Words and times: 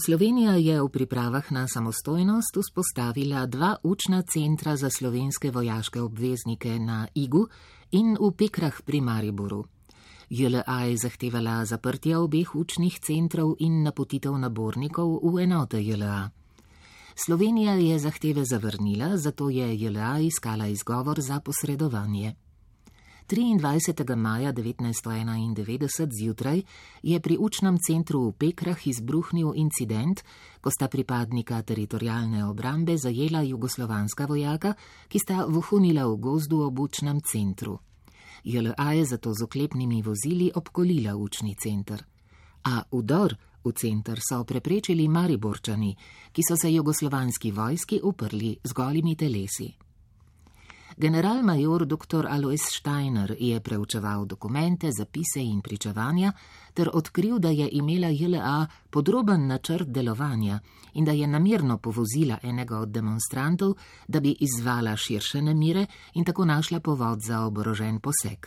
Slovenija 0.00 0.52
je 0.52 0.82
v 0.82 0.88
pripravah 0.88 1.52
na 1.52 1.68
samostojnost 1.68 2.56
vzpostavila 2.56 3.46
dva 3.46 3.76
učna 3.82 4.22
centra 4.22 4.76
za 4.76 4.90
slovenske 4.90 5.50
vojaške 5.50 6.00
obveznike 6.00 6.78
na 6.78 7.08
Igu 7.14 7.46
in 7.90 8.16
v 8.20 8.32
Pekrah 8.32 8.82
pri 8.84 9.00
Mariboru. 9.00 9.64
JLA 10.30 10.80
je 10.88 10.96
zahtevala 10.96 11.64
zaprtje 11.64 12.16
obeh 12.16 12.54
učnih 12.54 13.00
centrov 13.00 13.56
in 13.58 13.82
napotitev 13.82 14.38
nabornikov 14.38 15.20
v 15.22 15.42
enote 15.42 15.82
JLA. 15.84 16.30
Slovenija 17.14 17.74
je 17.74 17.98
zahteve 17.98 18.44
zavrnila, 18.44 19.16
zato 19.16 19.50
je 19.50 19.74
JLA 19.80 20.18
iskala 20.18 20.66
izgovor 20.66 21.20
za 21.20 21.40
posredovanje. 21.40 22.34
23. 23.30 24.16
maja 24.16 24.52
1991 24.52 26.08
zjutraj 26.18 26.62
je 27.02 27.20
pri 27.20 27.36
učnem 27.38 27.78
centru 27.78 28.28
v 28.28 28.32
Pekrah 28.32 28.86
izbruhnil 28.86 29.52
incident, 29.54 30.24
ko 30.60 30.70
sta 30.70 30.88
pripadnika 30.88 31.62
teritorijalne 31.62 32.44
obrambe 32.44 32.96
zajela 32.98 33.42
jugoslovanska 33.42 34.26
vojaka, 34.26 34.74
ki 35.08 35.18
sta 35.18 35.44
vohunila 35.46 36.08
v 36.10 36.16
gozdu 36.16 36.58
ob 36.66 36.78
učnem 36.78 37.20
centru. 37.22 37.78
JLA 38.44 38.92
je 38.92 39.04
zato 39.04 39.34
z 39.34 39.42
oklepnimi 39.42 40.02
vozili 40.02 40.50
obkolila 40.54 41.14
učni 41.16 41.54
center. 41.54 42.02
A 42.64 42.82
udor 42.90 43.36
v 43.64 43.72
center 43.72 44.18
so 44.18 44.44
preprečili 44.44 45.08
mariborčani, 45.08 45.96
ki 46.32 46.42
so 46.42 46.56
se 46.56 46.72
jugoslovanski 46.74 47.52
vojski 47.52 48.00
uprli 48.02 48.56
z 48.64 48.72
golimi 48.72 49.16
telesi. 49.16 49.89
Generalmajor 51.00 51.86
dr. 51.86 52.26
Alois 52.28 52.60
Steiner 52.60 53.36
je 53.38 53.60
preučeval 53.60 54.26
dokumente, 54.26 54.90
zapise 54.92 55.40
in 55.40 55.62
pričevanja 55.62 56.32
ter 56.74 56.90
odkril, 56.92 57.38
da 57.38 57.48
je 57.48 57.68
imela 57.72 58.08
JLA 58.08 58.66
podroben 58.90 59.46
načrt 59.46 59.88
delovanja 59.88 60.58
in 60.92 61.04
da 61.04 61.12
je 61.12 61.26
namirno 61.26 61.78
povozila 61.78 62.38
enega 62.42 62.78
od 62.78 62.88
demonstrantov, 62.88 63.74
da 64.08 64.20
bi 64.20 64.36
izvala 64.40 64.96
širše 64.96 65.42
nemire 65.42 65.86
in 66.14 66.24
tako 66.24 66.44
našla 66.44 66.80
povod 66.80 67.18
za 67.26 67.40
oborožen 67.46 68.00
poseg. 68.00 68.46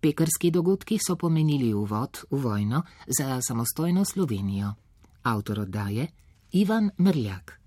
Pekarski 0.00 0.50
dogodki 0.50 0.98
so 1.06 1.16
pomenili 1.16 1.74
uvod 1.74 2.24
v 2.30 2.40
vojno 2.40 2.82
za 3.18 3.40
samostojno 3.40 4.04
Slovenijo. 4.04 4.74
Avtor 5.22 5.60
oddaje 5.60 6.06
Ivan 6.52 6.90
Mrljak. 6.98 7.63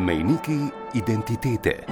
Mejniki 0.00 0.72
identitete. 0.96 1.84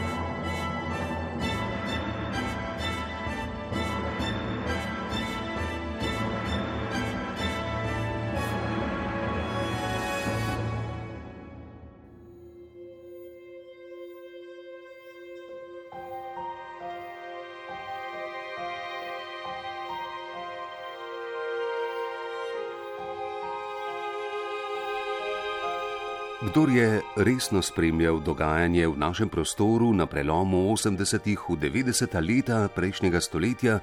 Kdor 26.59 26.71
je 26.71 27.03
resno 27.17 27.63
spremljal 27.63 28.19
dogajanje 28.21 28.89
v 28.89 28.99
našem 28.99 29.29
prostoru 29.29 29.93
na 29.95 30.07
prelomu 30.07 30.75
80-ih 30.75 31.39
v 31.49 31.55
90-ta 31.55 32.19
leta 32.19 32.67
prejšnjega 32.75 33.21
stoletja, 33.21 33.79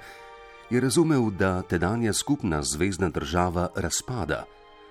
je 0.70 0.82
razumel, 0.82 1.32
da 1.32 1.62
tedanja 1.62 2.14
skupna 2.14 2.60
zvezdna 2.64 3.10
država 3.10 3.70
razpada, 3.76 4.44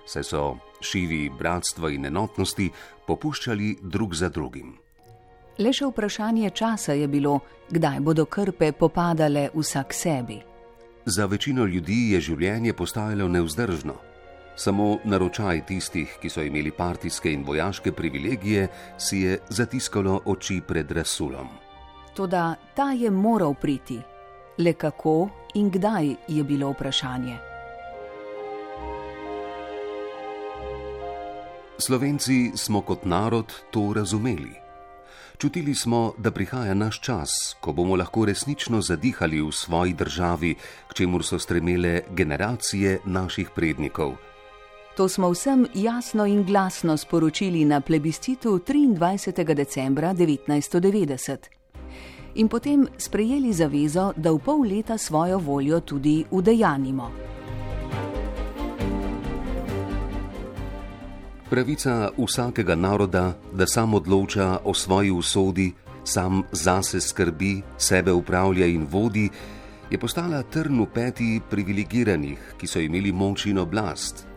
saj 0.05 0.23
so 0.23 0.57
šivi 0.81 1.29
bratstva 1.29 1.91
in 1.93 2.09
enotnosti 2.09 2.71
popuščali 3.05 3.77
drug 3.81 4.15
za 4.17 4.31
drugim. 4.33 4.73
Le 5.61 5.69
še 5.69 5.85
vprašanje 5.85 6.49
časa 6.57 6.97
je 6.97 7.05
bilo, 7.07 7.37
kdaj 7.69 8.01
bodo 8.01 8.25
krpe 8.25 8.71
popadale 8.71 9.51
vsak 9.53 9.93
sebi. 9.93 10.41
Za 11.05 11.29
večino 11.29 11.69
ljudi 11.69 12.17
je 12.17 12.21
življenje 12.33 12.73
postajalo 12.73 13.29
neuzdržno. 13.29 14.14
Samo 14.55 14.97
naročaj 15.03 15.65
tistih, 15.65 16.17
ki 16.21 16.29
so 16.29 16.41
imeli 16.41 16.71
partijske 16.71 17.31
in 17.33 17.43
vojaške 17.43 17.91
privilegije, 17.91 18.67
si 18.97 19.17
je 19.17 19.39
zatiskalo 19.49 20.21
oči 20.25 20.61
pred 20.67 20.91
Rasulom. 20.91 21.47
Toda 22.15 22.55
ta 22.75 22.91
je 22.91 23.11
moral 23.11 23.53
priti. 23.53 23.99
Le 24.57 24.73
kako 24.73 25.29
in 25.53 25.69
kdaj 25.69 26.15
je 26.27 26.43
bilo 26.43 26.71
vprašanje. 26.71 27.37
Slovenci 31.77 32.51
smo 32.55 32.81
kot 32.81 33.05
narod 33.05 33.53
to 33.71 33.93
razumeli. 33.95 34.55
Čutili 35.37 35.75
smo, 35.75 36.13
da 36.17 36.31
prihaja 36.31 36.73
naš 36.73 37.01
čas, 37.01 37.55
ko 37.59 37.73
bomo 37.73 37.95
lahko 37.95 38.25
resnično 38.25 38.81
zadihali 38.81 39.41
v 39.41 39.51
svoji 39.51 39.93
državi, 39.93 40.55
k 40.87 40.93
čemur 40.93 41.23
so 41.23 41.39
stremele 41.39 42.01
generacije 42.09 42.99
naših 43.05 43.49
prednikov. 43.55 44.15
To 44.95 45.09
smo 45.09 45.29
vsem 45.29 45.67
jasno 45.73 46.25
in 46.25 46.43
glasno 46.43 46.97
sporočili 46.97 47.65
na 47.65 47.81
plebiscitu 47.81 48.59
23. 48.67 49.53
decembra 49.53 50.13
1990. 50.13 51.37
In 52.35 52.47
potem 52.47 52.87
sprejeli 52.97 53.53
zavezo, 53.53 54.13
da 54.15 54.31
v 54.31 54.39
pol 54.39 54.61
leta 54.63 54.97
svojo 54.97 55.37
voljo 55.37 55.79
tudi 55.79 56.25
udejanimo. 56.31 57.11
Pravica 61.49 62.09
vsakega 62.17 62.75
naroda, 62.75 63.33
da 63.53 63.67
sam 63.67 63.93
odloča 63.93 64.59
o 64.63 64.73
svoji 64.73 65.11
usodi, 65.11 65.73
sam 66.03 66.43
zase 66.51 67.01
skrbi, 67.01 67.61
sebe 67.77 68.11
upravlja 68.11 68.65
in 68.65 68.87
vodi, 68.91 69.29
je 69.91 69.99
postala 69.99 70.43
trn 70.43 70.79
v 70.81 70.87
peti 70.93 71.41
privilegiranih, 71.49 72.55
ki 72.57 72.67
so 72.67 72.79
imeli 72.79 73.11
moč 73.11 73.45
in 73.45 73.57
oblast 73.57 74.34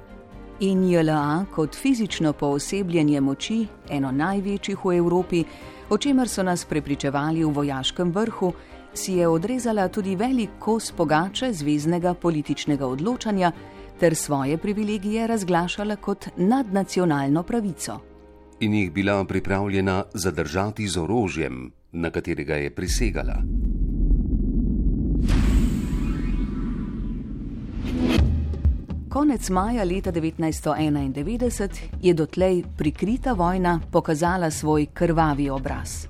in 0.60 0.90
JLA 0.90 1.44
kot 1.54 1.76
fizično 1.76 2.32
poosebljenje 2.32 3.20
moči, 3.20 3.66
eno 3.90 4.10
največjih 4.12 4.84
v 4.84 4.96
Evropi, 4.96 5.44
o 5.90 5.98
čemer 5.98 6.28
so 6.28 6.42
nas 6.42 6.64
prepričevali 6.64 7.44
v 7.44 7.52
vojaškem 7.54 8.12
vrhu, 8.12 8.52
si 8.94 9.12
je 9.12 9.28
odrezala 9.28 9.88
tudi 9.88 10.16
velik 10.16 10.58
kos 10.58 10.92
pogače 10.92 11.52
zvezdnega 11.52 12.14
političnega 12.14 12.86
odločanja 12.86 13.52
ter 14.00 14.14
svoje 14.14 14.58
privilegije 14.58 15.26
razglašala 15.26 15.96
kot 15.96 16.28
nadnacionalno 16.36 17.42
pravico. 17.42 18.00
In 18.60 18.74
jih 18.74 18.92
bila 18.92 19.24
pripravljena 19.24 20.04
zadržati 20.14 20.88
z 20.88 20.98
orožjem, 20.98 21.72
na 21.92 22.10
katerega 22.10 22.54
je 22.54 22.74
prisegala. 22.74 23.42
Konec 29.08 29.50
maja 29.50 29.84
leta 29.84 30.12
1991 30.12 31.68
je 32.02 32.14
dotlej 32.14 32.64
prikrita 32.76 33.32
vojna 33.32 33.80
pokazala 33.90 34.50
svoj 34.50 34.86
krvavi 34.92 35.50
obraz. 35.50 36.06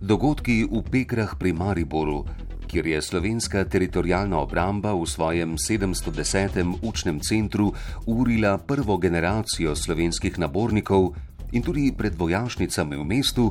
Dogodki 0.00 0.68
v 0.70 0.82
Pekrah 0.90 1.34
pri 1.34 1.52
Mariboru, 1.52 2.24
kjer 2.66 2.86
je 2.86 3.02
slovenska 3.02 3.64
teritorijalna 3.64 4.38
obramba 4.38 4.94
v 4.94 5.06
svojem 5.06 5.56
710. 5.58 6.78
učnem 6.82 7.20
centru 7.20 7.72
urila 8.06 8.58
prvo 8.58 8.98
generacijo 8.98 9.76
slovenskih 9.76 10.38
nabornikov 10.38 11.14
in 11.52 11.62
tudi 11.62 11.92
pred 11.92 12.14
vojašnicami 12.14 12.96
v 12.96 13.04
mestu, 13.04 13.50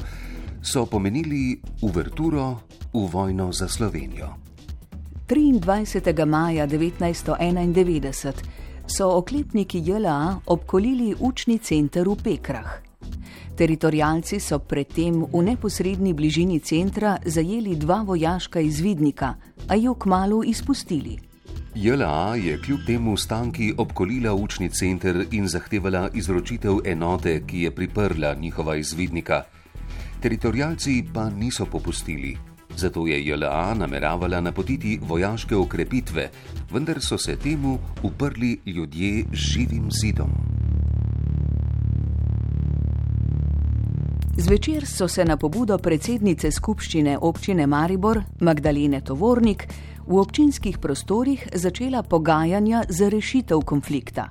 so 0.63 0.85
pomenili 0.85 1.59
uverturo 1.81 2.59
v 2.93 3.03
vojno 3.11 3.51
za 3.51 3.67
Slovenijo. 3.67 4.31
23. 5.27 6.25
maja 6.25 6.67
1991 6.67 8.66
so 8.87 9.17
oklepniki 9.17 9.81
JLA 9.85 10.39
obkolili 10.45 11.15
učni 11.19 11.57
center 11.57 12.07
v 12.09 12.15
Pekrah. 12.23 12.69
Teritorijalci 13.57 14.39
so 14.39 14.59
predtem 14.59 15.25
v 15.33 15.43
neposrednji 15.43 16.13
bližini 16.13 16.59
centra 16.59 17.17
zajeli 17.25 17.75
dva 17.75 18.01
vojaška 18.01 18.59
izvidnika, 18.59 19.33
a 19.67 19.75
jo 19.75 19.93
kmalo 19.93 20.43
izpustili. 20.43 21.17
JLA 21.75 22.35
je 22.35 22.61
kljub 22.61 22.79
temu 22.85 23.17
stanki 23.17 23.73
obkolila 23.77 24.33
učni 24.33 24.69
center 24.69 25.25
in 25.31 25.47
zahtevala 25.47 26.09
izročitev 26.13 26.79
enote, 26.85 27.41
ki 27.47 27.61
je 27.61 27.71
priprla 27.71 28.33
njihova 28.33 28.75
izvidnika. 28.75 29.43
Teritorijalci 30.21 31.03
pa 31.13 31.29
niso 31.29 31.65
popustili. 31.65 32.37
Zato 32.77 33.07
je 33.07 33.25
JLA 33.25 33.73
nameravala 33.73 34.41
napotiti 34.41 34.99
vojaške 35.01 35.55
okrepitve, 35.55 36.29
vendar 36.71 37.01
so 37.01 37.17
se 37.17 37.35
temu 37.35 37.79
uprli 38.03 38.59
ljudje 38.65 39.23
z 39.33 39.35
živim 39.35 39.89
zidom. 40.01 40.29
Zvečer 44.37 44.85
so 44.85 45.07
se 45.07 45.25
na 45.25 45.37
pobudo 45.37 45.77
predsednice 45.77 46.51
skupščine 46.51 47.17
občine 47.17 47.67
Maribor 47.67 48.21
Magdalene 48.39 49.01
Tovornik 49.01 49.65
v 50.07 50.19
občinskih 50.19 50.77
prostorih 50.77 51.47
začela 51.53 52.03
pogajanja 52.03 52.83
za 52.89 53.09
rešitev 53.09 53.65
konflikta. 53.65 54.29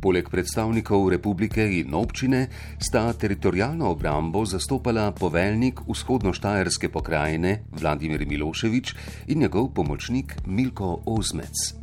Poleg 0.00 0.30
predstavnikov 0.30 1.08
republike 1.12 1.60
in 1.60 1.94
občine 1.94 2.46
sta 2.78 3.12
teritorijalno 3.12 3.90
obrambo 3.90 4.44
zastopala 4.44 5.10
poveljnik 5.12 5.80
vzhodno-štajerske 5.88 6.88
pokrajine 6.88 7.64
Vladimir 7.80 8.24
Miloševič 8.26 8.94
in 9.26 9.38
njegov 9.38 9.68
pomočnik 9.74 10.36
Milko 10.46 11.02
Ozmec. 11.06 11.74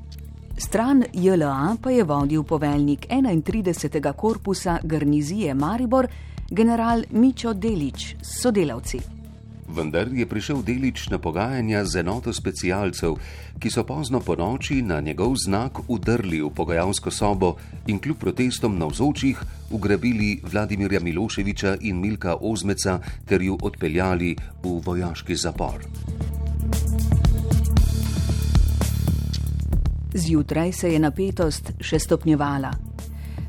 Stran 0.58 1.04
JLA 1.14 1.76
pa 1.82 1.92
je 1.92 2.04
vodil 2.04 2.44
poveljnik 2.44 3.06
31. 3.10 4.14
korpusa 4.14 4.80
garnizije 4.84 5.54
Maribor, 5.54 6.08
general 6.50 7.04
Mičo 7.12 7.54
Delič 7.54 8.16
s 8.22 8.42
sodelavci 8.42 9.17
vendar 9.68 10.08
je 10.14 10.26
prišel 10.26 10.64
delič 10.64 11.10
na 11.10 11.20
pogajanja 11.20 11.86
z 11.86 12.00
enoto 12.00 12.34
specialcev, 12.34 13.18
ki 13.60 13.70
so 13.70 13.84
pozno 13.84 14.20
po 14.20 14.36
noči 14.36 14.82
na 14.82 15.00
njegov 15.00 15.36
znak 15.36 15.86
udrli 15.88 16.42
v 16.42 16.50
pogajalsko 16.50 17.12
sobo 17.12 17.56
in 17.88 18.00
kljub 18.00 18.18
protestom 18.18 18.78
na 18.80 18.88
vzočih 18.88 19.40
ugrabili 19.72 20.40
Vladimirja 20.44 21.00
Miloševiča 21.00 21.78
in 21.82 22.00
Milka 22.00 22.36
Ozmeca 22.42 23.00
ter 23.26 23.42
ju 23.42 23.58
odpeljali 23.62 24.36
v 24.64 24.80
vojaški 24.86 25.36
zapor. 25.36 25.84
Zjutraj 30.14 30.72
se 30.72 30.94
je 30.94 31.00
napetost 31.00 31.72
še 31.82 32.00
stopnjevala. 32.00 32.72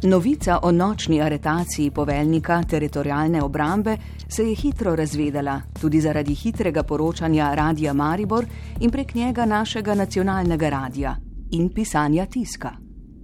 Novica 0.02 0.58
o 0.62 0.72
nočni 0.72 1.22
aretaciji 1.22 1.90
poveljnika 1.90 2.62
teritorijalne 2.62 3.42
obrambe 3.42 3.96
se 4.28 4.44
je 4.44 4.54
hitro 4.54 4.96
razvedela, 4.96 5.60
tudi 5.80 6.00
zaradi 6.00 6.34
hitrega 6.34 6.82
poročanja 6.82 7.54
Radia 7.54 7.92
Maribor 7.92 8.46
in 8.80 8.90
prek 8.90 9.14
njega 9.14 9.46
našega 9.46 9.94
nacionalnega 9.94 10.68
radia 10.68 11.16
in 11.50 11.70
pisanja 11.74 12.26
tiska. 12.26 12.76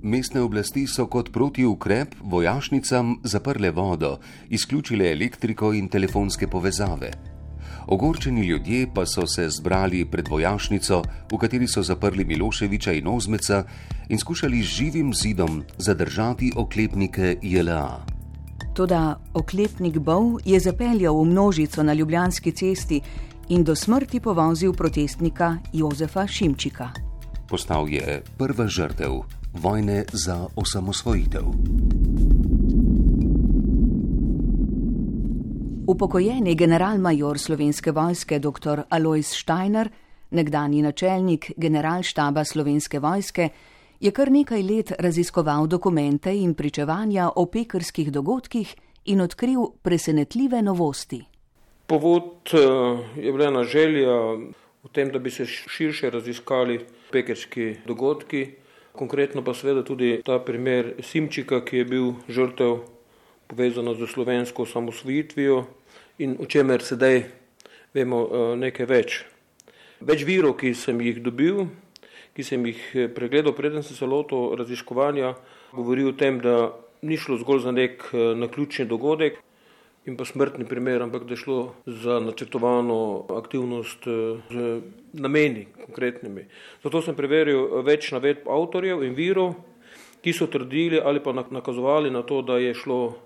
Mestne 0.03 0.41
oblasti 0.41 0.87
so 0.87 1.07
kot 1.07 1.33
protiukrep 1.33 2.15
vojašnicam 2.21 3.17
zaprle 3.25 3.71
vodo, 3.71 4.19
izključile 4.49 5.13
elektriko 5.13 5.73
in 5.73 5.89
telefonske 5.89 6.47
povezave. 6.47 7.11
Ogorčeni 7.87 8.47
ljudje 8.47 8.87
pa 8.95 9.07
so 9.07 9.27
se 9.27 9.49
zbrali 9.49 10.05
pred 10.05 10.29
vojašnico, 10.29 11.03
v 11.33 11.39
kateri 11.39 11.69
so 11.69 11.83
zaprli 11.83 12.25
Miloševiča 12.25 12.93
in 12.93 13.09
Ozmeca 13.09 13.65
in 14.09 14.19
skušali 14.19 14.63
z 14.63 14.67
živim 14.67 15.15
zidom 15.15 15.63
zadržati 15.79 16.53
oklepnike 16.57 17.37
JLA. 17.43 18.14
Toda 18.75 19.21
oklepnik 19.35 19.99
Bov 19.99 20.43
je 20.45 20.59
zapeljal 20.61 21.15
v 21.15 21.25
množico 21.25 21.83
na 21.83 21.95
Ljubljanski 21.95 22.53
cesti 22.53 23.01
in 23.49 23.65
do 23.65 23.75
smrti 23.75 24.21
povozil 24.21 24.73
protestnika 24.73 25.57
Jozefa 25.73 26.27
Šimčika. 26.27 26.91
Postal 27.49 27.89
je 27.89 28.23
prva 28.39 28.67
žrtev 28.67 29.23
vojne 29.53 30.05
za 30.13 30.47
osamosvojitev. 30.57 31.45
Upokojeni 35.87 36.55
generalmajor 36.55 37.39
slovenske 37.39 37.93
vojske 37.93 38.39
dr. 38.39 38.83
Alois 38.91 39.31
Steiner, 39.31 39.89
nekdani 40.31 40.83
načelnik 40.83 41.53
generalštaba 41.57 42.45
slovenske 42.45 42.99
vojske, 42.99 43.49
je 44.05 44.11
kar 44.13 44.29
nekaj 44.31 44.63
let 44.63 44.93
raziskoval 44.99 45.67
dokumente 45.67 46.33
in 46.37 46.55
pričevanja 46.55 47.31
o 47.37 47.47
pekarskih 47.47 48.11
dogodkih 48.13 48.75
in 49.05 49.21
odkril 49.21 49.71
presenetljive 49.83 50.61
novosti. 50.63 51.23
Povod 51.87 52.53
eh, 52.53 52.59
je 53.17 53.33
bila 53.33 53.49
ena 53.49 53.63
želja 53.65 54.17
v 54.85 54.91
tem, 54.93 55.09
da 55.09 55.19
bi 55.19 55.31
se 55.31 55.47
širše 55.47 56.11
raziskali 56.11 56.81
pekarski 57.13 57.77
dogodki, 57.87 58.47
konkretno 58.93 59.45
pa 59.45 59.55
seveda 59.55 59.85
tudi 59.85 60.21
ta 60.25 60.39
primer 60.39 60.95
Simčika, 61.01 61.63
ki 61.65 61.77
je 61.77 61.85
bil 61.85 62.13
žrtev 62.29 62.83
povezana 63.49 63.95
z 63.95 64.07
slovensko 64.07 64.67
samosvojitvijo 64.67 65.65
in 66.19 66.37
o 66.41 66.45
čemer 66.45 66.85
sedaj 66.85 67.23
vemo 67.95 68.21
eh, 68.21 68.57
nekaj 68.57 68.87
več. 68.87 69.25
Več 70.01 70.27
virov, 70.29 70.59
ki 70.61 70.75
sem 70.77 71.01
jih 71.01 71.23
dobil, 71.25 71.65
ki 72.35 72.45
sem 72.45 72.67
jih 72.67 72.81
eh, 72.95 73.09
pregledal, 73.09 73.55
preden 73.55 73.83
sem 73.83 73.97
se 73.97 74.07
lotil 74.07 74.55
raziskovanja, 74.59 75.35
govori 75.73 76.05
o 76.05 76.13
tem, 76.13 76.41
da 76.43 76.75
ni 77.03 77.17
šlo 77.17 77.39
zgolj 77.43 77.65
za 77.67 77.73
nek 77.73 78.09
eh, 78.13 78.33
naključni 78.39 78.87
dogodek 78.91 79.41
in 80.05 80.19
pa 80.19 80.27
smrtni 80.29 80.67
primer, 80.69 81.03
ampak 81.03 81.25
da 81.25 81.33
je 81.33 81.41
šlo 81.41 81.59
za 81.87 82.19
načrtovano 82.21 83.25
aktivnost 83.39 84.05
z 84.51 84.65
nameni 85.17 85.65
konkretnimi. 85.87 86.45
Zato 86.83 87.01
sem 87.01 87.17
preveril 87.17 87.81
več 87.87 88.11
navedb 88.13 88.45
avtorjev 88.45 89.01
in 89.07 89.17
virov, 89.17 89.55
ki 90.21 90.33
so 90.37 90.45
trdili 90.53 91.01
ali 91.01 91.23
pa 91.25 91.33
nakazovali 91.33 92.13
na 92.13 92.21
to, 92.23 92.43
da 92.43 92.59
je 92.61 92.75
šlo 92.75 93.17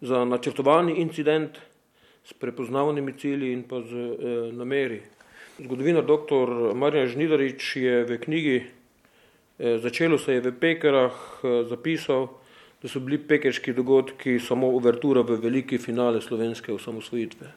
za 0.00 0.24
načrtovani 0.24 1.00
incident 1.00 1.58
s 2.24 2.32
prepoznavnimi 2.32 3.12
cilji 3.18 3.52
in 3.52 3.62
pa 3.62 3.80
z 3.80 3.94
eh, 3.94 4.52
nameri. 4.52 5.00
Zgodovinar 5.58 6.04
dr. 6.06 6.74
Marjan 6.74 7.08
Žnidarič 7.10 7.76
je 7.76 8.04
v 8.06 8.18
knjigi 8.22 8.58
eh, 8.62 9.78
Začelo 9.78 10.18
se 10.18 10.32
je 10.32 10.40
v 10.40 10.52
Pekerah 10.54 11.10
eh, 11.42 11.64
zapisal, 11.66 12.28
da 12.82 12.86
so 12.88 13.02
bili 13.02 13.18
pekerški 13.18 13.74
dogodki 13.74 14.38
samo 14.38 14.70
uvertura 14.70 15.26
v 15.26 15.34
veliki 15.42 15.78
finale 15.78 16.20
slovenske 16.22 16.70
osamosvojitve. 16.72 17.50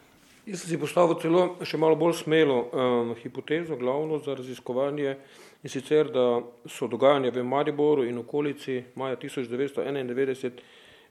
Jaz 0.49 0.63
sem 0.63 0.73
si 0.73 0.81
postavil 0.81 1.21
celo 1.21 1.43
še 1.61 1.77
malo 1.77 1.93
bolj 1.93 2.17
smelo 2.23 2.57
eh, 2.57 3.13
hipotezo, 3.21 3.77
glavno 3.77 4.17
za 4.17 4.33
raziskovanje 4.33 5.15
in 5.61 5.69
sicer, 5.69 6.09
da 6.09 6.41
so 6.65 6.89
dogajanja 6.89 7.29
v 7.29 7.45
Mariboru 7.45 8.09
in 8.09 8.17
okolici 8.17 8.81
maja 8.97 9.21
1991 9.21 10.57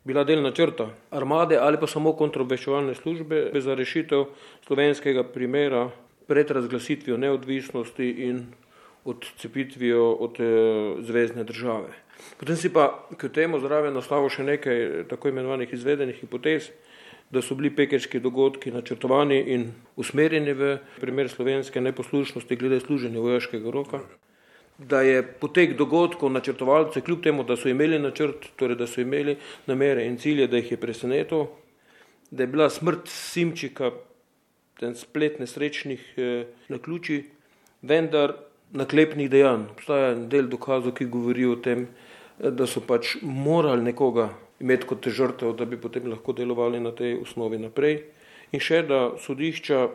bila 0.03 0.27
del 0.27 0.43
načrta 0.43 0.91
armade 1.15 1.55
ali 1.55 1.79
pa 1.79 1.87
samo 1.87 2.19
kontrobveščevalne 2.19 2.99
službe 2.99 3.51
za 3.63 3.79
rešitev 3.79 4.27
slovenskega 4.67 5.23
primera 5.31 5.87
pred 6.31 6.51
razglasitvijo 6.51 7.19
neodvisnosti 7.19 8.09
in 8.29 8.45
odcepitvijo 9.05 10.07
od 10.27 10.41
eh, 10.41 10.47
zvezdne 11.03 11.45
države. 11.45 11.91
Potem 12.39 12.57
si 12.57 12.73
pa 12.73 12.87
k 13.17 13.29
temu 13.33 13.61
zraven 13.61 13.97
nastavil 13.97 14.31
še 14.31 14.47
nekaj 14.47 15.05
tako 15.11 15.33
imenovanih 15.33 15.73
izvedenih 15.73 16.21
hipotez, 16.23 16.71
da 17.31 17.43
so 17.43 17.55
bili 17.55 17.71
pekerški 17.75 18.21
dogodki 18.21 18.73
načrtovani 18.75 19.39
in 19.55 19.71
usmerjeni 19.97 20.53
v 20.53 20.73
primer 21.01 21.31
slovenske 21.31 21.81
neposlušnosti 21.81 22.57
glede 22.57 22.81
služenja 22.87 23.23
vojaškega 23.23 23.71
roka 23.71 24.03
da 24.89 25.01
je 25.01 25.23
potek 25.23 25.77
dogodkov 25.77 26.33
načrtovalce, 26.33 27.01
kljub 27.01 27.23
temu, 27.23 27.45
da 27.45 27.57
so 27.57 27.69
imeli 27.69 27.99
načrt, 27.99 28.47
torej 28.57 28.77
da 28.81 28.87
so 28.87 29.01
imeli 29.01 29.37
namere 29.67 30.07
in 30.07 30.17
cilje, 30.19 30.47
da 30.49 30.57
jih 30.57 30.71
je 30.73 30.81
presenetil, 30.81 31.47
da 32.31 32.43
je 32.43 32.47
bila 32.47 32.71
smrt 32.71 33.09
Simčika 33.09 33.91
ten 34.81 34.95
splet 34.97 35.39
nesrečnih 35.39 36.01
eh, 36.17 36.47
naključij, 36.73 37.25
vendar 37.83 38.35
naklepnih 38.73 39.29
dejanj. 39.31 39.69
Obstaja 39.75 40.15
en 40.15 40.29
del 40.33 40.49
dokazov, 40.49 40.95
ki 40.97 41.09
govori 41.13 41.45
o 41.47 41.57
tem, 41.61 41.89
eh, 42.41 42.51
da 42.51 42.67
so 42.67 42.81
pač 42.81 43.19
morali 43.23 43.85
nekoga 43.85 44.31
imeti 44.61 44.89
kot 44.89 45.09
žrtev, 45.09 45.53
da 45.57 45.65
bi 45.65 45.77
potem 45.81 46.09
lahko 46.09 46.33
delovali 46.33 46.81
na 46.81 46.93
tej 46.97 47.19
osnovi 47.21 47.59
naprej. 47.61 48.03
In 48.53 48.61
še, 48.61 48.83
da 48.89 49.13
sodišča 49.21 49.89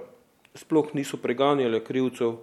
sploh 0.56 0.94
niso 0.94 1.18
preganjale 1.18 1.82
krivcev, 1.84 2.38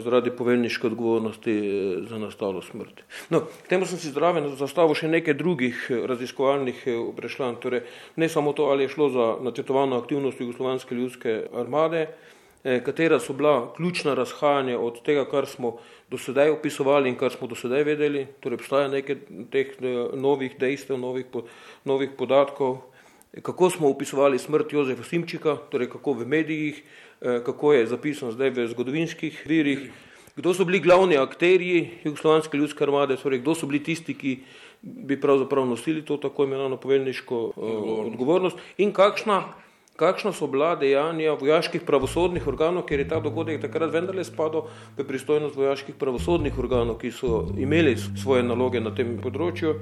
zaradi 0.00 0.30
poveljniške 0.30 0.86
odgovornosti 0.86 1.52
eh, 1.52 2.02
za 2.08 2.18
nastalo 2.18 2.62
smrt. 2.62 3.02
No, 3.30 3.40
k 3.64 3.68
temu 3.68 3.86
sem 3.86 3.98
si 3.98 4.12
zdraven 4.12 4.48
zastavil 4.58 4.96
še 4.98 5.10
nekaj 5.12 5.36
drugih 5.38 5.86
eh, 5.90 6.04
raziskovalnih 6.10 6.84
eh, 6.86 7.00
vprašanj. 7.12 7.58
Torej, 7.62 7.84
ne 8.16 8.28
samo 8.28 8.52
to, 8.52 8.70
ali 8.72 8.86
je 8.86 8.94
šlo 8.94 9.10
za 9.10 9.26
načrtovano 9.44 9.98
aktivnost 10.02 10.40
Jugoslovanske 10.40 10.94
ljudske 10.94 11.42
armade, 11.54 12.08
katera 12.64 13.18
so 13.20 13.34
bila 13.36 13.74
ključna 13.76 14.14
razhajanja 14.16 14.78
od 14.80 15.02
tega, 15.04 15.26
kar 15.28 15.44
smo 15.44 15.74
do 16.08 16.16
sedaj 16.16 16.48
opisovali 16.54 17.10
in 17.12 17.18
kar 17.20 17.28
smo 17.32 17.44
do 17.46 17.58
sedaj 17.60 17.84
vedeli. 17.84 18.22
Torej, 18.40 18.56
obstaja 18.56 18.88
nekaj 18.88 19.18
teh 19.52 19.74
novih 20.16 20.56
dejstev, 20.56 20.96
novih, 20.96 21.28
novih 21.84 22.14
podatkov, 22.16 22.78
kako 23.42 23.70
smo 23.70 23.88
opisovali 23.88 24.38
smrt 24.38 24.72
Jozefa 24.72 25.04
Simčika, 25.04 25.56
torej 25.70 25.90
kako 25.90 26.12
v 26.12 26.26
medijih, 26.26 26.82
kako 27.24 27.72
je 27.72 27.86
zapisano 27.86 28.32
zdaj 28.32 28.50
v 28.50 28.66
zgodovinskih 28.68 29.44
virih, 29.48 29.88
kdo 30.36 30.54
so 30.54 30.64
bili 30.64 30.80
glavni 30.80 31.16
akterji 31.16 31.90
Jugoslovanske 32.04 32.58
ljudske 32.58 32.84
armade, 32.84 33.16
torej 33.16 33.38
kdo 33.38 33.54
so 33.54 33.66
bili 33.66 33.82
tisti, 33.82 34.14
ki 34.14 34.38
bi 34.82 35.20
pravzaprav 35.20 35.66
nosili 35.66 36.02
to 36.04 36.16
tako 36.16 36.44
imenovano 36.44 36.76
poveljniško 36.76 37.52
uh, 37.56 38.06
odgovornost. 38.06 38.56
in 38.78 38.92
kakšna, 38.92 39.42
kakšna 39.96 40.32
so 40.32 40.46
bila 40.46 40.74
dejanja 40.76 41.32
vojaških 41.32 41.80
pravosodnih 41.86 42.46
organov, 42.46 42.82
ker 42.82 42.98
je 42.98 43.08
ta 43.08 43.20
dogodek 43.20 43.60
takrat 43.60 43.92
vendarle 43.92 44.24
spadal 44.24 44.68
v 44.98 45.04
pristojnost 45.04 45.56
vojaških 45.56 45.94
pravosodnih 45.94 46.58
organov, 46.58 46.98
ki 46.98 47.10
so 47.10 47.46
imeli 47.58 47.96
svoje 47.96 48.42
naloge 48.42 48.80
na 48.80 48.90
tem 48.94 49.16
področju? 49.22 49.74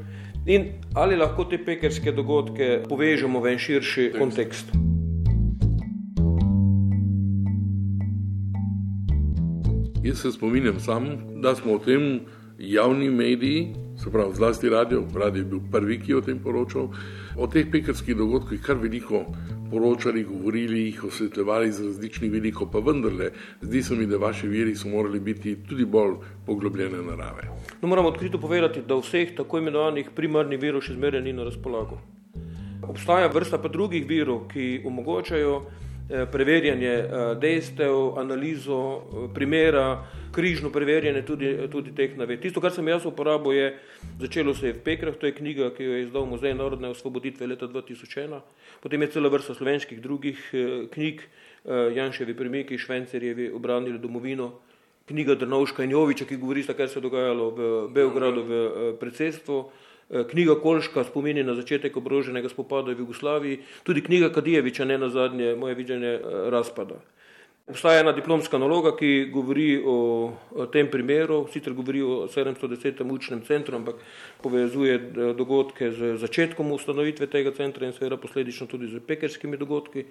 In 0.47 0.73
ali 0.95 1.17
lahko 1.17 1.45
te 1.45 1.59
pekerske 1.59 2.13
dogodke 2.13 2.83
povežemo 2.89 3.41
v 3.41 3.53
en 3.53 3.59
širši 3.59 4.13
kontekst. 4.19 4.92
Jaz 10.03 10.19
se 10.19 10.33
spominjam 10.33 10.81
sam, 10.81 11.05
da 11.43 11.55
smo 11.55 11.73
o 11.73 11.79
tem 11.79 12.21
javni 12.59 13.11
mediji, 13.11 13.75
se 14.03 14.11
pravi 14.11 14.35
zlasti 14.35 14.69
radio, 14.69 15.05
radio 15.15 15.41
je 15.41 15.45
bil 15.45 15.61
prvi, 15.73 16.01
ki 16.01 16.11
je 16.11 16.17
o 16.17 16.21
tem 16.21 16.41
poročal, 16.43 16.89
o 17.39 17.47
teh 17.47 17.69
pekarskih 17.71 18.17
dogodkih 18.17 18.61
kar 18.67 18.81
veliko 18.83 19.21
poročali, 19.71 20.25
govorili, 20.25 20.81
jih 20.89 21.05
osvetljevali 21.05 21.71
z 21.73 21.87
različnih 21.87 22.33
vidikov, 22.33 22.71
pa 22.73 22.83
vendarle, 22.83 23.31
zdi 23.61 23.83
se 23.83 23.95
mi, 23.95 24.07
da 24.07 24.19
vaši 24.19 24.49
viri 24.49 24.75
so 24.77 24.89
morali 24.89 25.21
biti 25.21 25.55
tudi 25.69 25.85
bolj 25.85 26.17
poglobljene 26.47 26.99
narave. 27.03 27.47
No, 27.83 27.89
moram 27.89 28.11
odkrito 28.11 28.41
povedati, 28.41 28.83
da 28.89 28.99
vseh 28.99 29.37
tako 29.37 29.63
imenovanih 29.63 30.11
primarnih 30.17 30.61
virov 30.61 30.83
še 30.83 30.99
zmeraj 30.99 31.23
ni 31.23 31.33
na 31.33 31.47
razpolago. 31.47 32.01
Obstaja 32.83 33.31
vrsta 33.31 33.63
pa 33.63 33.71
drugih 33.71 34.09
virov, 34.09 34.49
ki 34.51 34.83
omogočajo 34.85 35.63
preverjanje 36.33 36.89
eh, 36.89 37.35
dejstev, 37.41 38.19
analizo 38.19 38.81
eh, 38.97 39.35
primera, 39.35 40.05
križno 40.33 40.71
preverjanje 40.71 41.23
tudi, 41.23 41.69
tudi 41.71 41.95
teh 41.95 42.17
naved. 42.17 42.41
Tisto, 42.41 42.61
kar 42.61 42.73
sem 42.73 42.89
jaz 42.89 43.07
uporabil, 43.07 43.53
je 43.53 43.69
začelo 44.21 44.55
se 44.55 44.67
je 44.67 44.73
v 44.73 44.83
Pekrah, 44.85 45.15
to 45.15 45.27
je 45.27 45.37
knjiga, 45.37 45.71
ki 45.77 45.85
jo 45.85 45.93
je 45.93 46.03
izdal 46.07 46.27
Muzej 46.27 46.55
narodne 46.55 46.89
osvoboditve 46.89 47.47
leta 47.47 47.69
2001, 47.69 48.41
potem 48.81 49.03
je 49.03 49.13
cela 49.13 49.29
vrsta 49.29 49.55
slovenskih 49.55 50.01
drugih 50.01 50.51
knjig, 50.93 51.23
Janševi 51.95 52.35
premiki, 52.35 52.79
Švencerjevi 52.79 53.53
obranili 53.55 53.99
domovino, 53.99 54.49
knjiga 55.07 55.37
Drnovška 55.39 55.85
in 55.85 55.93
Joviča, 55.95 56.25
ki 56.27 56.37
govori, 56.37 56.65
kar 56.67 56.89
se 56.89 56.99
je 56.99 57.03
dogajalo 57.03 57.51
v 57.51 57.69
Beogradu 57.95 58.43
v 58.43 58.97
predsedstvu, 58.99 59.61
Eh, 59.61 59.92
knjiga 60.31 60.55
Kolška 60.61 61.05
spomini 61.05 61.45
na 61.45 61.55
začetek 61.55 61.97
obroženega 61.97 62.49
spopada 62.49 62.93
v 62.93 62.99
Jugoslaviji, 62.99 63.61
tudi 63.83 64.05
knjiga 64.05 64.33
Kadijeviča, 64.33 64.85
ne 64.85 64.99
na 64.99 65.09
zadnje 65.09 65.57
moje 65.57 65.75
videnje 65.75 66.15
eh, 66.15 66.51
razpada. 66.51 67.01
Obstaja 67.67 68.01
ena 68.01 68.11
diplomska 68.13 68.59
naloga, 68.59 68.91
ki 68.99 69.31
govori 69.33 69.77
o, 69.79 69.95
o 70.51 70.65
tem 70.67 70.89
primeru, 70.91 71.45
sicer 71.53 71.73
govori 71.79 72.03
o 72.03 72.27
710. 72.27 73.05
učnem 73.07 73.45
centru, 73.47 73.77
ampak 73.79 74.03
povezuje 74.43 74.95
eh, 74.99 75.33
dogodke 75.39 75.93
z 75.93 76.17
začetkom 76.19 76.73
ustanovitve 76.73 77.31
tega 77.31 77.55
centra 77.55 77.87
in 77.87 77.95
seveda 77.95 78.19
posledično 78.19 78.67
tudi 78.67 78.91
z 78.91 79.01
pekerskimi 79.07 79.57
dogodki. 79.57 80.05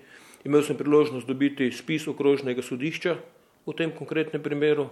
Imel 0.48 0.63
sem 0.63 0.79
priložnost 0.79 1.27
dobiti 1.27 1.69
spis 1.71 2.07
okrožnega 2.07 2.63
sodišča 2.63 3.17
v 3.67 3.75
tem 3.77 3.91
konkretnem 3.91 4.41
primeru, 4.41 4.88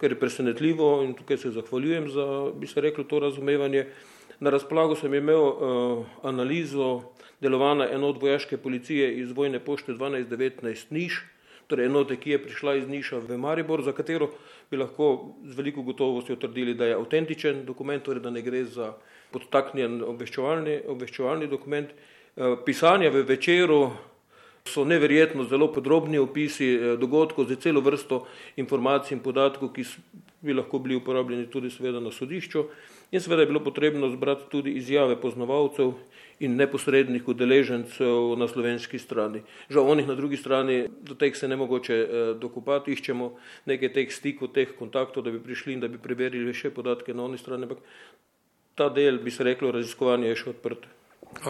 kar 0.00 0.10
je 0.10 0.18
presenetljivo 0.18 1.04
in 1.04 1.12
tukaj 1.14 1.36
se 1.36 1.52
zahvaljujem 1.52 2.08
za, 2.10 2.26
bi 2.56 2.66
se 2.66 2.80
reklo, 2.80 3.04
to 3.04 3.20
razumevanje. 3.20 3.86
Na 4.40 4.50
razpolago 4.50 4.96
sem 4.96 5.14
imel 5.14 5.42
uh, 5.42 6.06
analizo 6.24 7.02
delovanja 7.40 7.90
enot 7.92 8.22
vojaške 8.22 8.56
policije 8.56 9.12
iz 9.20 9.32
vojne 9.36 9.58
pošte 9.60 9.92
1219 9.92 10.86
Niš, 10.90 11.18
torej 11.68 11.86
enote, 11.86 12.16
ki 12.16 12.30
je 12.30 12.42
prišla 12.42 12.74
iz 12.78 12.86
Niša 12.88 13.18
v 13.28 13.36
Maribor, 13.36 13.82
za 13.84 13.92
katero 13.92 14.30
bi 14.70 14.80
lahko 14.80 15.34
z 15.44 15.56
veliko 15.56 15.82
gotovostjo 15.82 16.36
trdili, 16.36 16.74
da 16.74 16.88
je 16.88 16.94
avtentičen 16.96 17.66
dokument, 17.66 18.02
torej 18.02 18.22
da 18.24 18.30
ne 18.30 18.42
gre 18.42 18.64
za 18.64 18.94
podtaknjen 19.30 20.00
obveščevalni, 20.08 20.78
obveščevalni 20.88 21.46
dokument. 21.46 21.92
Uh, 21.92 22.56
pisanja 22.64 23.10
v 23.12 23.26
večeru 23.28 23.90
so 24.64 24.86
neverjetno 24.88 25.44
zelo 25.44 25.68
podrobni 25.72 26.18
opisi 26.18 26.70
uh, 26.78 26.94
dogodkov 27.00 27.44
za 27.52 27.60
celo 27.60 27.84
vrsto 27.84 28.24
informacij 28.56 29.18
in 29.18 29.20
podatkov, 29.20 29.74
ki 29.76 29.84
bi 30.40 30.56
lahko 30.56 30.80
bili 30.80 30.96
uporabljeni 30.96 31.50
tudi 31.52 31.68
seveda 31.70 32.00
na 32.00 32.08
sodišču. 32.08 32.64
In 33.10 33.20
seveda 33.20 33.42
je 33.42 33.46
bilo 33.46 33.60
potrebno 33.60 34.08
zbrati 34.10 34.46
tudi 34.50 34.70
izjave 34.78 35.16
poznavalcev 35.20 35.92
in 36.40 36.54
neposrednih 36.56 37.28
udeležencev 37.28 38.38
na 38.38 38.46
slovenski 38.48 38.98
strani. 38.98 39.42
Žal 39.70 39.90
onih 39.90 40.06
na 40.08 40.14
drugi 40.14 40.36
strani, 40.36 40.84
do 41.02 41.14
teh 41.14 41.36
se 41.36 41.48
ne 41.48 41.56
mogoče 41.56 41.94
eh, 41.94 42.34
dokupati, 42.38 42.92
iščemo 42.94 43.32
nekaj 43.66 43.92
teh 43.92 44.12
stikov, 44.14 44.52
teh 44.54 44.70
kontaktov, 44.78 45.26
da 45.26 45.34
bi 45.34 45.42
prišli 45.42 45.74
in 45.74 45.82
da 45.82 45.88
bi 45.88 45.98
preverili 45.98 46.54
še 46.54 46.70
podatke 46.70 47.14
na 47.14 47.26
oni 47.26 47.38
strani, 47.38 47.66
ampak 47.66 47.82
ta 48.78 48.88
del, 48.88 49.18
bi 49.18 49.34
se 49.34 49.44
reklo, 49.44 49.72
raziskovanje 49.74 50.30
je 50.30 50.38
še 50.44 50.48
odprt. 50.54 50.86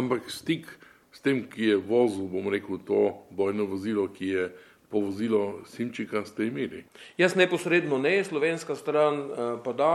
Ampak 0.00 0.32
stik 0.32 0.66
s 1.12 1.20
tem, 1.20 1.44
ki 1.44 1.74
je 1.74 1.76
vozil, 1.76 2.24
bom 2.32 2.48
rekel, 2.48 2.80
to 2.88 3.04
bojno 3.36 3.68
vozilo, 3.68 4.08
ki 4.08 4.32
je 4.32 4.48
povozilo 4.90 5.60
Simčika, 5.68 6.24
ste 6.24 6.48
imeli? 6.48 6.82
Jaz 7.20 7.36
neposredno 7.36 8.00
ne, 8.00 8.16
slovenska 8.24 8.74
stran 8.74 9.22
eh, 9.28 9.54
pa 9.62 9.76
da 9.76 9.92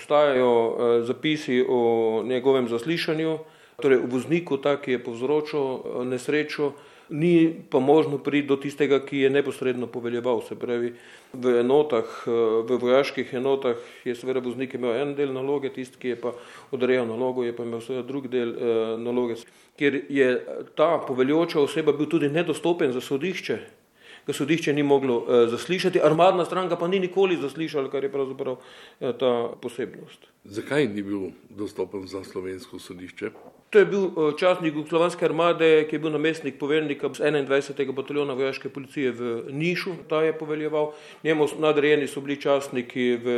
obstajajo 0.00 0.52
eh, 0.52 1.02
zapisi 1.04 1.64
o 1.68 2.22
njegovem 2.26 2.68
zaslišanju, 2.68 3.38
torej 3.82 3.98
o 3.98 4.06
vozniku, 4.08 4.56
ta, 4.56 4.76
ki 4.80 4.96
je 4.96 5.04
povzročil 5.04 5.60
eh, 5.60 6.04
nesrečo, 6.04 6.72
ni 7.10 7.52
pa 7.70 7.78
možno 7.78 8.18
priti 8.18 8.48
do 8.48 8.56
tistega, 8.56 9.00
ki 9.04 9.18
je 9.18 9.30
neposredno 9.30 9.86
poveljeval. 9.86 10.40
Se 10.48 10.54
pravi, 10.56 10.94
v 11.32 11.60
enotah, 11.60 12.06
eh, 12.26 12.30
v 12.64 12.78
vojaških 12.80 13.34
enotah 13.34 13.76
je 14.04 14.14
seveda 14.14 14.40
voznik 14.40 14.74
imel 14.74 14.96
en 14.96 15.14
del 15.14 15.34
naloge, 15.36 15.68
tisti, 15.68 16.00
ki 16.00 16.14
je 16.14 16.20
pa 16.20 16.32
odrejal 16.70 17.06
nalogo, 17.06 17.44
je 17.44 17.56
pa 17.56 17.66
imel 17.68 17.84
seveda 17.84 18.06
drug 18.08 18.30
del 18.32 18.54
naloge. 18.98 19.36
Ker 19.76 20.00
je 20.08 20.30
ta 20.76 20.96
poveljoča 21.06 21.60
oseba 21.60 21.92
bil 21.92 22.08
tudi 22.08 22.28
nedostopen 22.28 22.92
za 22.92 23.00
sodišče, 23.00 23.58
ga 24.30 24.36
sodišče 24.36 24.72
ni 24.72 24.82
moglo 24.86 25.18
uh, 25.18 25.44
zaslišati, 25.50 26.00
armadna 26.02 26.44
stranka 26.46 26.76
pa 26.78 26.88
ni 26.88 27.00
nikoli 27.02 27.36
zaslišala, 27.40 27.90
kar 27.90 28.04
je 28.04 28.12
pravzaprav 28.12 28.58
uh, 28.58 29.14
ta 29.18 29.32
posebnost. 29.62 30.30
Zakaj 30.44 30.86
ni 30.88 31.02
bil 31.04 31.30
dostopen 31.50 32.06
za 32.08 32.22
slovensko 32.24 32.78
sodišče? 32.78 33.30
To 33.70 33.78
je 33.78 33.86
bil 33.86 34.06
uh, 34.08 34.32
častnik 34.38 34.74
Slovenske 34.88 35.24
armade, 35.26 35.68
ki 35.86 35.96
je 35.96 36.00
bil 36.02 36.10
namestnik 36.10 36.58
poveljnika 36.58 37.08
21. 37.08 37.92
bataljona 37.94 38.34
vojaške 38.34 38.68
policije 38.68 39.12
v 39.12 39.34
Nišu, 39.52 39.92
ta 40.08 40.22
je 40.22 40.32
poveljeval. 40.38 40.92
Njemu 41.24 41.46
nadrejeni 41.58 42.08
so 42.08 42.20
bili 42.20 42.40
častniki 42.40 43.04
v 43.22 43.36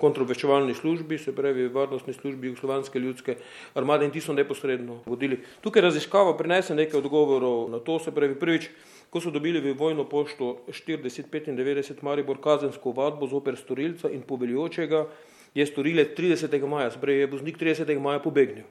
kontrobveščevalni 0.00 0.74
službi, 0.74 1.18
se 1.18 1.34
pravi 1.36 1.68
v 1.68 1.74
varnostni 1.74 2.14
službi 2.14 2.54
Slovenske 2.60 2.98
ljudske 2.98 3.36
armade 3.74 4.08
in 4.08 4.14
ti 4.14 4.20
so 4.20 4.32
neposredno 4.32 5.02
vodili. 5.06 5.42
Tukaj 5.60 5.82
raziskava 5.82 6.36
prinese 6.36 6.74
nekaj 6.74 7.00
odgovorov 7.00 7.70
na 7.70 7.78
to, 7.78 7.98
se 7.98 8.14
pravi 8.14 8.38
prvič, 8.40 8.70
ko 9.14 9.22
so 9.22 9.30
dobili 9.30 9.60
v 9.62 9.76
vojno 9.78 10.02
pošto 10.10 10.66
40-95 10.66 12.02
Maribor 12.02 12.40
kazensko 12.42 12.90
vadbo 12.90 13.28
zoper 13.30 13.54
storilca 13.54 14.10
in 14.10 14.26
poveljočega, 14.26 15.06
je 15.54 15.66
storilec 15.66 16.18
30. 16.18 16.50
maja, 16.66 16.90
sprej 16.90 17.22
je 17.22 17.28
voznik 17.30 17.54
30. 17.54 17.94
maja 18.02 18.18
pobegnil. 18.18 18.66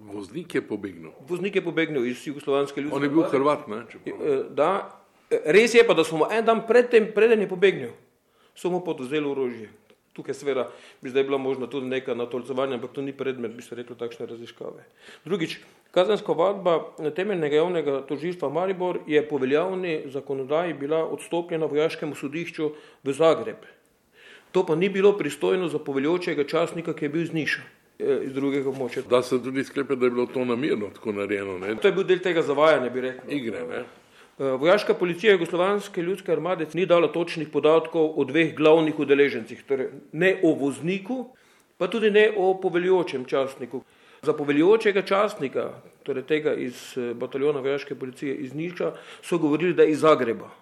Voznik 0.00 0.54
je 0.54 0.62
pobegnil. 0.64 1.12
Voznik 1.28 1.60
je 1.60 1.64
pobegnil 1.64 2.08
iz 2.08 2.24
jugoslovanske 2.24 2.80
ljudske. 2.80 2.96
On 2.96 3.04
je 3.04 3.10
bil 3.12 3.28
Hrvat, 3.28 3.68
ne? 3.68 3.84
Eh, 4.06 4.48
da, 4.48 4.96
res 5.28 5.76
je 5.76 5.84
pa, 5.84 5.92
da 5.92 6.08
smo 6.08 6.24
en 6.32 6.48
dan 6.48 6.64
predtem, 6.64 7.12
preden 7.12 7.44
je 7.44 7.52
pobegnil, 7.52 7.92
so 8.56 8.72
mu 8.72 8.80
podozeli 8.80 9.28
orožje. 9.28 9.68
Tukaj 10.18 10.34
seveda 10.34 10.64
bi 11.02 11.10
zdaj 11.12 11.22
bila 11.28 11.38
možna 11.38 11.68
tudi 11.70 11.86
neka 11.86 12.14
natolcovanja, 12.18 12.74
ampak 12.74 12.90
to 12.92 13.02
ni 13.02 13.12
predmet, 13.14 13.52
bi 13.54 13.62
se 13.62 13.76
reklo, 13.78 13.94
takšne 13.94 14.26
raziskave. 14.26 14.82
Drugič, 15.24 15.60
kazenska 15.94 16.34
vadba 16.34 16.80
temeljnega 17.14 17.60
javnega 17.60 18.00
tožilstva 18.08 18.50
Maribor 18.50 18.98
je 19.06 19.22
po 19.28 19.38
veljavni 19.38 20.00
zakonodaji 20.10 20.74
bila 20.74 21.04
odstopljena 21.06 21.70
vojaškemu 21.70 22.18
sodišču 22.18 22.72
v 23.04 23.14
Zagreb. 23.14 23.62
To 24.52 24.66
pa 24.66 24.74
ni 24.74 24.88
bilo 24.88 25.12
pristojno 25.18 25.68
za 25.68 25.78
poveljočega 25.78 26.44
časnika, 26.44 26.96
ki 26.98 27.04
je 27.04 27.08
bil 27.14 27.22
iz 27.22 27.32
Niša, 27.32 27.62
eh, 27.98 28.20
iz 28.26 28.34
drugega 28.34 28.70
območja. 28.70 29.06
Da 29.06 29.22
se 29.22 29.38
tudi 29.42 29.64
sklepe, 29.64 29.96
da 29.96 30.06
je 30.06 30.10
bilo 30.10 30.26
to 30.26 30.44
namirno 30.44 30.90
tako 30.94 31.12
narejeno. 31.12 31.58
Ne? 31.58 31.76
To 31.76 31.88
je 31.88 31.92
bil 31.92 32.04
del 32.04 32.18
tega 32.18 32.42
zavajanja, 32.42 32.90
bi 32.90 33.06
rekel. 33.06 33.38
Igre, 33.38 33.62
ne? 33.70 33.84
Eh, 34.38 34.44
vojaška 34.44 34.94
policija 34.94 35.32
Jugoslovanske 35.32 36.02
ljudske 36.02 36.32
armade 36.32 36.66
ni 36.74 36.84
dala 36.86 37.08
točnih 37.12 37.48
podatkov 37.48 38.12
o 38.20 38.24
dveh 38.24 38.52
glavnih 38.54 38.98
udeležencih, 38.98 39.64
torej 39.66 39.88
ne 40.12 40.36
o 40.42 40.52
vozniku, 40.54 41.24
pa 41.78 41.88
tudi 41.90 42.10
ne 42.10 42.30
o 42.36 42.52
poveljočem 42.62 43.24
častniku. 43.24 43.82
Za 44.22 44.32
poveljočega 44.32 45.02
častnika, 45.02 45.72
torej 46.06 46.22
tega 46.22 46.54
iz 46.54 46.94
eh, 46.96 47.14
bataljona 47.14 47.64
vojaške 47.66 47.98
policije 47.98 48.36
iz 48.36 48.54
Niča, 48.54 48.92
so 49.22 49.38
govorili, 49.38 49.74
da 49.74 49.82
je 49.82 49.90
iz 49.90 50.06
Zagreba. 50.06 50.54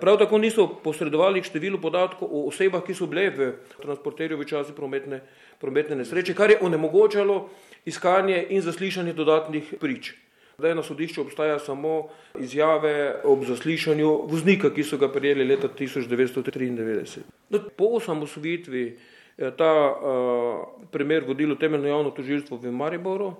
Prav 0.00 0.18
tako 0.18 0.38
niso 0.38 0.68
posredovali 0.84 1.42
število 1.42 1.82
podatkov 1.82 2.28
o 2.30 2.46
osebah, 2.46 2.86
ki 2.86 2.94
so 2.94 3.10
bile 3.10 3.26
v 3.30 3.52
transporterju 3.82 4.38
v 4.38 4.46
časi 4.46 4.72
prometne, 4.72 5.24
prometne 5.58 5.98
nesreče, 5.98 6.34
kar 6.34 6.50
je 6.50 6.62
onemogočalo 6.62 7.48
iskanje 7.84 8.46
in 8.50 8.62
zaslišanje 8.62 9.12
dodatnih 9.12 9.74
prič. 9.80 10.14
Zdaj 10.60 10.74
na 10.74 10.82
sodišču 10.82 11.22
obstaja 11.22 11.58
samo 11.58 12.08
izjave 12.40 13.22
ob 13.24 13.44
zaslišanju 13.48 14.10
voznika, 14.28 14.68
ki 14.74 14.84
so 14.84 14.98
ga 15.00 15.08
prijeli 15.08 15.46
leta 15.48 15.68
1993. 15.78 17.24
No, 17.48 17.62
po 17.76 17.88
osamosvitvi 17.96 18.82
je 19.38 19.50
ta 19.56 19.72
uh, 19.88 20.84
primer 20.92 21.24
vodilo 21.24 21.56
temeljno 21.56 21.88
javno 21.88 22.10
tožilstvo 22.10 22.60
v 22.60 22.72
Mariboru 22.72 23.32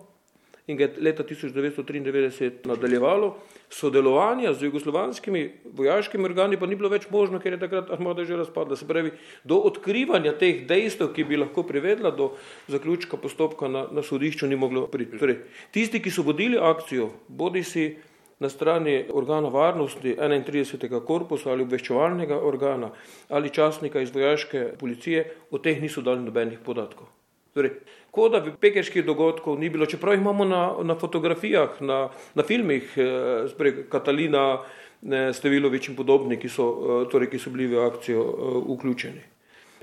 in 0.70 0.76
ga 0.78 0.86
je 0.86 1.02
leta 1.02 1.24
1993 1.26 2.66
nadaljevalo. 2.70 3.34
Sodelovanja 3.70 4.52
z 4.54 4.66
jugoslovanskimi 4.66 5.42
vojaškimi 5.78 6.24
organi 6.24 6.58
pa 6.58 6.66
ni 6.66 6.76
bilo 6.78 6.90
več 6.90 7.08
možno, 7.10 7.38
ker 7.42 7.54
je 7.54 7.60
takrat 7.62 7.90
armada 7.90 8.24
že 8.24 8.38
razpadla. 8.38 8.76
Se 8.76 8.86
pravi, 8.86 9.12
do 9.44 9.60
odkrivanja 9.70 10.32
teh 10.38 10.64
dejstev, 10.66 11.12
ki 11.14 11.26
bi 11.26 11.38
lahko 11.40 11.66
privedla 11.66 12.10
do 12.14 12.32
zaključka 12.68 13.18
postopka 13.18 13.68
na, 13.68 13.86
na 13.90 14.02
sodišču, 14.02 14.46
ni 14.46 14.58
moglo 14.58 14.86
priti. 14.90 15.18
Torej, 15.18 15.42
tisti, 15.74 16.02
ki 16.02 16.10
so 16.10 16.26
vodili 16.26 16.58
akcijo, 16.58 17.10
bodi 17.28 17.64
si 17.66 17.90
na 18.40 18.48
strani 18.48 19.04
organa 19.12 19.48
varnosti 19.52 20.16
31. 20.16 21.04
korpusa 21.04 21.50
ali 21.52 21.66
obveščevalnega 21.66 22.40
organa 22.40 22.90
ali 23.28 23.52
časnika 23.52 24.00
iz 24.00 24.14
vojaške 24.14 24.66
policije, 24.80 25.24
o 25.50 25.58
teh 25.58 25.82
niso 25.82 26.00
dali 26.02 26.24
nobenih 26.24 26.62
podatkov. 26.64 27.10
Torej, 27.54 27.74
kot 28.10 28.32
da 28.32 28.40
bi 28.40 28.52
pekeških 28.60 29.04
dogodkov 29.06 29.58
ni 29.58 29.70
bilo, 29.70 29.86
čeprav 29.86 30.14
jih 30.14 30.20
imamo 30.20 30.44
na, 30.44 30.62
na 30.82 30.94
fotografijah, 30.98 31.80
na, 31.80 32.08
na 32.34 32.42
filmih, 32.42 32.94
eh, 32.96 33.82
Katalina, 33.88 34.62
eh, 35.02 35.32
Stevilovič 35.32 35.88
in 35.88 35.96
podobni, 35.96 36.40
ki 36.40 36.48
so, 36.48 36.70
eh, 36.70 37.10
torej, 37.10 37.30
ki 37.30 37.38
so 37.38 37.50
bili 37.50 37.70
v 37.70 37.84
akcijo 37.86 38.24
eh, 38.24 38.62
vključeni. 38.74 39.30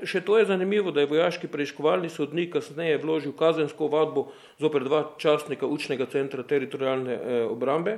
Še 0.05 0.21
to 0.21 0.37
je 0.37 0.45
zanimivo, 0.45 0.91
da 0.93 1.01
je 1.01 1.09
vojaški 1.09 1.47
preiskovalni 1.49 2.09
sodnik 2.13 2.51
kasneje 2.53 2.99
vložil 3.01 3.33
kazensko 3.33 3.87
vadbo 3.89 4.27
zoper 4.61 4.85
dva 4.85 4.99
častnika 5.17 5.65
učnega 5.65 6.05
centra 6.11 6.43
teritorijalne 6.45 7.15
eh, 7.15 7.45
obrambe. 7.49 7.97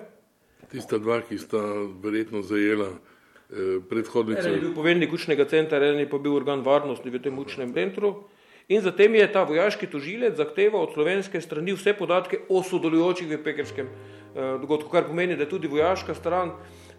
Tista 0.72 1.00
dva, 1.02 1.20
ki 1.28 1.38
sta 1.42 1.60
verjetno 2.00 2.40
zajela 2.46 2.88
eh, 2.94 3.82
predhodnico. 3.90 4.46
En 4.48 4.56
je 4.56 4.62
bil 4.64 4.76
poveljnik 4.78 5.14
učnega 5.14 5.44
centra, 5.52 5.82
en 5.92 6.00
je 6.00 6.08
pa 6.08 6.22
bil 6.24 6.38
organ 6.40 6.64
varnosti 6.64 7.12
v 7.12 7.20
tem 7.20 7.40
učnem 7.40 7.74
centru. 7.76 8.16
In 8.70 8.82
zatem 8.82 9.16
je 9.16 9.26
ta 9.34 9.42
vojaški 9.50 9.88
tožilec 9.90 10.36
zahteval 10.38 10.84
od 10.86 10.92
slovenske 10.94 11.40
strani 11.42 11.74
vse 11.74 11.90
podatke 11.98 12.38
o 12.54 12.60
sodelujočih 12.62 13.26
v 13.32 13.38
pekerskem 13.42 13.88
eh, 13.90 14.60
dogodku, 14.62 14.92
kar 14.94 15.08
pomeni, 15.08 15.34
da 15.34 15.48
je 15.48 15.50
tudi 15.50 15.68
vojaška 15.68 16.14
stran 16.14 16.52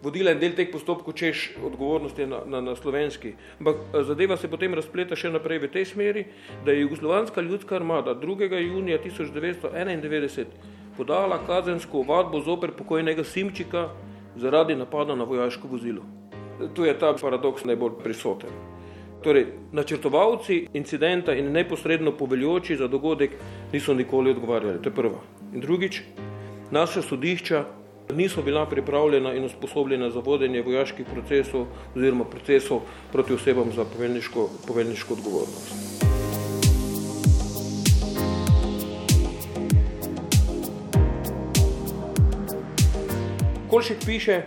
vodila 0.03 0.33
en 0.35 0.41
del 0.41 0.51
teh 0.51 0.67
postopkov, 0.67 1.15
češ 1.15 1.45
odgovornosti 1.63 2.25
na, 2.27 2.41
na, 2.45 2.59
na 2.61 2.75
slovenski. 2.75 3.31
Ampak 3.59 3.79
eh, 3.79 4.03
zadeva 4.03 4.35
se 4.37 4.49
potem 4.51 4.75
razpleta 4.75 5.15
še 5.15 5.31
naprej 5.31 5.61
v 5.63 5.69
tej 5.71 5.87
smeri, 5.93 6.25
da 6.65 6.75
je 6.75 6.83
Jugoslovanska 6.83 7.39
ljudska 7.41 7.79
armada 7.79 8.17
2. 8.19 8.51
junija 8.59 8.99
1991 8.99 10.51
podala 10.97 11.39
kazensko 11.47 12.03
ovadbo 12.03 12.43
zoper 12.43 12.75
pokojnega 12.75 13.23
Simčika 13.23 13.87
zaradi 14.35 14.75
napada 14.75 15.15
na 15.15 15.23
vojaško 15.23 15.71
vozilo. 15.71 16.03
Tu 16.75 16.83
je 16.83 16.99
ta 16.99 17.15
paradoks 17.15 17.63
najbolj 17.63 17.95
prisoten. 18.03 18.80
Torej, 19.21 19.45
načrtovalci 19.71 20.67
incidenta 20.73 21.33
in 21.33 21.51
neposredno 21.51 22.11
poveljoči 22.11 22.75
za 22.75 22.87
dogodek 22.87 23.31
niso 23.73 23.93
nikoli 23.93 24.31
odgovarjali. 24.31 24.81
To 24.81 24.89
je 24.89 24.95
prva. 24.95 25.19
In 25.53 25.61
drugič, 25.61 26.01
naša 26.71 27.01
sodišča 27.01 27.65
niso 28.15 28.41
bila 28.41 28.65
pripravljena 28.65 29.33
in 29.33 29.45
usposobljena 29.45 30.09
za 30.09 30.19
vodenje 30.19 30.61
vojaških 30.61 31.05
procesov 31.13 31.65
oziroma 31.95 32.25
procesov 32.25 32.81
proti 33.11 33.33
osebam 33.33 33.71
za 33.75 33.85
poveljniško, 33.85 34.49
poveljniško 34.67 35.13
odgovornost. 35.13 36.01
Kolšek 43.69 43.97
piše 44.05 44.41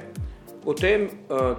o 0.67 0.75
tem, 0.75 1.03
eh, 1.03 1.09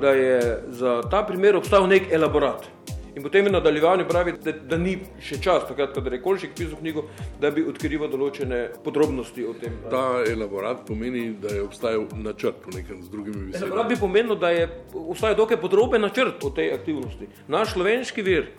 da 0.01 0.09
je 0.09 0.63
za 0.67 1.01
ta 1.11 1.23
primer 1.23 1.55
obstal 1.55 1.87
nek 1.87 2.11
elaborat. 2.11 2.74
In 3.15 3.23
potem 3.23 3.45
v 3.45 3.51
nadaljevanju 3.51 4.05
pravi, 4.09 4.33
da, 4.43 4.51
da 4.51 4.77
ni 4.77 4.97
še 5.23 5.37
čas, 5.39 5.63
takrat, 5.69 5.95
ko 5.95 6.11
je 6.11 6.19
Kolšik 6.21 6.55
pisal 6.57 6.75
knjigo, 6.81 7.05
da 7.39 7.51
bi 7.55 7.63
odkrival 7.63 8.09
določene 8.11 8.59
podrobnosti 8.83 9.45
o 9.47 9.53
tem. 9.55 9.77
Ta 9.91 10.19
elaborat 10.27 10.83
pomeni, 10.87 11.29
da 11.39 11.53
je 11.55 11.63
obstajal 11.63 12.03
načrt 12.19 12.67
v 12.67 12.75
nekem 12.81 12.99
z 13.05 13.13
drugimi 13.13 13.45
besedami. 13.47 13.69
Elaborat 13.69 13.91
bi 13.93 13.99
pomenil, 14.01 14.35
da 14.41 14.51
je 14.51 14.67
obstajal 14.91 15.39
dokaj 15.39 15.61
podroben 15.63 16.03
načrt 16.03 16.43
o 16.43 16.51
tej 16.51 16.73
aktivnosti. 16.75 17.29
Naš 17.47 17.77
slovenski 17.77 18.25
vir 18.25 18.51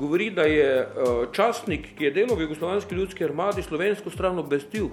govori, 0.00 0.30
da 0.34 0.48
je 0.50 0.72
uh, 0.82 1.22
častnik, 1.32 1.92
ki 1.94 2.08
je 2.08 2.14
delal 2.18 2.34
v 2.34 2.48
Jugoslovanski 2.48 2.98
ljudski 2.98 3.24
armadi, 3.28 3.62
slovensko 3.62 4.10
stran 4.10 4.42
obvestil, 4.42 4.90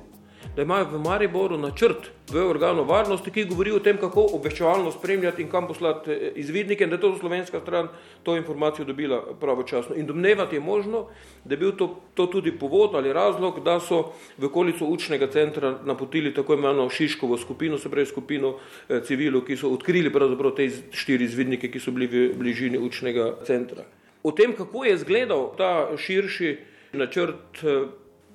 da 0.56 0.62
imajo 0.62 0.86
v 0.92 1.00
Mariboru 1.00 1.58
načrt 1.58 2.10
v 2.32 2.44
organu 2.50 2.84
varnosti, 2.84 3.32
ki 3.32 3.46
govori 3.46 3.72
o 3.72 3.80
tem, 3.80 3.98
kako 3.98 4.24
obveščevalno 4.36 4.92
spremljati 4.92 5.42
in 5.42 5.50
kam 5.50 5.68
poslati 5.68 6.12
eh, 6.12 6.32
izvidnike, 6.36 6.84
in 6.84 6.90
da 6.90 6.96
je 6.98 7.02
to 7.02 7.16
slovenska 7.20 7.60
stran 7.60 7.88
to 8.24 8.36
informacijo 8.38 8.86
dobila 8.86 9.22
pravočasno. 9.40 9.96
In 9.96 10.06
domnevati 10.06 10.56
je 10.56 10.60
možno, 10.60 11.06
da 11.46 11.54
je 11.54 11.58
bil 11.58 11.72
to, 11.78 11.88
to 12.14 12.26
tudi 12.28 12.52
povod 12.52 12.96
ali 12.96 13.14
razlog, 13.14 13.60
da 13.64 13.80
so 13.80 14.14
v 14.38 14.46
okolico 14.46 14.86
učnega 14.86 15.28
centra 15.32 15.78
napotili 15.86 16.34
tako 16.34 16.54
imenovano 16.54 16.90
Šiškovo 16.90 17.38
skupino, 17.38 17.78
se 17.78 17.90
pravi 17.90 18.06
skupino 18.06 18.56
eh, 18.90 19.02
civilov, 19.06 19.46
ki 19.46 19.58
so 19.58 19.70
odkrili 19.70 20.14
pravzaprav 20.14 20.56
te 20.56 20.70
štiri 20.92 21.26
izvidnike, 21.26 21.72
ki 21.72 21.80
so 21.80 21.92
bili 21.92 22.08
v 22.08 22.34
bližini 22.38 22.78
učnega 22.78 23.36
centra. 23.46 23.86
O 24.24 24.32
tem, 24.32 24.54
kako 24.58 24.86
je 24.86 24.94
izgledal 24.94 25.54
ta 25.58 25.88
širši 25.98 26.58
načrt, 26.94 27.64
eh, 27.64 27.88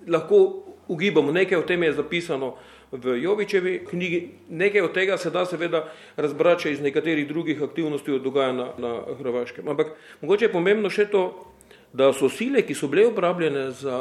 lahko 0.06 0.61
ugibamo, 0.88 1.32
nekaj 1.32 1.58
o 1.58 1.66
tem 1.66 1.82
je 1.82 1.92
zapisano 1.92 2.54
v 2.92 3.16
Jovičevi 3.22 3.78
knjigi, 3.88 4.20
nekaj 4.50 4.80
od 4.80 4.92
tega 4.92 5.16
se 5.16 5.30
da 5.30 5.46
seveda 5.46 5.86
razbrati 6.16 6.70
iz 6.70 6.80
nekaterih 6.80 7.28
drugih 7.28 7.62
aktivnosti 7.62 8.12
od 8.12 8.22
dogajanja 8.22 8.66
na 8.78 9.00
Hrvaškem. 9.18 9.68
Ampak 9.68 9.96
mogoče 10.20 10.44
je 10.44 10.52
pomembno 10.52 10.90
še 10.90 11.06
to, 11.08 11.52
da 11.92 12.12
so 12.12 12.28
sile, 12.28 12.62
ki 12.64 12.74
so 12.74 12.88
bile 12.88 13.06
uporabljene 13.06 13.70
za 13.76 13.96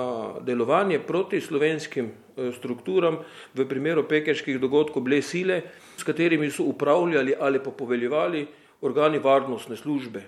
delovanje 0.48 1.00
proti 1.00 1.42
slovenskim 1.42 2.12
eh, 2.12 2.52
strukturam, 2.56 3.20
v 3.56 3.66
primeru 3.68 4.04
pekerških 4.08 4.60
dogodkov 4.60 5.04
bile 5.04 5.22
sile, 5.22 5.62
s 5.98 6.04
katerimi 6.04 6.52
so 6.52 6.64
upravljali 6.64 7.36
ali 7.40 7.60
pa 7.60 7.72
poveljevali 7.72 8.46
organi 8.82 9.20
varnostne 9.20 9.76
službe. 9.78 10.24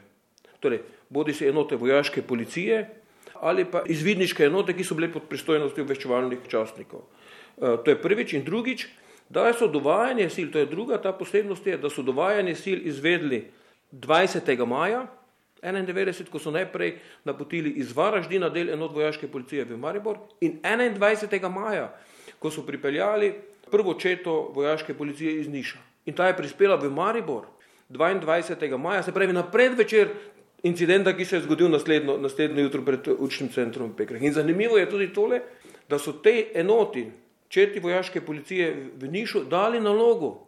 Torej, 0.59 0.83
bodi 1.09 1.33
se 1.33 1.47
enote 1.47 1.75
vojaške 1.75 2.21
policije, 2.21 2.83
ali 3.43 3.65
pa 3.65 3.83
izvidniške 3.85 4.47
enote, 4.47 4.73
ki 4.73 4.85
so 4.87 4.95
bile 4.95 5.11
pod 5.11 5.27
pristojnostjo 5.29 5.83
obveščevalnih 5.83 6.45
častnikov. 6.47 7.03
E, 7.57 7.75
to 7.83 7.91
je 7.91 7.99
prvič 8.01 8.33
in 8.33 8.45
drugič, 8.47 8.87
da 9.29 9.51
so 9.53 9.67
dovajanje 9.67 10.29
sil, 10.35 10.47
to 10.51 10.61
je 10.61 10.69
druga 10.69 11.01
ta 11.01 11.13
posebnost, 11.13 11.67
je, 11.67 11.77
da 11.77 11.89
so 11.89 12.03
dovajanje 12.05 12.55
sil 12.63 12.79
izvedli 12.87 13.45
20. 13.91 14.65
maja 14.65 15.05
1991, 15.63 16.29
ko 16.29 16.39
so 16.39 16.51
najprej 16.51 16.97
napotili 17.23 17.69
iz 17.79 17.93
Varaždina 17.95 18.49
del 18.49 18.73
enot 18.73 18.91
vojaške 18.91 19.27
policije 19.31 19.63
v 19.65 19.77
Maribor 19.79 20.19
in 20.41 20.59
21. 20.59 21.49
maja, 21.49 21.87
ko 22.39 22.51
so 22.51 22.65
pripeljali 22.67 23.33
prvo 23.71 23.93
četo 23.93 24.51
vojaške 24.55 24.93
policije 24.93 25.39
iz 25.39 25.47
Niša. 25.47 25.79
In 26.05 26.13
ta 26.13 26.27
je 26.27 26.37
prispela 26.37 26.75
v 26.75 26.91
Maribor 26.91 27.47
22. 27.89 28.77
maja, 28.77 29.03
se 29.03 29.13
pravi 29.13 29.33
na 29.33 29.43
predvečer 29.43 30.09
incidenta, 30.63 31.13
ki 31.17 31.25
se 31.25 31.35
je 31.35 31.41
zgodil 31.41 31.69
naslednjo, 31.69 32.17
naslednjo 32.17 32.63
jutro 32.63 32.81
pred 32.85 33.07
učnim 33.17 33.49
centrom 33.51 33.91
v 33.91 33.95
Pekrah. 33.95 34.21
In 34.23 34.33
zanimivo 34.33 34.77
je 34.77 34.89
tudi 34.89 35.11
tole, 35.13 35.41
da 35.89 35.99
so 35.99 36.13
te 36.23 36.47
enoti, 36.55 37.05
četi 37.49 37.79
vojaške 37.79 38.21
policije 38.21 38.71
v 38.97 39.11
Nišu, 39.11 39.43
dali 39.49 39.81
nalogo, 39.81 40.47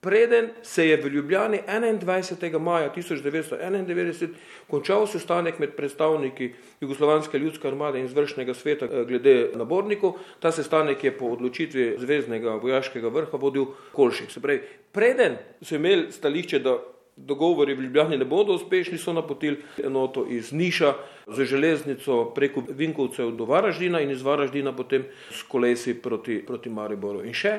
preden 0.00 0.50
se 0.62 0.88
je 0.88 0.96
v 0.96 1.08
Ljubljani 1.08 1.60
21. 1.66 2.58
maja 2.58 2.92
1991 2.96 4.28
končal 4.70 5.06
sestanek 5.06 5.58
med 5.58 5.74
predstavniki 5.76 6.52
Jugoslovanske 6.80 7.38
ljudske 7.38 7.68
armade 7.68 8.00
in 8.00 8.08
zvršnega 8.08 8.54
sveta 8.54 8.86
eh, 8.86 9.04
glede 9.04 9.50
nabornikov. 9.54 10.12
Ta 10.40 10.52
sestanek 10.52 11.04
je 11.04 11.18
po 11.18 11.32
odločitvi 11.34 11.96
zvezdnega 11.98 12.54
vojaškega 12.62 13.08
vrha 13.08 13.38
vodil 13.38 13.66
Kolšik. 13.92 14.30
Se 14.30 14.40
pravi, 14.40 14.62
preden 14.92 15.36
so 15.62 15.74
imeli 15.74 16.12
stališče, 16.12 16.58
da 16.58 16.78
dogovori 17.16 17.74
v 17.74 17.80
Ljubljani 17.80 18.18
ne 18.18 18.24
bodo 18.24 18.54
uspešni, 18.54 18.98
so 18.98 19.12
napotili 19.12 19.62
enoto 19.84 20.26
iz 20.30 20.52
Niša 20.52 20.94
z 21.26 21.44
železnico 21.44 22.32
preko 22.34 22.62
Vinkovcev 22.68 23.30
do 23.30 23.44
Varaždina 23.44 24.00
in 24.00 24.10
iz 24.10 24.22
Varaždina 24.22 24.76
potem 24.76 25.04
s 25.30 25.42
kolesi 25.42 25.94
proti, 25.94 26.44
proti 26.46 26.70
Mariboru. 26.70 27.24
In 27.24 27.32
še, 27.32 27.58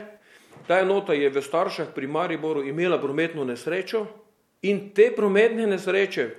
ta 0.68 0.80
enota 0.80 1.14
je 1.14 1.30
v 1.30 1.42
Staršah 1.42 1.94
pri 1.96 2.08
Mariboru 2.08 2.64
imela 2.64 3.02
prometno 3.02 3.46
nesrečo 3.46 4.06
in 4.62 4.90
te 4.94 5.12
prometne 5.16 5.68
nesreče 5.68 6.30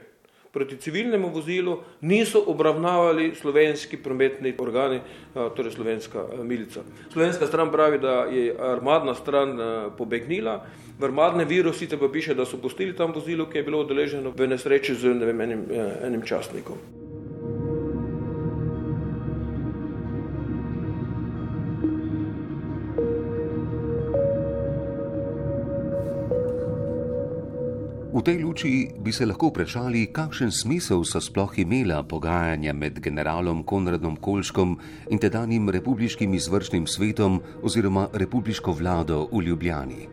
proti 0.53 0.77
civilnemu 0.77 1.29
vozilu 1.29 1.79
niso 2.01 2.43
obravnavali 2.47 3.35
slovenski 3.35 3.97
prometni 3.97 4.55
organi, 4.59 5.01
torej 5.35 5.73
slovenska 5.73 6.25
milica. 6.43 6.81
Slovenska 7.13 7.47
stran 7.47 7.73
pravi, 7.73 7.99
da 7.99 8.25
je 8.31 8.55
armadna 8.59 9.15
stran 9.15 9.59
pobegnila, 9.99 10.67
v 10.99 11.05
armadne 11.05 11.45
virusi 11.45 11.89
pa 11.89 12.09
piše, 12.09 12.35
da 12.35 12.45
so 12.45 12.59
pustili 12.59 12.97
tam 12.97 13.13
vozilo, 13.15 13.47
ki 13.47 13.59
je 13.59 13.63
bilo 13.63 13.79
odeleženo 13.81 14.31
v 14.31 14.47
nesreči 14.47 14.95
z 14.95 15.15
ne 15.15 15.27
vem, 15.27 15.41
enim, 15.41 15.67
enim 16.03 16.23
častnikom. 16.23 16.77
V 28.19 28.23
tej 28.27 28.43
luči 28.43 28.91
bi 28.99 29.13
se 29.15 29.23
lahko 29.23 29.47
vprašali, 29.47 30.09
kakšen 30.11 30.51
smisel 30.51 31.05
so 31.07 31.21
sploh 31.23 31.53
imela 31.63 32.03
pogajanja 32.03 32.73
med 32.75 32.99
generalom 32.99 33.63
Konradom 33.63 34.17
Kolškom 34.19 34.73
in 35.15 35.23
tedanjim 35.23 35.71
republiškim 35.71 36.35
izvršnim 36.35 36.87
svetom 36.87 37.39
oziroma 37.63 38.09
republiško 38.13 38.75
vlado 38.75 39.29
v 39.31 39.43
Ljubljani. 39.47 40.09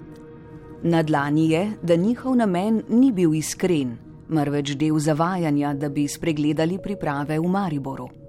Na 0.84 1.02
dlani 1.02 1.50
je, 1.50 1.72
da 1.82 1.96
njihov 1.96 2.36
namen 2.36 2.84
ni 2.90 3.10
bil 3.12 3.34
iskren, 3.34 3.98
marveč 4.30 4.76
del 4.78 5.00
zavajanja, 5.00 5.74
da 5.74 5.90
bi 5.90 6.06
spregledali 6.08 6.78
priprave 6.78 7.40
v 7.40 7.50
Mariboru. 7.50 8.25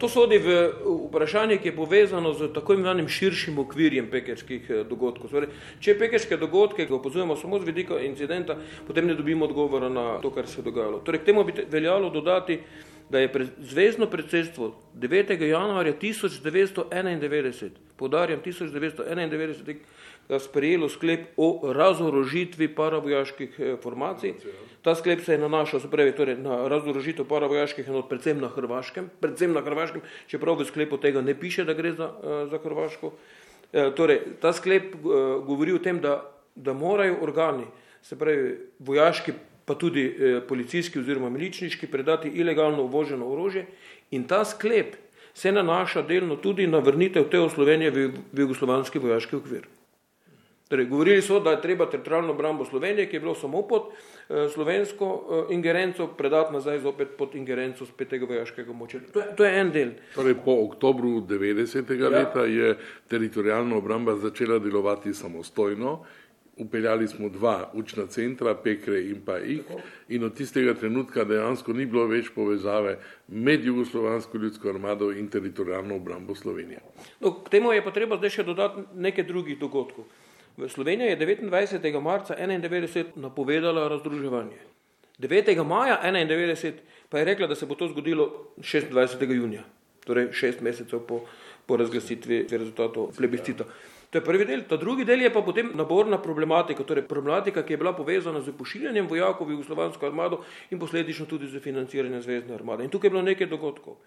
To 0.00 0.08
sodi 0.08 0.38
v 0.40 0.72
vprašanje, 1.08 1.58
ki 1.60 1.68
je 1.68 1.76
povezano 1.76 2.32
z 2.32 2.48
tako 2.54 2.72
imenovanim 2.72 3.08
širšim 3.08 3.58
okvirjem 3.60 4.08
pekerskih 4.10 4.70
eh, 4.70 4.84
dogodkov. 4.88 5.28
Torej, 5.28 5.50
če 5.80 5.98
pekerske 6.00 6.38
dogodke 6.40 6.86
opozujemo 6.88 7.36
samo 7.36 7.60
z 7.60 7.68
vidika 7.68 7.98
incidenta, 8.00 8.56
potem 8.86 9.06
ne 9.06 9.14
dobimo 9.14 9.44
odgovora 9.44 9.92
na 9.92 10.06
to, 10.24 10.32
kar 10.32 10.48
se 10.48 10.60
je 10.60 10.64
dogajalo. 10.64 11.02
Torej, 11.04 11.20
k 11.20 11.28
temu 11.28 11.44
bi 11.44 11.52
veljalo 11.68 12.08
dodati, 12.10 12.56
da 13.10 13.18
je 13.18 13.28
pre, 13.32 13.46
zvezdno 13.58 14.06
predsedstvo 14.06 14.72
9. 14.96 15.42
januarja 15.42 15.92
1991, 16.00 17.70
podarjam 17.96 18.40
1991, 18.40 19.76
sprejelo 20.38 20.88
sklep 20.88 21.26
o 21.36 21.72
razorožitvi 21.72 22.68
paravojaških 22.74 23.56
eh, 23.58 23.76
formacij. 23.82 24.34
Ta 24.82 24.94
sklep 24.94 25.20
se 25.20 25.32
je 25.32 25.38
nanašal 25.38 25.80
pravi, 25.90 26.12
torej 26.16 26.36
na 26.38 26.68
razorožitev 26.68 27.26
paravojaških 27.28 27.88
enot, 27.88 28.08
predvsem 28.08 28.40
na 28.40 28.48
Hrvaškem, 28.48 29.10
predvsem 29.20 29.52
na 29.52 29.60
Hrvaškem, 29.60 30.02
čeprav 30.26 30.60
v 30.60 30.64
sklepu 30.64 30.96
tega 30.96 31.20
ne 31.20 31.34
piše, 31.34 31.64
da 31.64 31.74
gre 31.74 31.92
za, 31.92 32.12
eh, 32.22 32.46
za 32.50 32.58
Hrvaško. 32.62 33.12
Eh, 33.72 33.90
torej, 33.96 34.20
ta 34.40 34.52
sklep 34.52 34.96
govori 35.46 35.72
o 35.72 35.78
tem, 35.78 36.00
da, 36.00 36.22
da 36.54 36.72
morajo 36.72 37.18
organi, 37.22 37.66
se 38.02 38.18
pravi 38.18 38.56
vojaški, 38.78 39.32
pa 39.64 39.74
tudi 39.74 40.16
policijski 40.48 40.98
oziroma 40.98 41.28
miličniški, 41.30 41.86
predati 41.86 42.28
ilegalno 42.28 42.82
uvoženo 42.82 43.28
orožje 43.28 43.66
in 44.10 44.24
ta 44.26 44.44
sklep 44.44 44.96
se 45.34 45.52
nanaša 45.52 46.02
delno 46.02 46.36
tudi 46.36 46.66
na 46.66 46.78
vrnitev 46.78 47.28
te 47.30 47.38
Slovenije 47.54 47.90
v 47.90 48.10
jugoslovanski 48.32 48.98
vojaški 48.98 49.36
okvir. 49.36 49.68
Torej, 50.70 50.86
govorili 50.86 51.22
so, 51.22 51.40
da 51.40 51.50
je 51.50 51.62
treba 51.62 51.90
teritorijalno 51.90 52.32
obrambo 52.32 52.64
Slovenije, 52.64 53.08
ki 53.10 53.16
je 53.16 53.20
bilo 53.20 53.34
samo 53.34 53.62
pod 53.62 53.82
eh, 53.90 54.48
slovensko 54.54 55.06
eh, 55.50 55.54
ingerenco, 55.54 56.06
predati 56.06 56.52
nazaj 56.52 56.78
zopet 56.78 57.08
pod 57.18 57.34
ingerenco 57.34 57.86
spet 57.86 58.08
tega 58.08 58.26
vojaškega 58.26 58.72
moča. 58.72 59.00
To, 59.12 59.22
to 59.36 59.44
je 59.44 59.60
en 59.60 59.72
del. 59.74 59.90
Torej, 60.14 60.36
po 60.44 60.54
oktobru 60.68 61.08
90. 61.26 61.90
Ja. 62.00 62.08
leta 62.08 62.44
je 62.44 62.76
teritorijalna 63.08 63.76
obramba 63.76 64.14
začela 64.16 64.58
delovati 64.58 65.14
samostojno. 65.14 66.04
Upeljali 66.56 67.08
smo 67.08 67.28
dva 67.28 67.70
učna 67.74 68.06
centra, 68.06 68.54
Pekre 68.54 69.00
in 69.00 69.24
pa 69.26 69.38
jih, 69.38 69.66
in 70.08 70.24
od 70.24 70.36
tistega 70.36 70.74
trenutka 70.74 71.24
dejansko 71.24 71.72
ni 71.72 71.86
bilo 71.86 72.06
več 72.06 72.30
povezave 72.34 72.98
med 73.28 73.64
Jugoslovansko 73.64 74.38
ljudsko 74.38 74.68
armado 74.68 75.10
in 75.10 75.28
teritorijalno 75.28 75.96
obrambo 75.96 76.34
Slovenije. 76.34 76.78
No, 77.20 77.34
k 77.42 77.48
temu 77.50 77.72
je 77.72 77.84
pa 77.84 77.90
treba 77.90 78.22
zdaj 78.22 78.36
še 78.38 78.50
dodati 78.52 78.86
nekaj 78.94 79.24
drugih 79.24 79.58
dogodkov. 79.58 80.06
Slovenija 80.68 81.10
je 81.10 81.18
29. 81.18 82.00
marca 82.00 82.34
1991 82.34 83.04
napovedala 83.14 83.88
razdruževanje. 83.88 84.58
9. 85.18 85.64
maja 85.64 86.00
1991 86.04 86.72
pa 87.08 87.18
je 87.18 87.24
rekla, 87.24 87.46
da 87.46 87.54
se 87.54 87.66
bo 87.66 87.74
to 87.74 87.88
zgodilo 87.88 88.52
26. 88.56 89.30
junija, 89.32 89.62
torej 90.04 90.32
šest 90.32 90.60
mesecev 90.60 91.00
po, 91.00 91.20
po 91.66 91.76
razglasitvi 91.76 92.46
rezultatov 92.50 93.10
plebiscita. 93.16 93.64
To 94.10 94.18
je 94.18 94.24
prvi 94.24 94.44
del. 94.44 94.62
Ta 94.68 94.76
drugi 94.76 95.04
del 95.04 95.22
je 95.22 95.30
pa 95.32 95.42
potem 95.42 95.70
naborna 95.74 96.18
problematika, 96.18 96.84
torej 96.84 97.06
problematika, 97.06 97.62
ki 97.62 97.72
je 97.72 97.78
bila 97.78 97.92
povezana 97.94 98.40
z 98.42 98.52
pošiljanjem 98.58 99.06
vojakov 99.06 99.46
v 99.46 99.54
Jugoslovansko 99.54 100.06
armado 100.06 100.40
in 100.70 100.78
posledično 100.78 101.26
tudi 101.26 101.46
z 101.46 101.62
financiranjem 101.62 102.22
zvezdne 102.22 102.54
armade. 102.54 102.84
In 102.84 102.90
tukaj 102.90 103.06
je 103.06 103.10
bilo 103.10 103.22
nekaj 103.22 103.46
dogodkov. 103.46 104.00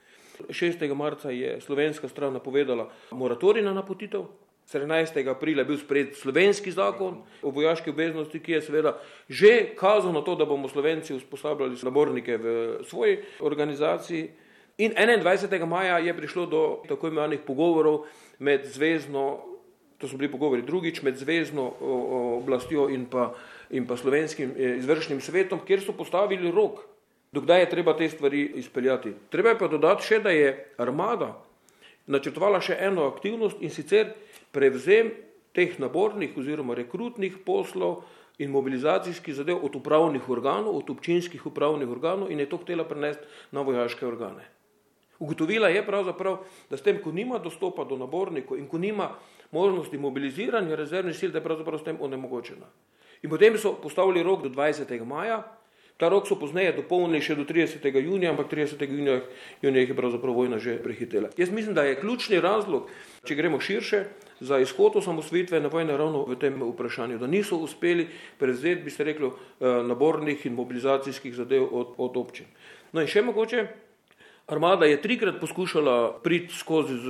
6. 0.49 0.83
marca 0.95 1.31
je 1.31 1.61
slovenska 1.61 2.09
stran 2.09 2.33
napovedala 2.33 2.89
moratorij 3.11 3.63
na 3.63 3.73
napotitev, 3.73 4.25
17. 4.71 5.29
aprila 5.29 5.61
je 5.61 5.65
bil 5.65 5.77
sprejet 5.77 6.15
slovenski 6.15 6.71
zakon 6.71 7.21
o 7.41 7.51
vojaški 7.51 7.89
obveznosti, 7.89 8.39
ki 8.39 8.51
je 8.51 8.61
seveda 8.61 8.95
že 9.29 9.75
kazal 9.75 10.13
na 10.13 10.21
to, 10.21 10.35
da 10.35 10.45
bomo 10.45 10.69
slovenci 10.69 11.13
usposabljali 11.13 11.77
nabornike 11.83 12.37
v 12.37 12.47
svoji 12.87 13.19
organizaciji. 13.39 14.29
In 14.77 14.93
21. 14.97 15.65
maja 15.65 15.99
je 15.99 16.17
prišlo 16.17 16.45
do 16.45 16.61
tako 16.87 17.07
imenovanih 17.07 17.39
pogovorov 17.45 18.05
med 18.39 18.65
zvezdno, 18.65 19.39
to 19.97 20.07
so 20.07 20.17
bili 20.17 20.31
pogovori 20.31 20.61
drugič, 20.61 21.01
med 21.01 21.17
zvezdno 21.17 21.73
oblastjo 22.41 22.89
in 22.89 23.05
pa, 23.05 23.33
in 23.69 23.87
pa 23.87 23.97
slovenskim 23.97 24.55
eh, 24.57 24.77
izvršnim 24.77 25.21
svetom, 25.21 25.59
kjer 25.67 25.81
so 25.81 25.93
postavili 25.93 26.51
rok, 26.51 26.81
dokdaj 27.31 27.59
je 27.59 27.69
treba 27.69 27.97
te 27.97 28.09
stvari 28.09 28.51
izpeljati. 28.55 29.13
Treba 29.29 29.49
je 29.49 29.59
pa 29.59 29.67
dodati 29.67 30.07
še, 30.07 30.19
da 30.19 30.29
je 30.29 30.73
armada 30.77 31.35
načrtovala 32.07 32.59
še 32.61 32.77
eno 32.79 33.07
aktivnost 33.07 33.61
in 33.63 33.71
sicer 33.71 34.11
prevzem 34.53 35.11
teh 35.53 35.73
nabornih 35.81 36.37
oziroma 36.37 36.77
rekrutnih 36.77 37.41
poslov 37.45 38.05
in 38.37 38.53
mobilizacijskih 38.53 39.35
zadev 39.35 39.65
od 39.65 39.75
upravnih 39.75 40.29
organov, 40.29 40.77
od 40.77 40.89
občinskih 40.89 41.45
upravnih 41.45 41.89
organov 41.89 42.31
in 42.31 42.39
je 42.39 42.49
to 42.49 42.57
htela 42.57 42.85
prenesti 42.85 43.25
na 43.51 43.61
vojaške 43.61 44.05
organe. 44.05 44.45
Ugotovila 45.19 45.69
je 45.69 45.85
pravzaprav, 45.85 46.37
da 46.69 46.77
s 46.77 46.81
tem, 46.81 46.97
ko 47.01 47.11
nima 47.11 47.37
dostopa 47.39 47.85
do 47.85 47.97
nabornikov 47.97 48.57
in 48.57 48.67
ko 48.67 48.77
nima 48.77 49.13
možnosti 49.51 49.97
mobiliziranja 49.97 50.75
rezervnih 50.75 51.15
sil, 51.19 51.31
da 51.31 51.37
je 51.37 51.45
pravzaprav 51.45 51.79
s 51.79 51.85
tem 51.85 51.97
onemogočena. 52.01 52.65
In 53.23 53.29
potem 53.29 53.57
so 53.57 53.77
postavili 53.81 54.23
rok 54.23 54.43
do 54.43 54.49
20. 54.49 55.05
maja, 55.05 55.43
Ta 56.03 56.09
rok 56.11 56.27
so 56.27 56.35
pozneje 56.35 56.73
dopolnili 56.75 57.23
še 57.23 57.37
do 57.39 57.45
30. 57.47 57.85
junija, 57.95 58.33
ampak 58.33 58.49
30. 58.51 58.81
junija, 58.83 59.21
junija 59.63 59.85
je 59.87 59.95
pravzaprav 59.95 60.35
vojna 60.35 60.57
že 60.59 60.73
prehitela. 60.83 61.29
Jaz 61.39 61.47
mislim, 61.47 61.71
da 61.77 61.85
je 61.87 61.95
ključni 61.95 62.41
razlog, 62.43 62.89
če 63.23 63.37
gremo 63.39 63.61
širše, 63.63 64.01
za 64.43 64.59
izhod 64.59 64.97
osamosvitve 64.99 65.61
na 65.63 65.71
vojne 65.71 65.95
ravno 65.95 66.25
v 66.27 66.35
tem 66.35 66.59
vprašanju, 66.59 67.21
da 67.21 67.29
niso 67.31 67.55
uspeli 67.55 68.09
prevzeti, 68.39 68.83
bi 68.83 68.91
se 68.91 69.07
reklo, 69.07 69.31
eh, 69.31 69.79
nabornih 69.87 70.43
in 70.45 70.59
mobilizacijskih 70.59 71.35
zadev 71.39 71.69
od, 71.71 71.95
od 71.97 72.19
občin. 72.19 72.51
No 72.91 72.99
in 72.99 73.07
še 73.07 73.23
mogoče, 73.23 73.63
armada 74.47 74.85
je 74.85 75.01
trikrat 75.01 75.39
poskušala 75.39 76.19
priti 76.23 76.53
skozi 76.55 76.97
z 76.97 77.09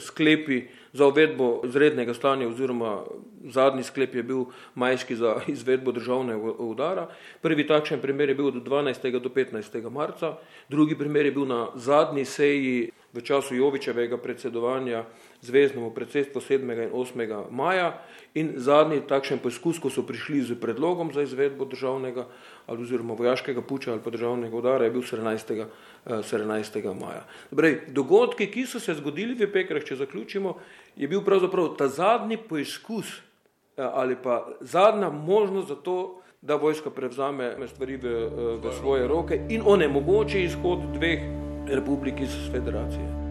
sklepi 0.00 0.62
za 0.92 1.06
uvedbo 1.06 1.60
izrednega 1.64 2.14
stanja 2.14 2.48
oziroma 2.48 3.02
zadnji 3.44 3.82
sklep 3.82 4.14
je 4.14 4.22
bil 4.22 4.44
majski 4.74 5.16
za 5.16 5.36
izvedbo 5.46 5.92
državnega 5.92 6.52
udara. 6.58 7.08
Prvi 7.40 7.66
takšen 7.66 8.00
primer 8.00 8.28
je 8.28 8.34
bil 8.34 8.46
od 8.46 8.54
12. 8.54 9.20
do 9.20 9.28
15. 9.28 9.90
marca, 9.90 10.36
drugi 10.68 10.98
primer 10.98 11.26
je 11.26 11.32
bil 11.32 11.46
na 11.46 11.68
zadnji 11.74 12.24
seji 12.24 12.90
v 13.12 13.20
času 13.20 13.54
Jovičevega 13.54 14.16
predsedovanja 14.16 15.04
zvezdnemu 15.42 15.90
predsedstvu 15.90 16.40
7. 16.40 16.84
in 16.84 16.90
8. 16.90 17.50
maja 17.50 17.98
in 18.34 18.52
zadnji 18.56 19.00
takšen 19.08 19.42
poskus, 19.42 19.78
ko 19.82 19.90
so 19.90 20.06
prišli 20.06 20.42
z 20.42 20.54
predlogom 20.54 21.10
za 21.12 21.22
izvedbo 21.22 21.64
državnega 21.64 22.26
ali 22.66 22.82
oziroma 22.82 23.14
vojaškega 23.18 23.62
puča 23.62 23.92
ali 23.92 24.00
pa 24.04 24.10
državnega 24.10 24.56
udara, 24.56 24.84
je 24.84 24.90
bil 24.90 25.02
17. 25.02 25.66
17. 26.06 26.78
Eh, 26.78 26.94
maja. 26.94 27.26
Dobrej, 27.50 27.80
dogodki, 27.88 28.46
ki 28.46 28.66
so 28.66 28.80
se 28.80 28.94
zgodili 28.94 29.34
v 29.34 29.50
Pekrah, 29.52 29.82
če 29.84 29.96
zaključimo, 29.96 30.56
je 30.96 31.08
bil 31.08 31.22
pravzaprav 31.22 31.74
ta 31.78 31.88
zadnji 31.88 32.36
poizkus 32.36 33.18
eh, 33.76 33.82
ali 33.82 34.16
pa 34.22 34.46
zadnja 34.60 35.10
možnost 35.10 35.68
za 35.68 35.76
to, 35.76 36.18
da 36.42 36.54
vojska 36.54 36.90
prevzame 36.90 37.54
stvari 37.68 37.96
v, 37.96 38.06
eh, 38.06 38.30
v 38.62 38.74
svoje 38.78 39.08
roke 39.08 39.40
in 39.48 39.62
onemogoči 39.66 40.42
izhod 40.42 40.86
dveh 40.94 41.20
republik 41.66 42.20
iz 42.20 42.34
federacije. 42.52 43.21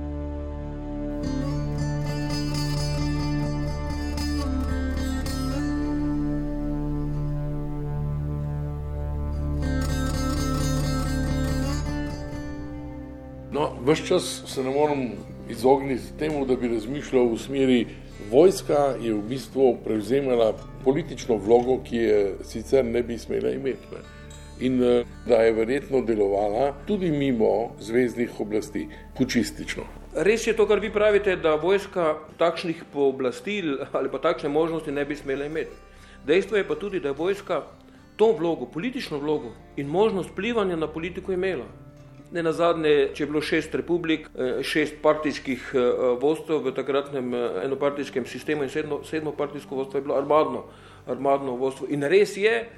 Ves 13.86 14.08
čas 14.08 14.44
se 14.46 14.63
ne 14.63 14.70
morem 14.70 15.12
izogniti 15.50 16.17
temu, 16.20 16.46
da 16.46 16.56
bi 16.56 16.67
razmišljal 16.67 17.32
v 17.34 17.38
smeri, 17.38 17.80
vojska 18.30 18.94
je 19.02 19.13
v 19.13 19.22
bistvu 19.30 19.78
prevzemala 19.84 20.52
politično 20.84 21.39
vlogo, 21.41 21.80
ki 21.84 21.98
je 21.98 22.20
sicer 22.46 22.86
ne 22.86 23.02
bi 23.04 23.17
smela 23.17 23.50
imeti. 23.50 23.89
Ne. 23.91 24.04
In 24.67 24.84
eh, 24.84 25.04
da 25.26 25.41
je 25.41 25.58
verjetno 25.58 26.04
delovala 26.06 26.76
tudi 26.88 27.10
mimo 27.12 27.74
zvezdnih 27.80 28.39
oblasti, 28.39 28.88
pučistično. 29.17 29.84
Res 30.13 30.48
je 30.48 30.54
to, 30.54 30.67
kar 30.70 30.80
vi 30.80 30.94
pravite, 30.94 31.36
da 31.36 31.56
vojska 31.56 32.20
takšnih 32.38 32.84
pooblastil 32.94 33.80
ali 33.91 34.13
pa 34.13 34.22
takšne 34.22 34.50
možnosti 34.50 34.91
ne 34.91 35.06
bi 35.06 35.15
smela 35.15 35.50
imeti. 35.50 35.74
Dejstvo 36.26 36.58
je 36.58 36.67
pa 36.67 36.76
tudi, 36.76 37.00
da 37.00 37.10
je 37.10 37.17
vojska 37.17 37.63
to 38.15 38.36
vlogo, 38.38 38.65
politično 38.65 39.17
vlogo 39.17 39.56
in 39.76 39.88
možnost 39.88 40.30
vplivanja 40.30 40.76
na 40.76 40.88
politiko 40.88 41.34
imela. 41.34 41.65
Ne 42.32 42.44
na 42.44 42.54
zadnje, 42.56 43.10
če 43.12 43.24
je 43.24 43.28
bilo 43.28 43.41
šest 43.44 43.74
republik, 43.76 44.30
eh, 44.36 44.62
šest 44.63 45.02
partijskih 45.04 45.72
eh, 45.76 45.80
vodstv 46.22 46.62
v 46.63 46.72
takratnem 46.72 47.34
eh, 47.36 47.48
enopartijskem 47.65 48.26
sistemu 48.26 48.63
in 48.63 48.70
sedmo, 48.72 49.02
sedmo 49.04 49.34
partijsko 49.36 49.76
vodstvo 49.76 50.00
je 50.00 50.06
bilo 50.06 50.15
armadno, 50.15 50.63
armadno 51.12 51.58
vodstvo. 51.60 51.89
In 51.91 52.08
res 52.08 52.38
je, 52.38 52.70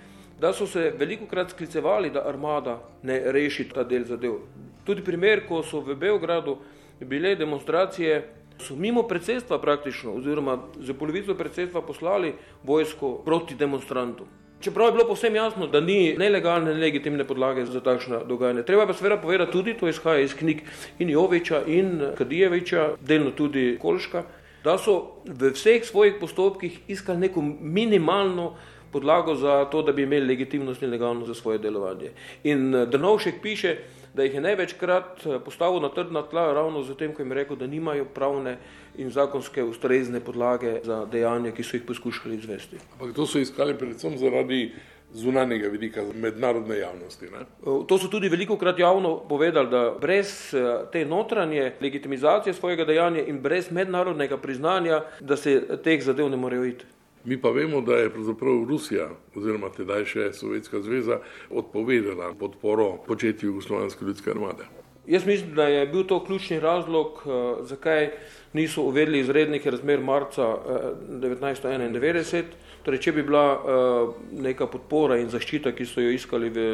da 0.41 0.53
so 0.53 0.65
se 0.67 0.89
veliko 0.97 1.27
krat 1.29 1.53
sklicevali, 1.53 2.09
da 2.09 2.25
armada 2.25 2.79
ne 3.03 3.19
reši 3.31 3.69
ta 3.69 3.83
del 3.83 4.07
zadev. 4.09 4.39
Tudi 4.83 5.05
primer, 5.05 5.45
ko 5.47 5.61
so 5.63 5.83
v 5.85 5.95
Beogradu 5.95 6.57
bile 6.99 7.35
demonstracije, 7.35 8.23
so 8.57 8.75
mimo 8.75 9.03
predsedstva 9.07 9.61
praktično, 9.61 10.17
oziroma 10.17 10.57
za 10.79 10.93
polovico 10.93 11.35
predsedstva 11.35 11.81
poslali 11.81 12.33
vojsko 12.63 13.21
proti 13.25 13.55
demonstrantom. 13.55 14.27
Čeprav 14.63 14.87
je 14.87 14.91
bilo 14.91 15.07
povsem 15.07 15.35
jasno, 15.35 15.67
da 15.67 15.79
ni 15.79 16.15
nelegalne, 16.17 16.71
nelegitimne 16.73 17.25
podlage 17.27 17.65
za 17.65 17.81
takšno 17.83 18.21
dogajanje. 18.23 18.63
Treba 18.63 18.85
pa 18.87 18.93
seveda 18.95 19.17
povedati 19.19 19.51
tudi, 19.51 19.73
to 19.75 19.89
izhaja 19.91 20.23
iz 20.23 20.35
knjig 20.39 20.61
in 20.99 21.09
Joviča 21.09 21.65
in 21.67 21.99
Kadijeviča, 22.17 22.93
delno 23.01 23.31
tudi 23.31 23.77
Kolška, 23.81 24.23
da 24.63 24.77
so 24.79 25.19
v 25.25 25.51
vseh 25.51 25.83
svojih 25.83 26.15
postopkih 26.21 26.79
iskali 26.87 27.19
neko 27.25 27.43
minimalno 27.59 28.53
podlago 28.91 29.35
za 29.35 29.65
to, 29.65 29.81
da 29.81 29.91
bi 29.91 30.03
imeli 30.03 30.27
legitimnost 30.27 30.81
in 30.81 30.89
legalnost 30.89 31.27
za 31.27 31.35
svoje 31.35 31.59
delovanje. 31.59 32.13
In 32.43 32.75
eh, 32.75 32.85
Drnovšek 32.85 33.41
piše, 33.41 33.77
da 34.13 34.23
jih 34.23 34.33
je 34.33 34.41
največkrat 34.41 35.25
eh, 35.25 35.39
postavil 35.45 35.81
na 35.81 35.89
trdna 35.89 36.21
tla 36.21 36.53
ravno 36.53 36.83
zato, 36.83 37.11
ko 37.13 37.21
jim 37.21 37.31
je 37.31 37.35
rekel, 37.35 37.55
da 37.55 37.67
nimajo 37.67 38.05
pravne 38.05 38.57
in 38.97 39.09
zakonske 39.11 39.63
ustrezne 39.63 40.19
podlage 40.19 40.79
za 40.83 41.05
dejanja, 41.05 41.51
ki 41.51 41.63
so 41.63 41.77
jih 41.77 41.85
poskušali 41.87 42.35
izvesti. 42.35 42.77
Ampak 42.93 43.15
to 43.15 43.25
so 43.25 43.39
iskali 43.39 43.77
predvsem 43.77 44.17
zaradi 44.17 44.71
zunanjega 45.13 45.67
vidika 45.69 46.01
mednarodne 46.15 46.77
javnosti. 46.77 47.25
Ne? 47.25 47.41
Eh, 47.41 47.85
to 47.87 47.97
so 47.97 48.07
tudi 48.07 48.29
veliko 48.29 48.57
krat 48.57 48.79
javno 48.79 49.17
povedali, 49.29 49.69
da 49.69 49.95
brez 50.01 50.53
te 50.91 51.05
notranje 51.05 51.73
legitimizacije 51.81 52.53
svojega 52.53 52.85
dejanja 52.85 53.25
in 53.25 53.41
brez 53.41 53.71
mednarodnega 53.71 54.37
priznanja, 54.37 55.01
da 55.19 55.37
se 55.37 55.61
teh 55.83 56.03
zadev 56.03 56.29
ne 56.29 56.37
morejo 56.37 56.65
iti. 56.65 56.85
Mi 57.25 57.37
pa 57.41 57.49
vemo, 57.49 57.81
da 57.81 57.95
je 57.95 58.09
pravzaprav 58.09 58.65
Rusija, 58.67 59.07
oziroma 59.35 59.69
tedaj 59.71 60.05
še 60.11 60.31
Sovjetska 60.35 60.81
zveza, 60.83 61.21
odpovedala 61.49 62.33
podporo 62.39 62.97
početju 63.07 63.53
Jugoslovanske 63.53 64.05
ljudske 64.05 64.31
armade. 64.31 64.67
Jaz 65.07 65.25
mislim, 65.25 65.53
da 65.55 65.67
je 65.67 65.85
bil 65.87 66.03
to 66.07 66.19
ključni 66.25 66.59
razlog, 66.59 67.21
uh, 67.25 67.63
zakaj 67.67 68.09
niso 68.53 68.83
uvedli 68.83 69.19
izrednih 69.19 69.67
razmer 69.67 70.03
marca 70.03 70.47
uh, 70.47 70.57
eh, 70.69 71.29
1991. 71.29 72.43
Torej, 72.83 72.99
če 72.99 73.11
bi 73.11 73.23
bila 73.23 73.45
uh, 73.55 74.13
neka 74.31 74.67
podpora 74.67 75.17
in 75.19 75.31
zaščita, 75.31 75.71
ki 75.71 75.87
so 75.87 76.03
jo 76.03 76.11
iskali 76.11 76.51
v 76.51 76.65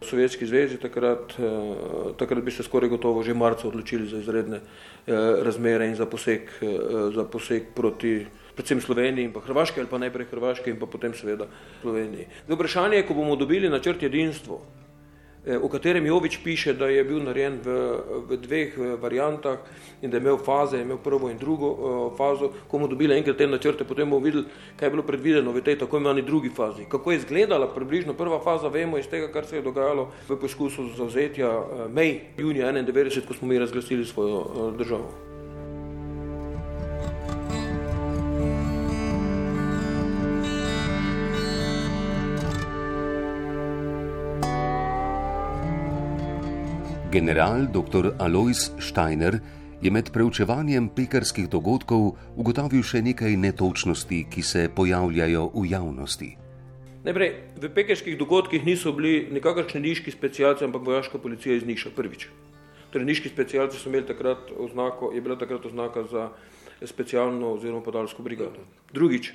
Sovjetski 0.00 0.46
zvezi, 0.48 0.78
takrat, 0.80 1.34
takrat 2.16 2.44
bi 2.44 2.50
se 2.50 2.64
skoraj 2.64 2.88
gotovo 2.88 3.20
že 3.22 3.34
marca 3.36 3.66
odločili 3.68 4.06
za 4.08 4.16
izredne 4.16 4.62
razmere 5.44 5.90
in 5.90 5.94
za 5.94 6.06
poseg, 6.08 6.48
za 7.12 7.24
poseg 7.28 7.66
proti 7.76 8.14
predvsem 8.60 8.80
Sloveniji 8.80 9.24
in 9.24 9.32
pa 9.32 9.40
Hrvaške 9.40 9.80
ali 9.80 9.88
pa 9.88 9.98
najprej 9.98 10.28
Hrvaške 10.30 10.70
in 10.70 10.76
pa 10.76 10.86
potem 10.86 11.14
seveda 11.16 11.48
Sloveniji. 11.80 12.28
Zdaj 12.44 12.56
vprašanje 12.56 13.00
je, 13.00 13.06
ko 13.08 13.14
bomo 13.14 13.36
dobili 13.36 13.70
načrt 13.72 14.02
jedinstvo, 14.02 14.60
eh, 15.46 15.56
o 15.56 15.68
katerem 15.68 16.06
Jovič 16.06 16.40
piše, 16.44 16.74
da 16.74 16.88
je 16.92 17.04
bil 17.04 17.22
narejen 17.24 17.56
v, 17.64 17.76
v 18.28 18.36
dveh 18.36 18.76
eh, 18.76 18.96
variantah 19.00 19.64
in 20.02 20.10
da 20.10 20.16
je 20.16 20.20
imel 20.20 20.36
faze, 20.36 20.76
je 20.76 20.84
imel 20.84 20.98
prvo 20.98 21.30
in 21.30 21.38
drugo 21.38 21.68
uh, 21.70 22.16
fazo, 22.16 22.52
ko 22.68 22.78
bomo 22.78 22.88
dobili 22.88 23.16
enkrat 23.16 23.36
te 23.36 23.46
načrte, 23.46 23.84
potem 23.84 24.10
bomo 24.10 24.24
videli, 24.24 24.44
kaj 24.76 24.86
je 24.86 24.90
bilo 24.90 25.02
predvideno 25.02 25.52
v 25.52 25.64
tej 25.64 25.78
tako 25.78 25.96
imenovani 25.96 26.22
drugi 26.22 26.52
fazi. 26.56 26.84
Kako 26.88 27.12
je 27.12 27.16
izgledala 27.16 27.68
približno 27.74 28.14
prva 28.14 28.40
faza, 28.40 28.68
vemo 28.68 28.98
iz 28.98 29.08
tega, 29.08 29.32
kar 29.32 29.46
se 29.46 29.56
je 29.56 29.62
dogajalo 29.62 30.10
v 30.28 30.40
poskusu 30.40 30.88
zauzetja 30.96 31.88
mej 31.88 32.20
junija 32.36 32.72
91, 32.72 33.26
ko 33.28 33.34
smo 33.34 33.48
mi 33.48 33.58
razglasili 33.58 34.04
svojo 34.04 34.72
državo. 34.78 35.29
General 47.12 47.66
dr. 47.66 48.14
Alois 48.18 48.70
Steiner 48.78 49.40
je 49.82 49.90
med 49.90 50.12
preučevanjem 50.14 50.84
pekarskih 50.94 51.48
dogodkov 51.50 52.12
ugotovil 52.38 52.84
še 52.86 53.00
nekaj 53.02 53.34
netočnosti, 53.34 54.20
ki 54.30 54.42
se 54.46 54.68
pojavljajo 54.70 55.48
v 55.50 55.64
javnosti. 55.72 56.28
Najprej, 57.02 57.30
v 57.58 57.70
pekarskih 57.74 58.14
dogodkih 58.14 58.62
niso 58.62 58.92
bili 58.94 59.26
nikakršni 59.26 59.82
niški 59.82 60.14
specialci, 60.14 60.62
ampak 60.68 60.86
vojaška 60.86 61.18
policija 61.18 61.56
iz 61.58 61.66
Niša 61.66 61.90
prvič. 61.96 62.28
Torej, 62.94 63.08
niški 63.10 63.34
specialci 63.34 63.80
so 63.80 63.90
imeli 63.90 64.06
takrat 64.06 64.54
oznako, 64.54 65.10
je 65.10 65.24
bila 65.24 65.34
takrat 65.34 65.66
oznaka 65.66 66.06
za 66.06 66.28
specialno 66.86 67.56
oziroma 67.56 67.82
podalsko 67.82 68.22
brigado. 68.22 68.62
Drugič, 68.94 69.32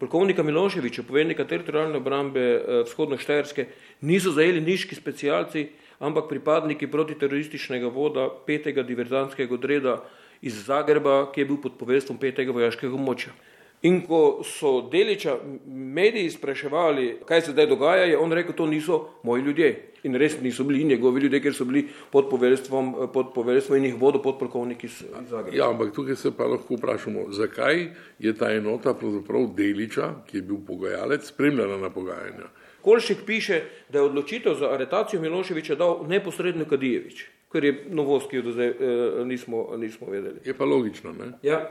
polkovnika 0.00 0.40
Miloševiča, 0.40 1.04
povednika 1.04 1.44
teritorijalne 1.44 2.00
obrambe 2.00 2.40
eh, 2.40 2.82
vzhodno-štajerske, 2.88 3.68
niso 4.08 4.32
zajeli 4.32 4.64
niški 4.64 4.96
specialci, 4.96 5.68
ampak 6.00 6.28
pripadniki 6.28 6.88
protiterorističnega 6.90 7.88
voda 7.92 8.28
petega 8.46 8.82
diverzantskega 8.82 9.54
odreda 9.54 10.00
iz 10.42 10.64
Zagreba, 10.66 11.26
ki 11.32 11.42
je 11.42 11.48
bil 11.52 11.60
pod 11.60 11.76
poveljstvom 11.78 12.18
petega 12.18 12.52
vojaškega 12.56 12.96
območja. 12.96 13.36
In 13.82 14.02
ko 14.04 14.42
so 14.44 14.82
deliča 14.92 15.38
mediji 15.66 16.30
spraševali, 16.30 17.22
kaj 17.28 17.40
se 17.46 17.52
zdaj 17.54 17.66
dogaja, 17.66 18.04
je 18.10 18.18
on 18.18 18.32
rekel, 18.32 18.52
to 18.56 18.66
niso 18.66 18.98
moji 19.24 19.42
ljudje. 19.42 19.70
In 20.02 20.16
res 20.16 20.36
niso 20.40 20.64
bili 20.64 20.84
njegovi 20.84 21.20
ljudje, 21.20 21.40
ker 21.44 21.54
so 21.54 21.64
bili 21.64 21.86
pod 22.12 22.28
poveljstvom, 22.30 22.94
pod 23.12 23.32
poveljstvom 23.34 23.78
in 23.78 23.84
jih 23.84 23.96
vodo 24.00 24.20
podpolkovniki 24.22 24.86
iz 24.86 25.02
Zagreba. 25.28 25.56
Ja, 25.56 25.70
ampak 25.70 25.94
tukaj 25.96 26.16
se 26.16 26.32
pa 26.36 26.44
lahko 26.44 26.76
vprašamo, 26.76 27.26
zakaj 27.36 27.86
je 28.18 28.34
ta 28.36 28.52
enota 28.52 28.94
pravzaprav 28.94 29.48
deliča, 29.56 30.12
ki 30.28 30.38
je 30.38 30.42
bil 30.42 30.60
pogajalec, 30.66 31.28
spremljala 31.28 31.80
na 31.80 31.90
pogajanja. 31.90 32.52
Kolšek 32.82 33.26
piše, 33.26 33.62
da 33.88 33.98
je 33.98 34.04
odločitev 34.04 34.54
za 34.54 34.72
aretacijo 34.74 35.20
Miloševiča 35.22 35.74
dal 35.74 36.04
neposredno 36.08 36.64
Kadijevič, 36.64 37.24
kar 37.48 37.64
je 37.64 37.74
novost, 37.90 38.30
ki 38.30 38.40
jo 38.40 38.42
do 38.42 38.52
zdaj 38.52 38.68
eh, 38.68 39.24
nismo, 39.24 39.68
nismo 39.76 40.10
vedeli. 40.10 40.40
Je 40.44 40.56
pa 40.56 40.64
logično, 40.64 41.12
ne? 41.12 41.32
Ja. 41.42 41.68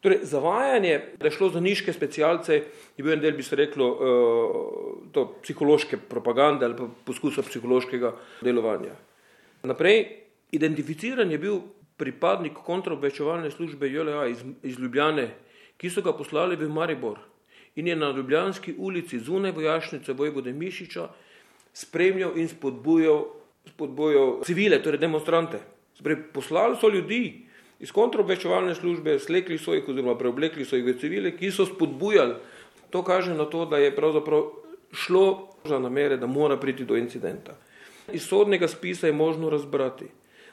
Torej, 0.00 0.22
zavajanje, 0.22 1.00
da 1.20 1.28
je 1.28 1.30
šlo 1.30 1.50
za 1.52 1.60
niške 1.60 1.92
specialce, 1.92 2.62
je 2.96 3.04
bil 3.04 3.12
en 3.12 3.20
del, 3.20 3.36
bi 3.36 3.42
se 3.44 3.56
reklo, 3.56 3.88
uh, 3.92 5.10
to 5.12 5.26
psihološke 5.42 5.98
propagande 6.08 6.64
ali 6.64 6.76
pa 6.76 6.86
poskusa 7.04 7.42
psihološkega 7.44 8.14
delovanja. 8.40 8.94
Naprej, 9.62 10.06
identificiran 10.56 11.30
je 11.30 11.38
bil 11.38 11.60
pripadnik 12.00 12.56
kontraobveščevalne 12.64 13.50
službe 13.52 13.90
JLA 13.92 14.24
iz, 14.32 14.40
iz 14.62 14.78
Ljubljane, 14.80 15.28
ki 15.76 15.90
so 15.92 16.00
ga 16.00 16.16
poslali 16.16 16.56
v 16.56 16.70
Maribor 16.72 17.20
in 17.76 17.86
je 17.86 17.96
na 17.96 18.10
Ljubljanski 18.10 18.74
ulici 18.78 19.18
zunaj 19.18 19.52
vojašnice 19.52 20.12
Vojvode 20.12 20.52
Mišiča 20.52 21.08
spremljal 21.72 22.38
in 22.38 22.48
spodbujal, 22.48 23.24
spodbujal 23.66 24.40
civile, 24.44 24.82
torej 24.82 24.98
demonstrante. 24.98 25.60
Sprej, 25.94 26.16
poslali 26.32 26.76
so 26.80 26.88
ljudi 26.88 27.46
iz 27.80 27.92
kontraobveščevalne 27.92 28.74
službe, 28.74 29.18
slekli 29.18 29.58
so 29.58 29.74
jih 29.74 29.88
oziroma 29.88 30.16
preoblekli 30.18 30.64
so 30.64 30.76
jih 30.76 30.84
v 30.84 30.96
civile, 31.00 31.34
ki 31.36 31.52
so 31.52 31.66
spodbujali. 31.66 32.34
To 32.90 33.02
kaže 33.06 33.34
na 33.34 33.46
to, 33.46 33.64
da 33.70 33.78
je 33.78 33.94
pravzaprav 33.96 34.48
šlo 34.92 35.48
za 35.64 35.78
namere, 35.78 36.16
da 36.16 36.26
mora 36.26 36.56
priti 36.56 36.84
do 36.84 36.96
incidenta. 36.96 37.54
Iz 38.12 38.26
sodnega 38.26 38.68
spisa 38.68 39.06
je 39.06 39.12
možno 39.12 39.50
razbrati, 39.50 40.08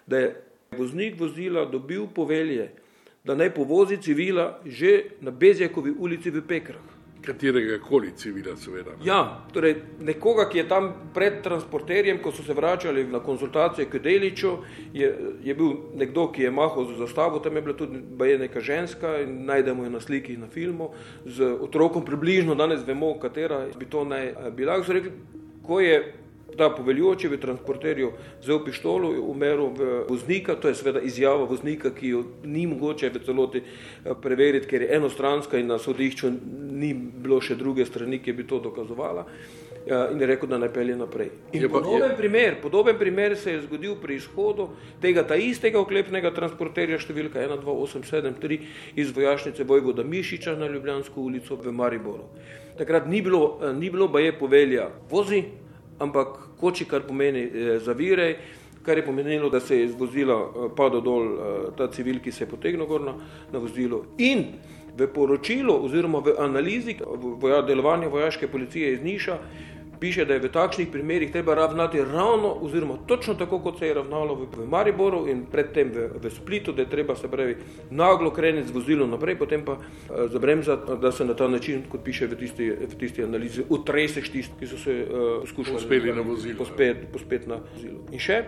da 0.06 0.20
je 0.20 0.44
voznik 0.78 1.20
vozila 1.20 1.66
dobil 1.66 2.06
povelje, 2.16 2.70
da 3.24 3.36
naj 3.36 3.54
povozi 3.56 3.98
civila 3.98 4.60
že 4.66 5.18
na 5.22 5.32
Bezjakovi 5.32 5.92
ulici 5.98 6.30
v 6.30 6.44
Pekrah 6.48 6.97
katerega 7.28 7.80
koli 7.84 8.12
civila, 8.16 8.56
seveda. 8.58 8.96
Ne? 8.96 9.06
Ja, 9.06 9.20
torej 9.54 9.76
nekoga, 10.00 10.48
ki 10.50 10.62
je 10.62 10.68
tam 10.68 10.90
pred 11.14 11.42
transporterjem, 11.44 12.22
ko 12.24 12.32
so 12.32 12.44
se 12.44 12.56
vračali 12.56 13.04
na 13.12 13.20
konzultacije 13.24 13.90
k 13.92 14.02
Deliču, 14.04 14.54
je, 14.94 15.10
je 15.44 15.56
bil 15.56 15.74
nekdo, 16.00 16.30
ki 16.32 16.48
je 16.48 16.52
mahal 16.52 16.88
za 16.92 17.00
zastavo, 17.04 17.40
tam 17.44 17.56
je 17.56 17.62
bila 17.62 17.76
tudi 17.78 18.32
je 18.32 18.38
neka 18.40 18.62
ženska 18.62 19.18
in 19.22 19.46
najdemo 19.46 19.84
jo 19.84 19.90
na 19.90 20.00
sliki 20.00 20.38
na 20.38 20.48
filmu, 20.48 20.92
z 21.26 21.52
otrokom 21.62 22.06
približno, 22.06 22.56
danes 22.56 22.88
vemo, 22.88 23.14
katera 23.20 23.66
bi 23.80 23.86
to 23.86 24.04
naj 24.04 24.34
bila. 24.56 24.80
So 24.84 24.94
rekli, 24.94 25.12
ko 25.68 25.80
je 25.80 26.00
ta 26.56 26.70
poveljujoči 26.70 27.28
v 27.28 27.38
transporterju 27.38 28.12
vzel 28.42 28.64
pištolo 28.66 29.10
umrl 29.22 29.68
v 29.76 30.06
voznika, 30.10 30.56
to 30.56 30.68
je 30.68 30.76
seveda 30.76 31.02
izjava 31.02 31.44
voznika, 31.44 31.92
ki 31.92 32.10
jo 32.10 32.24
ni 32.44 32.68
mogoče 32.68 33.10
v 33.10 33.24
celoti 33.26 33.62
eh, 33.62 34.14
preveriti, 34.22 34.68
ker 34.68 34.82
je 34.82 34.96
enostranska 34.96 35.58
in 35.58 35.68
na 35.68 35.80
sodišču 35.80 36.32
ni 36.78 36.94
bilo 36.94 37.42
še 37.42 37.56
druge 37.56 37.86
strani, 37.86 38.20
ki 38.24 38.34
bi 38.34 38.48
to 38.48 38.60
dokazovala 38.64 39.26
eh, 39.28 40.14
in 40.14 40.22
je 40.22 40.28
rekel, 40.28 40.50
da 40.50 40.58
ne 40.58 40.70
pelje 40.74 40.96
naprej. 40.96 41.32
In 41.52 41.68
pa, 41.68 41.80
podoben, 41.80 42.12
je... 42.12 42.18
primer, 42.18 42.58
podoben 42.62 42.98
primer 42.98 43.38
se 43.38 43.52
je 43.52 43.62
zgodil 43.68 43.98
pri 44.02 44.18
izhodu 44.22 44.70
tega 45.02 45.28
ta 45.28 45.36
istega 45.36 45.82
oklepnega 45.84 46.32
transporterja 46.34 47.00
številka 47.04 47.44
12873 47.44 48.60
iz 48.96 49.14
vojašnice 49.14 49.68
Vojvoda 49.68 50.04
Mišiča 50.04 50.56
na 50.58 50.72
Ljubljansko 50.72 51.22
ulico 51.22 51.60
v 51.60 51.76
Mariboru. 51.76 52.32
Takrat 52.78 53.08
ni 53.10 53.22
bilo, 53.22 53.60
eh, 53.62 53.74
ni 53.74 53.90
bilo 53.90 54.08
baje 54.08 54.34
povelja 54.40 54.90
vozi, 55.10 55.44
ampak 56.00 56.28
koči, 56.60 56.86
kar 56.86 57.02
pomeni 57.08 57.44
eh, 57.44 57.80
zavirej, 57.80 58.38
kar 58.84 58.98
je 58.98 59.06
pomenilo, 59.06 59.50
da 59.50 59.60
se 59.60 59.78
je 59.78 59.86
iz 59.86 59.96
vozila 59.96 60.36
eh, 60.36 60.70
padel 60.76 61.02
dol 61.02 61.24
eh, 61.28 61.56
ta 61.78 61.88
civil, 61.92 62.20
ki 62.24 62.32
se 62.32 62.44
je 62.44 62.50
potegnil 62.50 62.86
gor 62.88 63.02
na, 63.02 63.14
na 63.52 63.60
vozilo. 63.60 64.06
In 64.18 64.46
v 64.98 65.08
poročilu 65.14 65.76
oziroma 65.86 66.20
v 66.26 66.38
analizi 66.40 66.98
voja, 67.42 67.62
delovanja 67.62 68.08
vojaške 68.08 68.48
policije 68.48 68.94
iz 68.94 69.04
Niša 69.04 69.38
piše, 70.00 70.26
da 70.26 70.34
je 70.34 70.40
v 70.40 70.52
takšnih 70.52 70.88
primerih 70.92 71.32
treba 71.32 71.56
ravnati 71.56 72.02
ravno, 72.02 72.54
oziroma 72.62 72.98
točno 73.08 73.34
tako, 73.34 73.60
kot 73.60 73.80
se 73.80 73.88
je 73.88 73.94
ravnalo 73.94 74.36
v, 74.36 74.48
v 74.58 74.68
Mariboru 74.70 75.26
in 75.28 75.46
predtem 75.52 75.92
v, 75.94 76.10
v 76.24 76.32
Splitu, 76.32 76.72
da 76.72 76.82
je 76.82 76.90
treba 76.90 77.16
se 77.16 77.28
pravi 77.32 77.58
naglo 77.90 78.32
kreniti 78.32 78.68
z 78.68 78.76
vozilom 78.76 79.10
naprej, 79.10 79.38
potem 79.40 79.66
pa 79.66 79.78
uh, 79.78 80.30
zabremzati, 80.32 81.00
da 81.02 81.12
se 81.12 81.26
na 81.26 81.34
ta 81.34 81.48
način, 81.48 81.84
kot 81.90 82.04
piše 82.04 82.28
v 82.28 82.38
tisti, 82.38 82.70
v 82.70 83.00
tisti 83.00 83.24
analizi, 83.24 83.66
utreseš 83.70 84.30
tisti, 84.30 84.60
ki 84.60 84.68
so 84.68 84.78
se 84.78 85.02
uh, 85.02 85.50
skušali 85.50 85.78
pospeti 85.78 86.14
na 86.14 86.22
vozilo. 86.22 86.58
Pospet, 86.58 87.08
pospet 87.14 87.48
na 87.48 87.60
vozilo. 87.74 88.00
In 88.12 88.20
še 88.20 88.44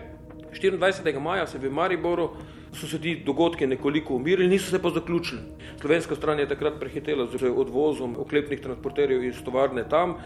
24. 0.52 1.20
maja 1.20 1.46
se 1.46 1.58
v 1.58 1.70
Mariboru 1.70 2.30
so 2.72 2.86
se 2.86 3.00
ti 3.00 3.16
dogodki 3.26 3.66
nekoliko 3.66 4.14
umirili, 4.14 4.48
niso 4.48 4.70
se 4.70 4.82
pa 4.82 4.90
zaključili. 4.90 5.40
Slovenska 5.80 6.14
stran 6.14 6.38
je 6.38 6.48
takrat 6.48 6.80
prehitela 6.80 7.26
z 7.26 7.50
odvozom 7.56 8.16
oklepnih 8.18 8.60
transporterjev 8.60 9.24
iz 9.24 9.42
tovarne 9.44 9.88
tam. 9.88 10.16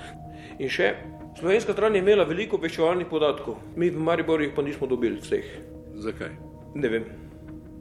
In 0.58 0.68
še, 0.68 0.94
slovenska 1.40 1.72
stran 1.72 1.94
je 1.94 2.04
imela 2.04 2.24
veliko 2.28 2.56
obveščevalnih 2.60 3.08
podatkov, 3.10 3.58
mi 3.76 3.90
v 3.90 4.00
Mariboru 4.00 4.44
jih 4.44 4.52
pa 4.56 4.62
nismo 4.62 4.86
dobili 4.86 5.20
vseh. 5.20 5.46
Zakaj? 6.04 6.36
Ne 6.74 6.88
vem. 6.88 7.23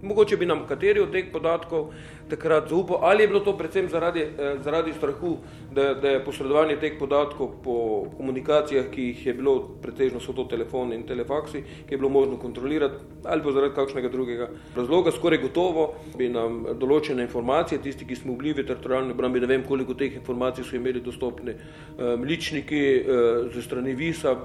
Mogoče 0.03 0.37
bi 0.37 0.45
nam 0.45 0.65
kateri 0.67 0.99
od 0.99 1.11
teh 1.11 1.29
podatkov 1.31 1.93
takrat 2.29 2.69
zaupal, 2.69 2.97
ali 3.01 3.23
je 3.23 3.27
bilo 3.27 3.39
to 3.39 3.53
predvsem 3.57 3.87
zaradi, 3.89 4.19
eh, 4.19 4.57
zaradi 4.63 4.93
strahu, 4.93 5.37
da, 5.71 5.93
da 5.93 6.09
je 6.09 6.23
posredovanje 6.25 6.75
teh 6.79 6.97
podatkov 6.99 7.51
po 7.63 7.75
komunikacijah, 8.17 8.89
ki 8.91 9.03
jih 9.03 9.25
je 9.25 9.33
bilo, 9.33 9.53
pretežno 9.81 10.19
so 10.19 10.33
to 10.33 10.43
telefoni 10.43 10.95
in 10.95 11.05
telefaksi, 11.07 11.61
ki 11.87 11.93
je 11.93 11.97
bilo 11.97 12.09
možno 12.09 12.37
kontrolirati, 12.37 12.99
ali 13.23 13.43
pa 13.43 13.51
zaradi 13.51 13.75
kakšnega 13.75 14.09
drugega 14.09 14.49
razloga. 14.75 15.11
Skoraj 15.11 15.39
gotovo 15.41 15.93
bi 16.17 16.27
nam 16.29 16.65
določene 16.79 17.23
informacije, 17.23 17.79
tisti, 17.81 18.05
ki 18.05 18.15
smo 18.15 18.35
bili 18.35 18.53
v 18.53 18.67
teritorijalni 18.67 19.15
obrambi, 19.15 19.39
ne 19.39 19.47
vem, 19.47 19.63
koliko 19.63 19.93
teh 19.93 20.19
informacij 20.19 20.67
so 20.67 20.75
imeli 20.75 20.99
dostopni 21.01 21.55
eh, 21.55 22.15
mličniki 22.19 22.83
eh, 22.83 23.47
ze 23.55 23.61
strani 23.61 23.95
Visa, 23.95 24.35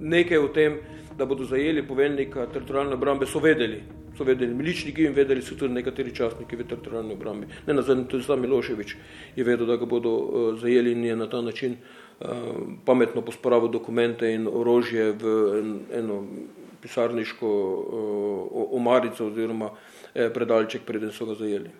nekaj 0.00 0.38
o 0.38 0.48
tem, 0.48 0.80
da 1.16 1.26
bodo 1.26 1.44
zajeli 1.44 1.84
poveljnika 1.86 2.46
teritorijalne 2.52 2.96
obrambe, 2.96 3.26
so 3.26 3.40
vedeli 3.44 3.82
so 4.16 4.24
vedeli 4.24 4.54
miličniki 4.54 5.04
in 5.04 5.12
vedeli 5.12 5.42
so 5.42 5.54
tudi 5.54 5.74
nekateri 5.74 6.14
častniki 6.14 6.56
v 6.56 6.66
teritorijalni 6.66 7.12
obrambi. 7.12 7.46
Ne 7.66 7.74
na 7.74 7.82
zadnje, 7.82 8.08
tudi 8.08 8.24
sam 8.24 8.40
Miloševič 8.40 8.96
je 9.36 9.44
vedel, 9.44 9.66
da 9.66 9.76
ga 9.76 9.86
bodo 9.86 10.10
uh, 10.10 10.58
zajeli 10.60 10.92
in 10.92 11.04
je 11.04 11.16
na 11.16 11.26
ta 11.26 11.40
način 11.40 11.76
uh, 11.76 12.28
pametno 12.84 13.22
posporavil 13.22 13.68
dokumente 13.68 14.32
in 14.32 14.46
orožje 14.46 15.12
v 15.12 15.34
en, 15.58 15.80
eno 15.92 16.24
pisarniško 16.82 17.48
uh, 17.48 18.76
omarico 18.76 19.26
oziroma 19.26 19.70
eh, 20.14 20.30
predalček, 20.30 20.86
preden 20.86 21.12
so 21.12 21.26
ga 21.26 21.34
zajeli. 21.34 21.70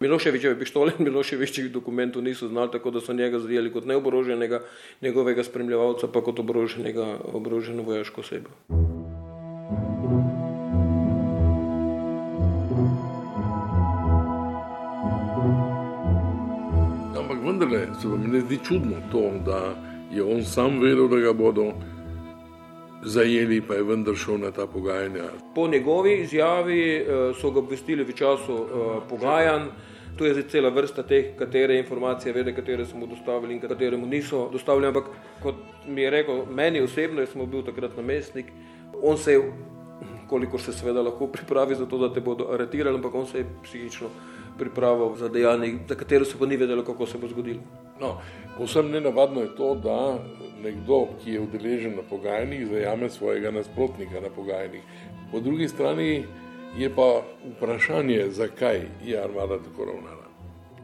Miloševičeve 0.00 0.58
pištole 0.58 0.92
in 0.98 1.04
Miloševičevih 1.04 1.72
dokumentov 1.72 2.22
niso 2.22 2.48
znali, 2.48 2.72
tako 2.72 2.90
da 2.90 3.00
so 3.00 3.12
njega 3.12 3.38
zajeli 3.38 3.72
kot 3.72 3.86
neoboroženega, 3.86 4.60
njegovega 5.02 5.44
spremljevalca 5.44 6.08
pa 6.12 6.20
kot 6.20 6.38
oboroženega, 6.38 7.06
oboroženo 7.32 7.82
vojaško 7.82 8.20
osebo. 8.20 8.50
Vendarle 17.46 17.86
se 18.00 18.08
vam 18.08 18.30
ne 18.32 18.40
zdi 18.40 18.58
čudno 18.64 18.96
to, 19.12 19.30
da 19.46 19.74
je 20.10 20.22
on 20.24 20.44
sam 20.44 20.80
vedel, 20.80 21.08
da 21.08 21.16
ga 21.16 21.32
bodo 21.32 21.72
zajeli, 23.02 23.60
pa 23.60 23.74
je 23.74 23.82
vendar 23.82 24.14
šel 24.14 24.38
na 24.38 24.50
ta 24.50 24.66
pogajanja. 24.66 25.30
Po 25.54 25.68
njegovi 25.68 26.14
izjavi 26.22 26.96
eh, 26.96 27.04
so 27.40 27.50
ga 27.50 27.58
obvestili 27.58 28.04
v 28.04 28.12
času 28.12 28.56
eh, 28.56 29.00
pogajanj. 29.08 29.68
Tu 30.16 30.24
je 30.24 30.32
zdaj 30.32 30.48
cela 30.48 30.68
vrsta 30.72 31.02
teh, 31.02 31.34
katere 31.36 31.76
informacije 31.78 32.32
vede, 32.32 32.54
katere 32.56 32.86
so 32.86 32.96
mu 32.96 33.06
dostavili 33.06 33.54
in 33.54 33.60
katere 33.60 33.96
mu 33.96 34.06
niso 34.06 34.48
dostavili. 34.52 34.86
Ampak 34.86 35.10
kot 35.42 35.54
mi 35.86 36.02
je 36.02 36.10
rekel, 36.10 36.46
meni 36.50 36.80
osebno, 36.80 37.20
jaz 37.20 37.34
sem 37.34 37.44
bil 37.50 37.62
takrat 37.62 37.96
namestnik, 37.96 38.46
on 39.02 39.18
se 39.18 39.32
je, 39.32 39.42
koliko 40.28 40.58
se 40.58 40.72
seveda 40.72 41.02
lahko 41.02 41.28
pripravi 41.28 41.74
za 41.74 41.86
to, 41.86 41.98
da 41.98 42.08
te 42.14 42.20
bodo 42.20 42.48
aretirali, 42.52 42.96
ampak 42.96 43.14
on 43.14 43.26
se 43.26 43.38
je 43.38 43.46
psihično 43.62 44.08
pripravo 44.58 45.14
za 45.16 45.28
dejanje, 45.28 45.78
za 45.88 45.94
katero 45.94 46.24
se 46.24 46.38
pa 46.38 46.46
ni 46.46 46.56
vedelo, 46.56 46.84
kako 46.84 47.06
se 47.06 47.18
bo 47.18 47.28
zgodilo. 47.28 47.60
No, 48.00 48.20
posebno 48.58 48.90
nenavadno 48.90 49.40
je 49.40 49.56
to, 49.56 49.74
da 49.74 50.18
nekdo, 50.62 51.06
ki 51.24 51.32
je 51.32 51.40
udeležen 51.40 51.96
na 51.96 52.02
pogajanjih, 52.10 52.66
zajame 52.66 53.10
svojega 53.10 53.50
nasprotnika 53.50 54.20
na 54.20 54.28
pogajanjih. 54.36 54.82
Po 55.32 55.40
drugi 55.40 55.68
strani 55.68 56.24
je 56.76 56.90
pa 56.94 57.22
vprašanje, 57.56 58.30
zakaj 58.30 58.80
je 59.04 59.18
armada 59.22 59.58
tako 59.58 59.84
ravnala. 59.84 60.26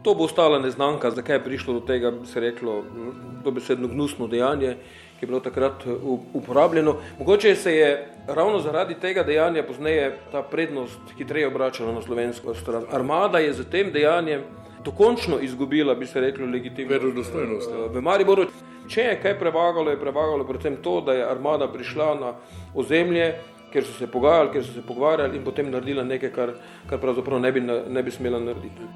To 0.03 0.15
bo 0.15 0.25
ostala 0.25 0.59
neznanka, 0.59 1.11
zakaj 1.11 1.37
je 1.37 1.45
prišlo 1.45 1.75
do 1.75 1.81
tega, 1.81 2.11
bi 2.11 2.27
se 2.27 2.41
reklo, 2.41 2.83
dobesedno 3.45 3.89
gnusno 3.89 4.27
dejanje 4.27 4.77
ki 5.23 5.27
je 5.27 5.31
bilo 5.31 5.41
takrat 5.41 5.85
uporabljeno. 6.35 6.97
Mogoče 7.19 7.55
se 7.55 7.73
je 7.77 8.12
ravno 8.27 8.61
zaradi 8.61 8.95
tega 8.95 9.23
dejanja 9.23 9.63
pozneje 9.63 10.19
ta 10.33 10.43
prednost 10.43 11.01
hitreje 11.19 11.47
obračala 11.47 11.93
na 11.93 12.03
slovensko 12.03 12.55
stran. 12.55 12.85
Armada 12.93 13.39
je 13.39 13.53
z 13.53 13.65
tem 13.71 13.93
dejanjem 13.93 14.43
dokončno 14.85 15.39
izgubila, 15.41 15.95
bi 15.95 16.07
se 16.07 16.21
reklo, 16.21 16.47
legitimnost 16.47 17.35
eh, 17.35 17.89
v 17.95 18.01
Mariboru. 18.01 18.47
Če 18.89 19.01
je 19.01 19.21
kaj 19.23 19.39
prevagalo, 19.39 19.91
je 19.91 20.01
prevagalo 20.01 20.45
predvsem 20.45 20.77
to, 20.83 21.01
da 21.01 21.13
je 21.13 21.31
armada 21.31 21.69
prišla 21.69 22.15
na 22.21 22.33
ozemlje, 22.75 23.35
ker 23.73 23.85
so 23.85 23.95
se 23.99 24.07
pogajali, 24.07 24.51
ker 24.53 24.65
so 24.65 24.73
se 24.75 24.83
pogovarjali 24.87 25.39
in 25.39 25.45
potem 25.45 25.71
naredila 25.71 26.05
nekaj, 26.05 26.33
kar, 26.35 26.55
kar 26.91 27.01
pravzaprav 27.01 27.41
ne 27.41 27.53
bi, 27.53 27.61
ne 27.89 28.03
bi 28.03 28.11
smela 28.11 28.41
narediti. 28.43 28.91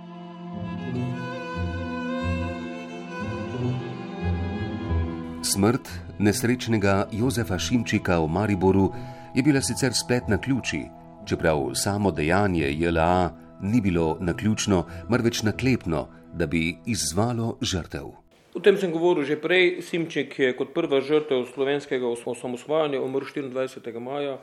Smrt 5.47 6.06
nesrečnega 6.19 7.09
Jozefa 7.13 7.59
Šimčika 7.59 8.19
v 8.21 8.29
Mariboru 8.29 8.93
je 9.35 9.43
bila 9.43 9.61
sicer 9.61 9.93
splet 9.95 10.29
na 10.29 10.41
ključi, 10.41 10.83
čeprav 11.29 11.75
samo 11.75 12.11
dejanje 12.11 12.71
JLA 12.73 13.31
ni 13.63 13.81
bilo 13.81 14.19
naključno, 14.21 14.85
marveč 15.09 15.43
naklepno, 15.43 16.09
da 16.33 16.47
bi 16.47 16.77
izzvalo 16.87 17.59
žrtev. 17.61 18.07
O 18.55 18.61
tem 18.61 18.77
sem 18.77 18.93
govoril 18.93 19.25
že 19.25 19.37
prej. 19.37 19.83
Simček 19.83 20.39
je 20.39 20.53
kot 20.57 20.73
prva 20.75 21.01
žrtev 21.01 21.45
slovenskega 21.55 22.09
osamosvajanja 22.09 23.03
umrl 23.03 23.25
24. 23.25 24.01
maja 24.01 24.39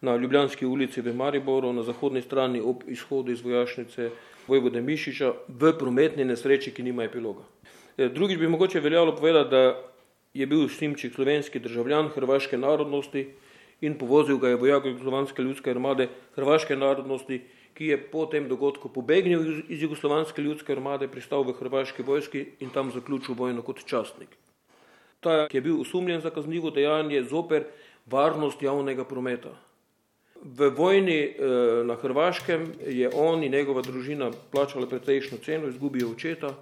na 0.00 0.16
Ljubljanski 0.16 0.66
ulici 0.66 1.00
v 1.00 1.14
Mariboru 1.16 1.72
na 1.72 1.82
zahodni 1.82 2.22
strani 2.22 2.60
ob 2.60 2.84
izhodu 2.86 3.32
iz 3.32 3.40
vojašnice 3.40 4.10
Vojvode 4.48 4.80
Mišiča 4.80 5.32
v 5.48 5.72
prometni 5.78 6.24
nesreči, 6.24 6.70
ki 6.70 6.82
nima 6.82 7.04
epiloga. 7.04 7.42
Eh, 7.96 8.08
drugič 8.08 8.38
bi 8.38 8.48
mogoče 8.48 8.80
veljalo 8.80 9.16
povedati, 9.16 9.50
da 9.50 9.93
je 10.34 10.46
bil 10.46 10.68
Simčik 10.68 11.14
slovenski 11.14 11.58
državljan 11.58 12.08
hrvaške 12.08 12.58
narodnosti 12.58 13.28
in 13.80 13.98
povozil 13.98 14.38
ga 14.38 14.48
je 14.48 14.56
vojak 14.56 14.84
Jugoslovanske 14.84 15.42
ljudske 15.42 15.70
armade 15.70 16.08
hrvaške 16.34 16.76
narodnosti, 16.76 17.40
ki 17.74 17.86
je 17.86 17.98
po 18.10 18.26
tem 18.26 18.48
dogodku 18.48 18.88
pobegnil 18.88 19.62
iz 19.68 19.82
Jugoslovanske 19.82 20.42
ljudske 20.42 20.72
armade, 20.72 21.08
pristal 21.08 21.42
v 21.42 21.54
hrvaški 21.58 22.02
vojski 22.02 22.46
in 22.60 22.70
tam 22.70 22.90
zaključil 22.94 23.34
vojno 23.34 23.62
kot 23.62 23.84
častnik. 23.86 24.28
Ta, 25.20 25.46
je 25.52 25.60
bil 25.60 25.80
usumljen 25.80 26.20
za 26.20 26.30
kaznivo 26.30 26.70
dejanje 26.70 27.22
zoper 27.24 27.64
varnost 28.06 28.62
javnega 28.62 29.04
prometa. 29.04 29.54
V 30.44 30.68
vojni 30.76 31.20
eh, 31.24 31.34
na 31.84 31.94
Hrvaškem 31.96 32.66
je 32.86 33.10
on 33.14 33.42
in 33.44 33.52
njegova 33.52 33.82
družina 33.82 34.30
plačala 34.52 34.86
precejšno 34.86 35.38
ceno, 35.44 35.68
izgubijo 35.68 36.10
očeta, 36.10 36.52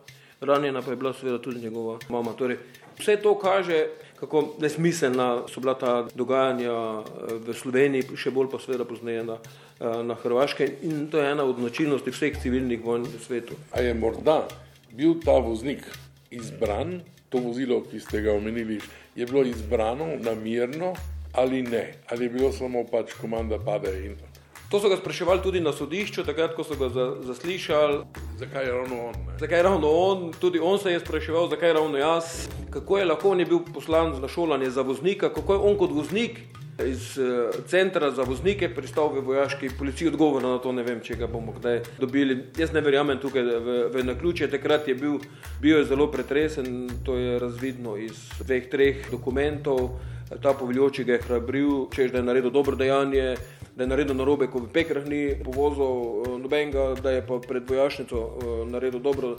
ranjena 0.40 0.82
pa 0.82 0.90
je 0.90 0.96
bila 0.96 1.12
seveda 1.12 1.38
tudi 1.42 1.60
njegova 1.60 1.98
mama. 2.08 2.32
Torej, 2.38 2.58
vse 3.02 3.18
to 3.18 3.34
kaže, 3.38 3.86
kako 4.22 4.54
nesmiselna 4.62 5.42
so 5.50 5.60
bila 5.60 5.74
ta 5.74 6.06
dogajanja 6.14 6.70
eh, 6.70 7.34
v 7.42 7.54
Sloveniji, 7.54 8.16
še 8.16 8.30
bolj 8.30 8.52
pa 8.54 8.62
seveda 8.62 8.86
pozneje 8.86 9.26
na, 9.26 9.38
eh, 9.82 10.02
na 10.06 10.14
Hrvaškem. 10.14 10.78
In 10.86 11.08
to 11.10 11.18
je 11.18 11.30
ena 11.34 11.44
od 11.44 11.58
značilnosti 11.58 12.14
vseh 12.14 12.38
civilnih 12.38 12.84
vojn 12.84 13.08
v 13.10 13.18
svetu. 13.18 13.58
A 13.74 13.82
je 13.82 13.94
morda 13.94 14.46
bil 14.94 15.18
ta 15.24 15.34
voznik 15.42 15.82
izbran, 16.30 17.00
to 17.32 17.40
vozilo, 17.40 17.80
ki 17.82 17.98
ste 18.00 18.20
ga 18.22 18.36
omenili, 18.36 18.78
je 19.16 19.26
bilo 19.26 19.42
izbrano 19.42 20.14
namirno 20.20 20.94
ali 21.32 21.62
ne, 21.62 21.94
ali 22.12 22.24
je 22.24 22.30
bilo 22.30 22.52
samo 22.52 22.84
pač 22.84 23.14
komanda 23.16 23.58
pade 23.58 23.88
in 24.04 24.16
To 24.16 24.41
so 24.80 24.88
ga 24.88 24.96
spraševali 24.96 25.42
tudi 25.42 25.60
na 25.60 25.72
sodišču, 25.72 26.24
takrat, 26.24 26.54
ko 26.56 26.64
so 26.64 26.76
ga 26.80 26.88
zaslišali. 27.26 27.98
Zakaj 28.38 28.64
je 28.64 28.72
ravno 28.72 29.00
on? 29.08 29.14
Ne? 29.26 29.38
Zakaj 29.38 29.58
je 29.58 29.62
ravno 29.62 29.90
on? 29.90 30.32
Tudi 30.40 30.60
on 30.62 30.78
se 30.78 30.92
je 30.92 31.00
spraševal, 31.00 31.48
zakaj 31.48 31.68
je 31.68 31.74
ravno 31.74 31.98
jaz. 31.98 32.48
Kako 32.70 32.98
je 32.98 33.04
lahko 33.04 33.30
on 33.30 33.40
je 33.40 33.46
bil 33.46 33.60
poslan 33.74 34.20
na 34.20 34.28
šolanje 34.28 34.70
za 34.70 34.82
voznika, 34.82 35.32
kako 35.32 35.52
je 35.52 35.58
on 35.58 35.78
kot 35.78 35.90
voznik 35.90 36.40
iz 36.86 37.18
uh, 37.18 37.54
centra 37.66 38.10
za 38.10 38.22
voznike 38.22 38.68
pristal 38.74 39.12
v 39.12 39.20
vojaški 39.20 39.70
policiji. 39.78 40.08
Odgovor 40.08 40.42
na 40.42 40.58
to 40.58 40.72
ne 40.72 40.82
vem, 40.82 41.00
če 41.04 41.16
ga 41.20 41.26
bomo 41.26 41.52
kdaj 41.52 41.82
dobili. 42.00 42.38
Jaz 42.58 42.72
ne 42.72 42.80
verjamem 42.80 43.20
tukaj 43.20 43.42
v, 43.42 43.76
v 43.92 44.04
naključje. 44.04 44.50
Takrat 44.50 44.88
je 44.88 44.94
bil, 44.94 45.18
bil 45.60 45.78
je 45.78 45.84
zelo 45.84 46.08
pretresen, 46.10 46.88
to 47.04 47.16
je 47.16 47.38
razvidno 47.38 47.96
iz 48.00 48.24
dveh, 48.40 48.68
treh 48.72 49.10
dokumentov. 49.10 49.98
Ta 50.42 50.54
poveljoči 50.56 51.04
ga 51.04 51.18
je 51.18 51.24
hrabril, 51.26 51.90
češ 51.92 52.12
da 52.12 52.22
je 52.22 52.24
naredil 52.24 52.50
dobro 52.50 52.76
dejanje 52.76 53.34
da 53.76 53.82
je 53.82 53.88
naredil 53.88 54.16
narobe, 54.16 54.46
ko 54.46 54.60
v 54.60 54.68
pekrah 54.72 55.04
ni 55.08 55.32
povozil 55.44 55.82
eh, 55.82 56.38
nobenega, 56.38 56.94
da 57.02 57.10
je 57.10 57.26
pa 57.26 57.40
pred 57.40 57.68
vojašnico 57.68 58.16
eh, 58.16 58.70
naredil 58.70 59.00
dobro. 59.00 59.36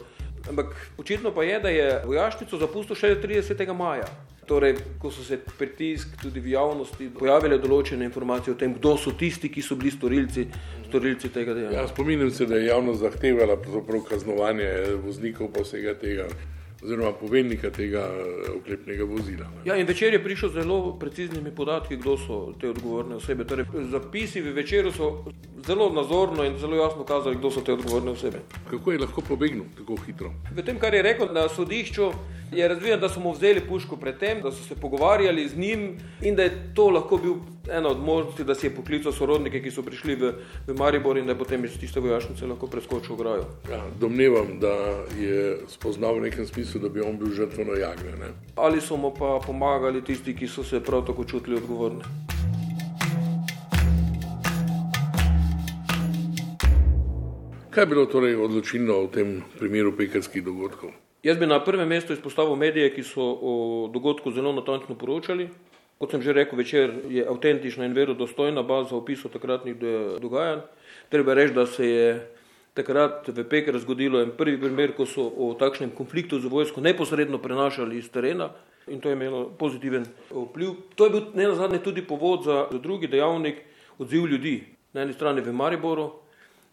Ampak 0.50 0.76
očitno 0.98 1.32
pa 1.32 1.44
je, 1.44 1.60
da 1.60 1.70
je 1.70 2.02
vojašnico 2.06 2.58
zapustil 2.58 2.96
šele 2.96 3.22
30. 3.22 3.74
maja. 3.74 4.08
Torej, 4.46 4.76
ko 5.00 5.12
so 5.12 5.24
se 5.24 5.38
pritisk 5.58 6.18
tudi 6.22 6.42
v 6.44 6.52
javnosti 6.52 7.08
pojavile 7.20 7.58
določene 7.64 8.04
informacije 8.10 8.52
o 8.52 8.58
tem, 8.60 8.74
kdo 8.76 8.98
so 9.00 9.14
tisti, 9.16 9.48
ki 9.48 9.62
so 9.64 9.78
bili 9.80 9.92
storilci, 9.92 10.44
storilci 10.90 11.32
tega 11.32 11.56
dejanja. 11.56 11.78
Ja, 11.78 11.88
spominjam 11.88 12.32
se, 12.32 12.46
da 12.46 12.60
je 12.60 12.68
javnost 12.68 13.00
zahtevala 13.06 13.56
kaznovanje 14.10 14.68
voznikov 15.06 15.54
pa 15.56 15.64
vsega 15.64 15.96
tega 15.96 16.28
oziroma 16.84 17.12
poveljnika 17.12 17.72
tega 17.72 18.00
eh, 18.00 18.52
oklepnega 18.58 19.04
vozila. 19.04 19.46
Ja, 19.66 19.76
in 19.76 19.88
večer 19.88 20.14
je 20.14 20.24
prišel 20.24 20.50
z 20.50 20.54
zelo 20.54 21.00
preciznimi 21.00 21.52
podatki, 21.56 21.98
kdo 21.98 22.18
so 22.18 22.54
te 22.62 22.70
odgovorne 22.70 23.16
osebe. 23.16 23.48
Torej, 23.48 23.66
zapisi 23.92 24.42
v 24.42 24.54
večeru 24.54 24.92
so 24.92 25.26
zelo 25.68 25.90
nazorno 25.90 26.44
in 26.44 26.58
zelo 26.60 26.76
jasno 26.76 27.04
kazali, 27.04 27.36
kdo 27.36 27.52
so 27.52 27.62
te 27.62 27.74
odgovorne 27.74 28.12
osebe. 28.12 28.40
Kako 28.70 28.92
je 28.92 29.00
lahko 29.00 29.22
pobegnil 29.22 29.64
tako 29.78 29.98
hitro? 30.06 30.34
V 30.52 30.66
tem, 30.66 30.80
kar 30.80 30.94
je 30.94 31.02
rekel 31.02 31.34
na 31.34 31.48
sodišču, 31.50 32.12
je 32.52 32.68
razvidno, 32.68 32.98
da 32.98 33.10
so 33.10 33.20
mu 33.20 33.32
vzeli 33.32 33.62
puško 33.62 33.98
predtem, 33.98 34.42
da 34.42 34.52
so 34.52 34.64
se 34.64 34.76
pogovarjali 34.76 35.48
z 35.48 35.58
njim 35.58 35.98
in 36.22 36.36
da 36.36 36.44
je 36.44 36.74
to 36.76 36.90
lahko 36.90 37.18
bil 37.18 37.36
ena 37.72 37.90
od 37.90 38.00
možnosti, 38.00 38.44
da 38.44 38.56
si 38.56 38.66
je 38.66 38.76
poklical 38.76 39.12
sorodnike, 39.12 39.62
ki 39.64 39.72
so 39.72 39.84
prišli 39.84 40.16
v, 40.16 40.34
v 40.68 40.76
Maribor 40.78 41.18
in 41.18 41.26
da 41.26 41.32
je 41.32 41.40
potem 41.40 41.66
iz 41.66 41.78
tiste 41.80 42.00
vojašnice 42.00 42.48
lahko 42.48 42.68
preskočil 42.68 43.16
ograjo. 43.16 43.46
Ja, 43.72 43.84
domnevam, 44.00 44.60
da 44.60 44.74
je 45.20 45.58
spoznal 45.68 46.20
v 46.20 46.28
nekem 46.28 46.48
smislu, 46.48 46.82
da 46.82 46.90
bi 46.90 47.02
on 47.02 47.18
bil 47.18 47.32
žrtveno 47.32 47.78
jagnjen. 47.80 48.36
Ali 48.56 48.82
so 48.82 48.98
mu 48.98 49.14
pa 49.16 49.40
pomagali 49.46 50.04
tisti, 50.04 50.36
ki 50.36 50.48
so 50.48 50.64
se 50.64 50.84
prav 50.84 51.06
tako 51.08 51.24
čutili 51.24 51.56
odgovorni. 51.56 52.04
Kaj 57.70 57.82
je 57.82 57.88
bilo 57.88 58.06
torej 58.06 58.36
odločilno 58.36 59.00
v 59.08 59.08
tem 59.10 59.30
primeru 59.58 59.96
pekarskih 59.98 60.44
dogodkov? 60.46 60.92
Jaz 61.24 61.40
bi 61.40 61.48
na 61.48 61.64
prvem 61.64 61.88
mestu 61.88 62.14
izpostavil 62.14 62.56
medije, 62.56 62.92
ki 62.94 63.04
so 63.04 63.24
o 63.24 63.54
dogodku 63.94 64.32
zelo 64.32 64.52
natančno 64.54 64.96
poročali. 64.96 65.48
Kot 66.04 66.12
sem 66.12 66.22
že 66.22 66.34
rekel, 66.36 66.60
večer 66.60 66.92
je 67.08 67.24
avtentična 67.24 67.86
in 67.88 67.94
verodostojna 67.96 68.60
baza 68.68 68.92
opisov 68.92 69.32
takratnih 69.32 69.78
dogajanj. 70.20 70.60
Treba 71.08 71.32
reči, 71.34 71.54
da 71.56 71.64
se 71.66 71.88
je 71.88 72.08
takrat 72.76 73.30
v 73.32 73.46
Peker 73.48 73.80
zgodilo 73.80 74.20
en 74.20 74.34
prvi 74.36 74.60
primer, 74.60 74.92
ko 74.98 75.08
so 75.08 75.24
o 75.24 75.54
takšnem 75.56 75.94
konfliktu 75.96 76.42
z 76.44 76.52
vojsko 76.52 76.84
neposredno 76.84 77.40
prenašali 77.40 77.98
iz 78.04 78.10
terena 78.12 78.50
in 78.92 79.00
to 79.00 79.08
je 79.08 79.16
imelo 79.16 79.46
pozitiven 79.48 80.04
vpliv. 80.28 80.76
To 81.00 81.08
je 81.08 81.10
bil 81.10 81.24
ne 81.40 81.48
nazadnje 81.48 81.80
tudi 81.80 82.04
povod 82.04 82.44
za 82.44 82.68
drugi 82.84 83.08
dejavnik, 83.08 83.64
odziv 83.96 84.28
ljudi. 84.28 84.60
Na 84.92 85.08
eni 85.08 85.14
strani 85.14 85.40
v 85.42 85.56
Mariboru 85.56 86.12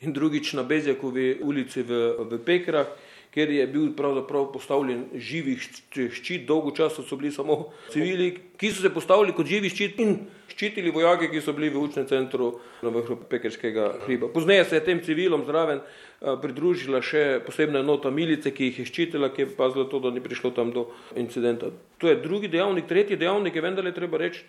in 0.03 0.13
drugič 0.13 0.57
na 0.59 0.67
Bezjakovi 0.67 1.39
ulici 1.43 1.87
v, 1.87 2.19
v 2.19 2.43
Pekrah 2.43 2.91
ker 3.31 3.51
je 3.51 3.67
bil 3.71 3.93
pravzaprav 3.97 4.49
postavljen 4.53 5.05
živi 5.15 5.57
ščit, 5.61 6.47
dolgo 6.49 6.73
časa 6.75 7.05
so 7.07 7.17
bili 7.17 7.31
samo 7.33 7.71
civili, 7.93 8.33
ki 8.59 8.73
so 8.73 8.83
se 8.83 8.91
postavili 8.91 9.35
kot 9.37 9.47
živi 9.47 9.71
ščit 9.71 10.01
in 10.03 10.17
ščitili 10.51 10.91
vojake, 10.91 11.31
ki 11.31 11.43
so 11.45 11.55
bili 11.55 11.71
v 11.71 11.79
učnem 11.85 12.09
centru 12.11 12.51
na 12.83 12.91
vrhu 12.91 13.17
Pekerskega 13.31 13.87
hriba. 14.05 14.29
Pozneje 14.35 14.65
se 14.67 14.81
je 14.81 14.85
tem 14.89 15.03
civilom 15.07 15.45
zraven 15.47 15.79
eh, 15.79 16.35
pridružila 16.43 17.03
še 17.07 17.41
posebna 17.47 17.85
enota 17.85 18.11
milice, 18.11 18.51
ki 18.51 18.71
jih 18.71 18.83
je 18.83 18.89
ščitila, 18.91 19.31
ki 19.35 19.47
je 19.47 19.53
pazila 19.55 19.87
to, 19.91 20.03
da 20.03 20.11
ni 20.11 20.23
prišlo 20.25 20.51
tam 20.57 20.75
do 20.75 20.89
incidenta. 21.15 21.71
To 22.03 22.11
je 22.11 22.19
drugi 22.19 22.51
dejavnik, 22.51 22.91
tretji 22.91 23.21
dejavnik 23.21 23.55
je 23.55 23.63
vendarle 23.63 23.95
treba 23.95 24.19
reči, 24.19 24.43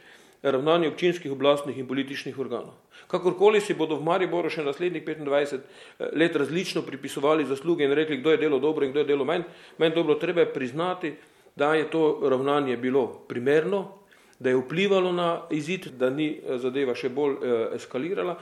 ravnanje 0.43 0.87
občinskih 0.87 1.31
oblastnih 1.31 1.77
in 1.77 1.87
političnih 1.87 2.39
organov. 2.39 2.73
Kakorkoli 3.07 3.61
si 3.61 3.73
bodo 3.73 3.97
v 3.99 4.05
Mariboru 4.05 4.49
še 4.49 4.63
naslednjih 4.65 5.05
25 5.05 5.53
eh, 5.53 6.09
let 6.13 6.35
različno 6.35 6.81
pripisovali 6.81 7.45
zasluge 7.45 7.85
in 7.85 7.93
rekli, 7.93 8.17
kdo 8.17 8.31
je 8.31 8.41
delo 8.41 8.59
dobro 8.59 8.85
in 8.85 8.91
kdo 8.91 9.03
je 9.03 9.11
delo 9.13 9.25
manj, 9.25 9.45
manj 9.77 9.93
dobro, 9.95 10.15
treba 10.15 10.41
je 10.41 10.53
priznati, 10.53 11.13
da 11.55 11.75
je 11.75 11.89
to 11.91 12.19
ravnanje 12.29 12.77
bilo 12.77 13.07
primerno, 13.27 13.97
da 14.39 14.49
je 14.49 14.57
vplivalo 14.57 15.11
na 15.11 15.41
izid, 15.51 15.91
da 15.99 16.09
ni 16.09 16.33
eh, 16.33 16.57
zadeva 16.57 16.95
še 16.95 17.09
bolj 17.09 17.37
eh, 17.37 17.75
eskalirala 17.77 18.39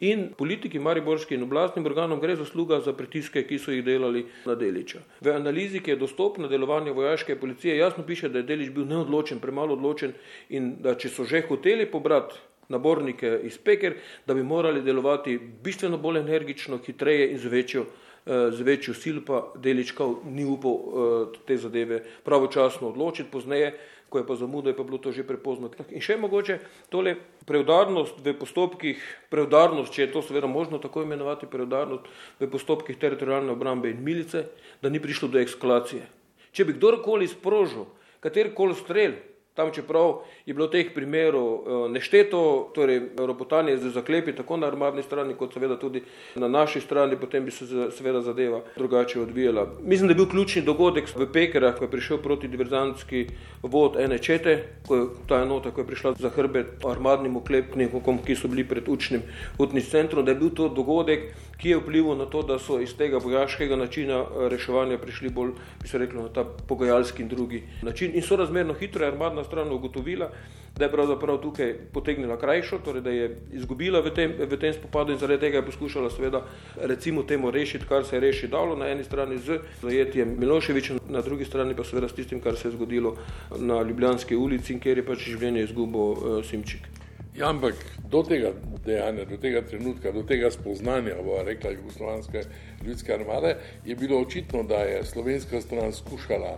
In 0.00 0.28
politiki 0.38 0.78
Mariborskim 0.78 1.42
oblastnim 1.42 1.86
organom 1.86 2.20
gre 2.20 2.34
zasluga 2.36 2.80
za 2.80 2.92
pritiske, 2.92 3.44
ki 3.46 3.58
so 3.58 3.70
jih 3.70 3.84
delali 3.84 4.24
na 4.46 4.54
Deliča. 4.58 4.98
V 5.20 5.30
analizi, 5.30 5.80
ki 5.80 5.94
je 5.94 6.00
dostopna 6.00 6.48
delovanja 6.48 6.92
vojaške 6.92 7.36
policije, 7.40 7.76
jasno 7.76 8.04
piše, 8.06 8.28
da 8.28 8.42
je 8.42 8.48
Delič 8.48 8.72
bil 8.74 8.88
neodločen, 8.90 9.38
premalo 9.40 9.78
odločen 9.78 10.12
in 10.48 10.74
da 10.82 10.96
če 10.98 11.08
so 11.08 11.24
že 11.24 11.44
hoteli 11.48 11.86
pobrati 11.86 12.34
nabornike 12.68 13.40
iz 13.44 13.58
Peker, 13.58 13.94
da 14.26 14.34
bi 14.34 14.42
morali 14.42 14.82
delovati 14.82 15.38
bistveno 15.38 15.98
bolj 15.98 16.18
energično, 16.20 16.78
hitreje 16.86 17.30
in 17.30 17.38
z 17.38 17.48
večjo, 17.48 17.84
eh, 18.26 18.50
z 18.50 18.60
večjo 18.60 18.94
sil, 19.02 19.16
pa 19.26 19.52
Deličkov 19.54 20.24
ni 20.24 20.44
upal 20.44 20.74
eh, 20.74 21.38
te 21.46 21.56
zadeve 21.56 22.02
pravočasno 22.24 22.88
odločiti, 22.88 23.30
pozneje 23.30 23.76
ko 24.14 24.22
je 24.22 24.26
pa 24.30 24.38
zamudo, 24.38 24.70
je 24.70 24.78
pa 24.78 24.86
bilo 24.86 25.02
to 25.02 25.10
že 25.10 25.26
prepozno. 25.26 25.66
In 25.90 25.98
še 25.98 26.14
mogoče 26.14 26.60
tole 26.86 27.16
preudarnost 27.42 28.22
v 28.22 28.36
postopkih, 28.38 29.02
preudarnost, 29.26 29.90
če 29.90 30.06
je 30.06 30.12
to 30.14 30.22
seveda 30.22 30.46
možno 30.46 30.78
tako 30.78 31.02
imenovati, 31.02 31.50
preudarnost 31.50 32.06
v 32.38 32.46
postopkih 32.46 32.94
teritorijalne 32.94 33.50
obrambe 33.50 33.90
in 33.90 33.98
milice, 34.06 34.46
da 34.78 34.86
ni 34.86 35.02
prišlo 35.02 35.34
do 35.34 35.42
eskalacije. 35.42 36.06
Če 36.54 36.62
bi 36.62 36.78
kdorkoli 36.78 37.26
sprožil 37.26 37.90
katerkoli 38.22 38.78
strelj, 38.78 39.18
Tam, 39.54 39.70
čeprav 39.70 40.24
je 40.46 40.54
bilo 40.54 40.66
teh 40.66 40.88
primerov 40.94 41.46
eh, 41.46 41.88
nešteto, 41.94 42.70
torej 42.74 43.00
ropotanje 43.16 43.76
z 43.78 43.92
zaklepi 43.94 44.32
tako 44.34 44.56
na 44.56 44.66
armadni 44.66 45.02
strani, 45.02 45.36
kot 45.38 45.54
seveda 45.54 45.76
tudi 45.78 46.02
na 46.34 46.48
naši 46.48 46.80
strani, 46.80 47.16
potem 47.16 47.44
bi 47.44 47.50
se 47.54 47.66
seveda 47.94 48.20
zadeva 48.20 48.60
drugače 48.76 49.20
odvijala. 49.20 49.68
Mislim, 49.82 50.08
da 50.08 50.12
je 50.12 50.16
bil 50.16 50.26
ključni 50.26 50.62
dogodek 50.62 51.06
v 51.14 51.28
Pekerah, 51.32 51.78
ko 51.78 51.84
je 51.84 51.90
prišel 51.90 52.18
proti 52.18 52.48
diverzantski 52.48 53.26
vod 53.62 54.00
ene 54.00 54.18
čete, 54.18 54.56
ko 54.88 54.96
je 54.96 55.06
ta 55.28 55.38
enota, 55.42 55.70
ko 55.70 55.80
je 55.80 55.86
prišla 55.86 56.14
za 56.18 56.34
hrbet 56.34 56.82
armadnim 56.90 57.36
oklepnikom, 57.36 58.18
ki 58.26 58.34
so 58.34 58.50
bili 58.50 58.66
pred 58.66 58.88
učnim 58.88 59.22
utnim 59.58 59.82
centrom, 59.82 60.24
da 60.24 60.34
je 60.34 60.40
bil 60.42 60.50
to 60.50 60.68
dogodek, 60.68 61.30
ki 61.62 61.68
je 61.70 61.78
vplival 61.78 62.18
na 62.18 62.26
to, 62.26 62.42
da 62.42 62.58
so 62.58 62.80
iz 62.82 62.96
tega 62.98 63.22
vojaškega 63.22 63.76
načina 63.76 64.18
eh, 64.18 64.48
reševanja 64.50 64.98
prišli 64.98 65.30
bolj, 65.30 65.54
bi 65.82 65.88
se 65.88 65.98
reklo, 65.98 66.26
na 66.26 66.28
ta 66.28 66.44
pogajalski 66.44 67.22
in 67.22 67.28
drugi 67.28 67.62
način. 67.82 68.10
In 68.14 68.22
so 68.22 68.36
razmerno 68.36 68.74
hitro 68.74 69.04
je 69.04 69.12
armadna 69.12 69.43
stran 69.44 69.72
ugotovila, 69.72 70.30
da 70.76 70.84
je 70.84 70.90
pravzaprav 70.90 71.38
tukaj 71.42 71.74
potegnila 71.92 72.36
krajšo, 72.36 72.78
torej 72.84 73.02
da 73.02 73.10
je 73.10 73.28
izgubila 73.52 74.00
v 74.02 74.10
tem, 74.14 74.32
v 74.38 74.58
tem 74.58 74.74
spopadu 74.74 75.12
in 75.12 75.18
zaradi 75.18 75.46
tega 75.46 75.60
je 75.60 75.66
poskušala 75.66 76.10
seveda 76.10 76.42
recimo 76.76 77.22
temu 77.22 77.50
rešiti, 77.50 77.86
kar 77.88 78.04
se 78.04 78.16
je 78.16 78.20
reši 78.20 78.48
dalo 78.48 78.76
na 78.76 78.88
eni 78.90 79.04
strani 79.04 79.38
z 79.38 79.60
zajetjem 79.82 80.36
Miloševiča, 80.38 80.98
na 81.08 81.22
drugi 81.22 81.44
strani 81.44 81.76
pa 81.76 81.84
seveda 81.84 82.08
s 82.08 82.18
tistim, 82.18 82.40
kar 82.40 82.56
se 82.56 82.68
je 82.68 82.72
zgodilo 82.72 83.16
na 83.58 83.82
Ljubljanski 83.82 84.36
ulici 84.36 84.74
kjer 84.80 85.00
je 85.00 85.06
pač 85.06 85.24
življenje 85.28 85.64
izgubo 85.68 86.10
uh, 86.12 86.36
Simčik. 86.44 86.88
Ja, 87.34 87.48
ampak 87.50 87.78
do 88.10 88.22
tega 88.22 88.52
dejanja, 88.86 89.24
do 89.26 89.36
tega 89.42 89.62
trenutka, 89.66 90.12
do 90.14 90.22
tega 90.28 90.52
spoznanja, 90.54 91.16
bo 91.24 91.40
rekla 91.42 91.72
Jugoslovanska 91.74 92.44
ljudska 92.84 93.16
armada, 93.16 93.56
je 93.84 93.96
bilo 93.98 94.20
očitno, 94.22 94.62
da 94.62 94.84
je 94.86 95.00
slovenska 95.04 95.60
stran 95.60 95.92
skušala 95.92 96.56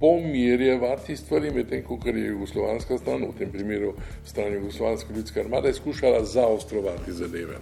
pomirjevati 0.00 1.16
stvari, 1.16 1.50
medtem 1.50 1.82
ko 1.82 1.98
je 2.04 2.26
Jugoslovanska 2.26 2.98
stran, 2.98 3.24
v 3.24 3.38
tem 3.38 3.52
primeru 3.52 3.94
stran 4.24 4.54
Jugoslovanske 4.54 5.12
ljudske 5.14 5.40
armade, 5.40 5.72
skušala 5.72 6.24
zaostrovati 6.24 7.12
zadeve. 7.12 7.56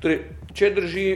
Torej, 0.00 0.20
če 0.54 0.70
drži 0.74 1.08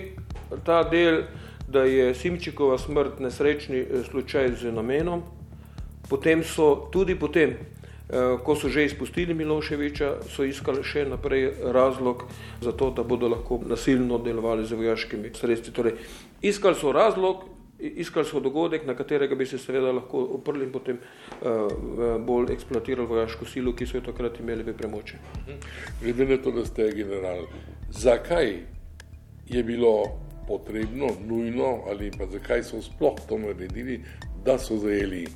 ta 0.67 0.83
del, 0.91 1.23
da 1.69 1.85
je 1.85 2.15
Simčikova 2.15 2.79
smrt 2.79 3.21
nesrečni 3.21 3.79
eh, 3.79 4.03
slučaj 4.11 4.57
z 4.61 4.73
namenom, 4.75 5.23
potem 6.09 6.43
so 6.45 6.89
tudi 6.93 7.15
potem 7.19 7.57
Eh, 8.13 8.37
ko 8.45 8.53
so 8.53 8.69
že 8.69 8.85
izpustili 8.85 9.33
Miloševiča, 9.35 10.29
so 10.29 10.45
iskali 10.45 10.83
še 10.85 11.07
naprej 11.09 11.47
razlog 11.73 12.27
za 12.61 12.73
to, 12.77 12.91
da 12.93 13.01
bodo 13.09 13.31
lahko 13.33 13.57
nasilno 13.65 14.19
delovali 14.21 14.67
z 14.69 14.77
vojaškimi 14.77 15.31
sredstvi. 15.33 15.73
Torej, 15.73 15.95
iskali 16.45 16.77
so 16.77 16.93
razlog, 16.93 17.47
iskali 17.83 18.27
so 18.27 18.41
dogodek, 18.41 18.87
na 18.87 18.95
katerega 18.95 19.35
bi 19.35 19.47
se 19.47 19.59
seveda 19.59 19.93
lahko 19.93 20.21
oprli 20.39 20.65
in 20.65 20.73
potem 20.73 20.99
uh, 20.99 22.19
bolj 22.21 22.53
eksploatirali 22.55 23.09
vojaško 23.09 23.47
silo, 23.47 23.75
ki 23.77 23.87
so 23.87 23.99
jo 23.99 24.07
takrat 24.07 24.41
imeli 24.41 24.63
v 24.63 24.75
premoči. 24.79 25.19
Glede 26.03 26.27
na 26.27 26.39
to, 26.43 26.53
da 26.55 26.65
ste 26.67 26.93
general, 26.95 27.47
zakaj 27.91 28.53
je 29.49 29.63
bilo 29.63 29.95
potrebno, 30.49 31.09
nujno 31.27 31.83
ali 31.91 32.11
pa 32.19 32.27
zakaj 32.27 32.63
so 32.63 32.83
sploh 32.83 33.19
to 33.29 33.39
naredili, 33.39 34.01
da 34.45 34.59
so 34.59 34.77
zajeli 34.77 35.27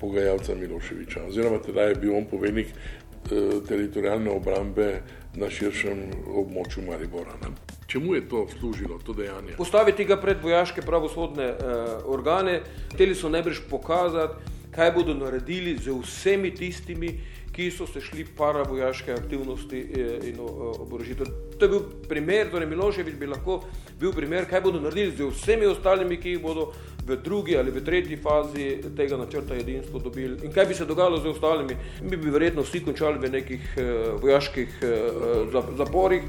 pogajalca 0.00 0.54
Miloševiča. 0.54 1.24
Oziroma, 1.28 1.58
teda 1.58 1.82
je 1.82 1.94
bil 1.94 2.16
on 2.16 2.24
poveljnik 2.24 2.66
eh, 2.66 3.60
teritorijalne 3.68 4.30
obrambe 4.30 5.02
na 5.34 5.50
širšem 5.50 5.98
območju 6.34 6.82
Maribora. 6.86 7.34
Ne? 7.42 7.52
Čemu 7.86 8.14
je 8.14 8.22
to 8.28 8.46
služilo, 8.58 8.98
to 9.04 9.12
dejanje? 9.12 9.56
Postaviti 9.58 10.04
ga 10.04 10.16
pred 10.20 10.42
vojaške 10.42 10.82
pravosodne 10.82 11.44
eh, 11.44 11.56
organe, 12.04 12.60
hteli 12.94 13.14
so 13.14 13.30
najbrž 13.30 13.64
pokazati, 13.70 14.58
kaj 14.74 14.92
bodo 14.94 15.14
naredili 15.14 15.76
z 15.78 15.94
vsemi 16.02 16.54
tistimi, 16.54 17.18
ki 17.52 17.70
so 17.70 17.86
se 17.86 18.00
šli 18.00 18.24
paravojaške 18.36 19.12
aktivnosti 19.12 19.78
eh, 19.78 20.28
in 20.28 20.36
oborožitev. 20.40 21.26
To 21.58 21.64
je 21.64 21.68
bil 21.68 21.80
primer, 22.08 22.50
torej 22.50 22.68
Miloševič 22.68 23.14
bi 23.18 23.26
lahko 23.26 23.60
bil 24.00 24.12
primer, 24.12 24.46
kaj 24.48 24.60
bodo 24.60 24.80
naredili 24.80 25.16
z 25.16 25.30
vsemi 25.34 25.66
ostalimi, 25.66 26.20
ki 26.20 26.36
jih 26.36 26.42
bodo 26.42 26.70
v 27.06 27.16
drugi 27.24 27.56
ali 27.58 27.70
v 27.70 27.82
tretji 27.84 28.16
fazi 28.16 28.68
tega 28.96 29.16
načrta 29.16 29.54
jedinstvo 29.54 29.98
dobili. 29.98 30.38
In 30.44 30.52
kaj 30.52 30.66
bi 30.66 30.74
se 30.74 30.86
dogajalo 30.86 31.18
z 31.18 31.26
ostalimi? 31.26 31.76
Mi 32.02 32.16
bi 32.16 32.30
verjetno 32.30 32.62
vsi 32.62 32.84
končali 32.84 33.18
v 33.18 33.32
nekih 33.32 33.74
eh, 33.76 33.90
vojaških 34.22 34.78
eh, 34.82 35.60
zaporih. 35.76 36.22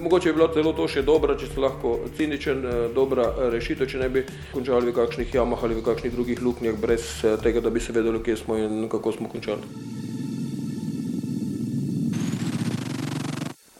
Mogoče 0.00 0.30
bi 0.30 0.38
bilo 0.38 0.48
celo 0.54 0.72
to 0.72 0.86
še 0.88 1.02
dobro, 1.02 1.34
če 1.34 1.48
se 1.50 1.60
lahko 1.60 1.96
ciničen, 2.16 2.62
dobra 2.94 3.26
rešitev, 3.50 3.88
če 3.90 3.98
ne 3.98 4.08
bi 4.08 4.22
končali 4.52 4.92
v 4.92 4.94
kakšnih 4.94 5.34
jamah 5.34 5.64
ali 5.66 5.74
v 5.74 5.82
kakšnih 5.82 6.14
drugih 6.14 6.44
luknjah, 6.46 6.78
brez 6.78 7.10
tega, 7.42 7.60
da 7.60 7.74
bi 7.74 7.82
se 7.82 7.92
vedeli, 7.92 8.22
kje 8.22 8.38
smo 8.44 8.56
in 8.56 8.86
kako 8.88 9.12
smo 9.18 9.28
končali. 9.28 9.66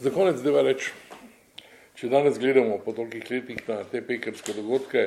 Za 0.01 0.09
konec 0.09 0.39
dneva 0.41 0.63
reči, 0.65 0.87
če 1.93 2.07
danes 2.09 2.39
gledamo 2.41 2.79
po 2.81 2.89
tolikih 2.97 3.27
letih 3.29 3.59
na 3.67 3.83
te 3.85 3.99
pekarske 4.01 4.55
dogodke, 4.57 5.03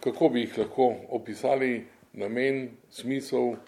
kako 0.00 0.30
bi 0.32 0.46
jih 0.46 0.54
lahko 0.62 0.86
opisali, 1.18 1.82
namen, 2.16 2.70
smisel? 2.88 3.58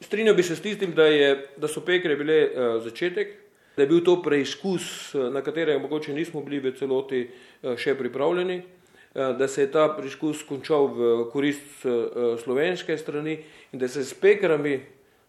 Strinjal 0.00 0.38
bi 0.38 0.46
se 0.48 0.56
s 0.56 0.64
tistim, 0.64 0.96
da, 0.96 1.10
je, 1.12 1.28
da 1.60 1.68
so 1.68 1.84
pekare 1.84 2.16
bile 2.16 2.38
uh, 2.46 2.70
začetek, 2.86 3.36
da 3.76 3.84
je 3.84 3.90
bil 3.92 4.00
to 4.06 4.16
preizkus, 4.24 5.12
uh, 5.12 5.28
na 5.28 5.44
katerega 5.44 5.76
mogoče 5.84 6.16
nismo 6.16 6.40
bili 6.40 6.64
v 6.64 6.72
celoti 6.80 7.26
uh, 7.28 7.76
še 7.76 7.92
pripravljeni, 8.00 8.62
uh, 8.64 9.36
da 9.36 9.44
se 9.44 9.66
je 9.66 9.74
ta 9.76 9.90
preizkus 9.92 10.40
končal 10.48 10.88
v 10.96 11.14
korist 11.36 11.84
uh, 11.84 12.32
slovenske 12.40 12.96
strani 12.96 13.42
in 13.74 13.84
da 13.84 13.92
se 13.92 14.08
s 14.08 14.16
pekarami 14.16 14.78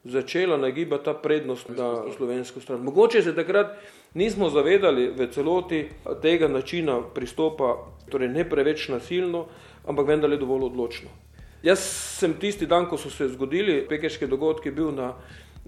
začela 0.08 0.56
nagibati 0.58 1.12
ta 1.12 1.20
prednost 1.20 1.68
na 1.76 2.14
slovensko 2.16 2.64
stran. 2.64 2.80
Mogoče 2.80 3.28
se 3.28 3.36
takrat 3.36 3.76
nismo 4.14 4.50
zavedali 4.50 5.10
v 5.12 5.28
celoti 5.32 5.86
tega 6.22 6.48
načina 6.48 7.02
pristopa, 7.02 7.76
torej 8.10 8.30
ne 8.30 8.46
preveč 8.50 8.90
nasilno, 8.90 9.46
ampak 9.86 10.08
vendarle 10.08 10.38
dovolj 10.38 10.70
odločno. 10.72 11.10
Jaz 11.64 11.80
sem 12.20 12.34
tisti 12.40 12.66
dan, 12.66 12.88
ko 12.88 12.98
so 12.98 13.10
se 13.10 13.28
zgodili 13.28 13.84
pekeške 13.90 14.28
dogodke, 14.28 14.72
bil 14.72 14.92
na 14.96 15.14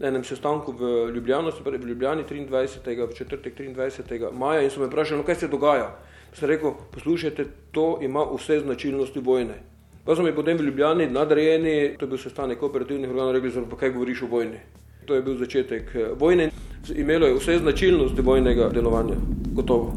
enem 0.02 0.24
sestanku 0.24 0.72
v 0.72 1.12
Ljubljani, 1.16 1.52
v 1.66 1.88
Ljubljani 1.88 2.24
23. 2.24 3.08
v 3.08 3.14
četrtek 3.14 3.60
23. 3.60 4.32
maja 4.32 4.62
in 4.62 4.70
so 4.70 4.80
me 4.80 4.88
vprašali, 4.88 5.20
no 5.20 5.26
kaj 5.26 5.36
se 5.36 5.48
dogaja. 5.48 6.00
Sem 6.34 6.50
rekel, 6.50 6.74
poslušajte, 6.94 7.46
to 7.72 8.00
ima 8.02 8.24
vse 8.24 8.60
značilnosti 8.60 9.20
vojne. 9.20 9.60
Pa 10.06 10.16
so 10.16 10.24
mi 10.24 10.36
potem 10.36 10.58
v 10.58 10.62
Ljubljani 10.62 11.10
nadrejeni, 11.10 11.98
to 12.00 12.06
je 12.06 12.10
bil 12.10 12.18
sestanek 12.18 12.64
operativnih 12.64 13.10
organov, 13.10 13.36
rekli 13.36 13.52
so, 13.52 13.66
pa 13.70 13.78
kaj 13.78 13.92
govoriš 13.92 14.24
o 14.24 14.32
vojni. 14.32 14.64
To 15.06 15.16
je 15.16 15.22
bil 15.22 15.38
začetek 15.38 15.96
eh, 15.96 16.14
vojne. 16.20 16.50
Imelo 16.96 17.28
je 17.28 17.36
vse 17.36 17.58
značilnosti 17.60 18.22
vojnega 18.22 18.70
delovanja, 18.74 19.16
gotovo. 19.54 19.94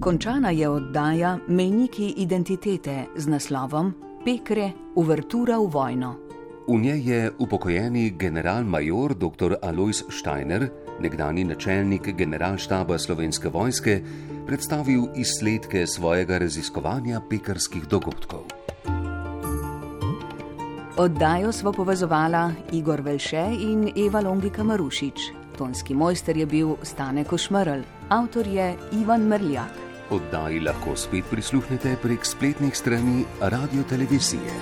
Končana 0.00 0.50
je 0.50 0.68
oddaja 0.68 1.38
Mejniki 1.48 2.14
identitete 2.16 3.04
z 3.16 3.26
naslovom 3.28 3.94
Pekre, 4.24 4.72
uvertura 4.94 5.58
v 5.58 5.66
vojno. 5.70 6.16
V 6.68 6.78
njej 6.78 7.10
je 7.10 7.30
upokojeni 7.38 8.10
general-major 8.18 9.14
dr. 9.14 9.54
Alois 9.62 10.04
Steiner, 10.10 10.68
nekdani 11.00 11.44
načelnik 11.44 12.14
generalštaba 12.18 12.98
slovenske 12.98 13.48
vojske, 13.48 14.00
predstavil 14.46 15.06
izsledke 15.16 15.86
svojega 15.86 16.38
raziskovanja 16.38 17.20
pekarskih 17.30 17.86
dogodkov. 17.90 18.46
Oddajo 20.96 21.52
smo 21.52 21.72
povezovala 21.72 22.52
Igor 22.72 23.00
Velše 23.00 23.46
in 23.60 23.92
Eva 24.06 24.20
Longika 24.20 24.62
Marušič. 24.64 25.20
Tonski 25.58 25.94
mojster 25.94 26.36
je 26.36 26.46
bil 26.46 26.74
Stane 26.82 27.24
Košmrl, 27.24 27.80
avtor 28.08 28.46
je 28.46 28.76
Ivan 28.92 29.20
Mrljak. 29.20 29.72
Oddaji 30.10 30.60
lahko 30.60 30.96
spet 30.96 31.24
prisluhnete 31.30 31.96
prek 32.02 32.26
spletnih 32.26 32.76
strani 32.76 33.24
radio 33.40 33.82
televizije. 33.88 34.52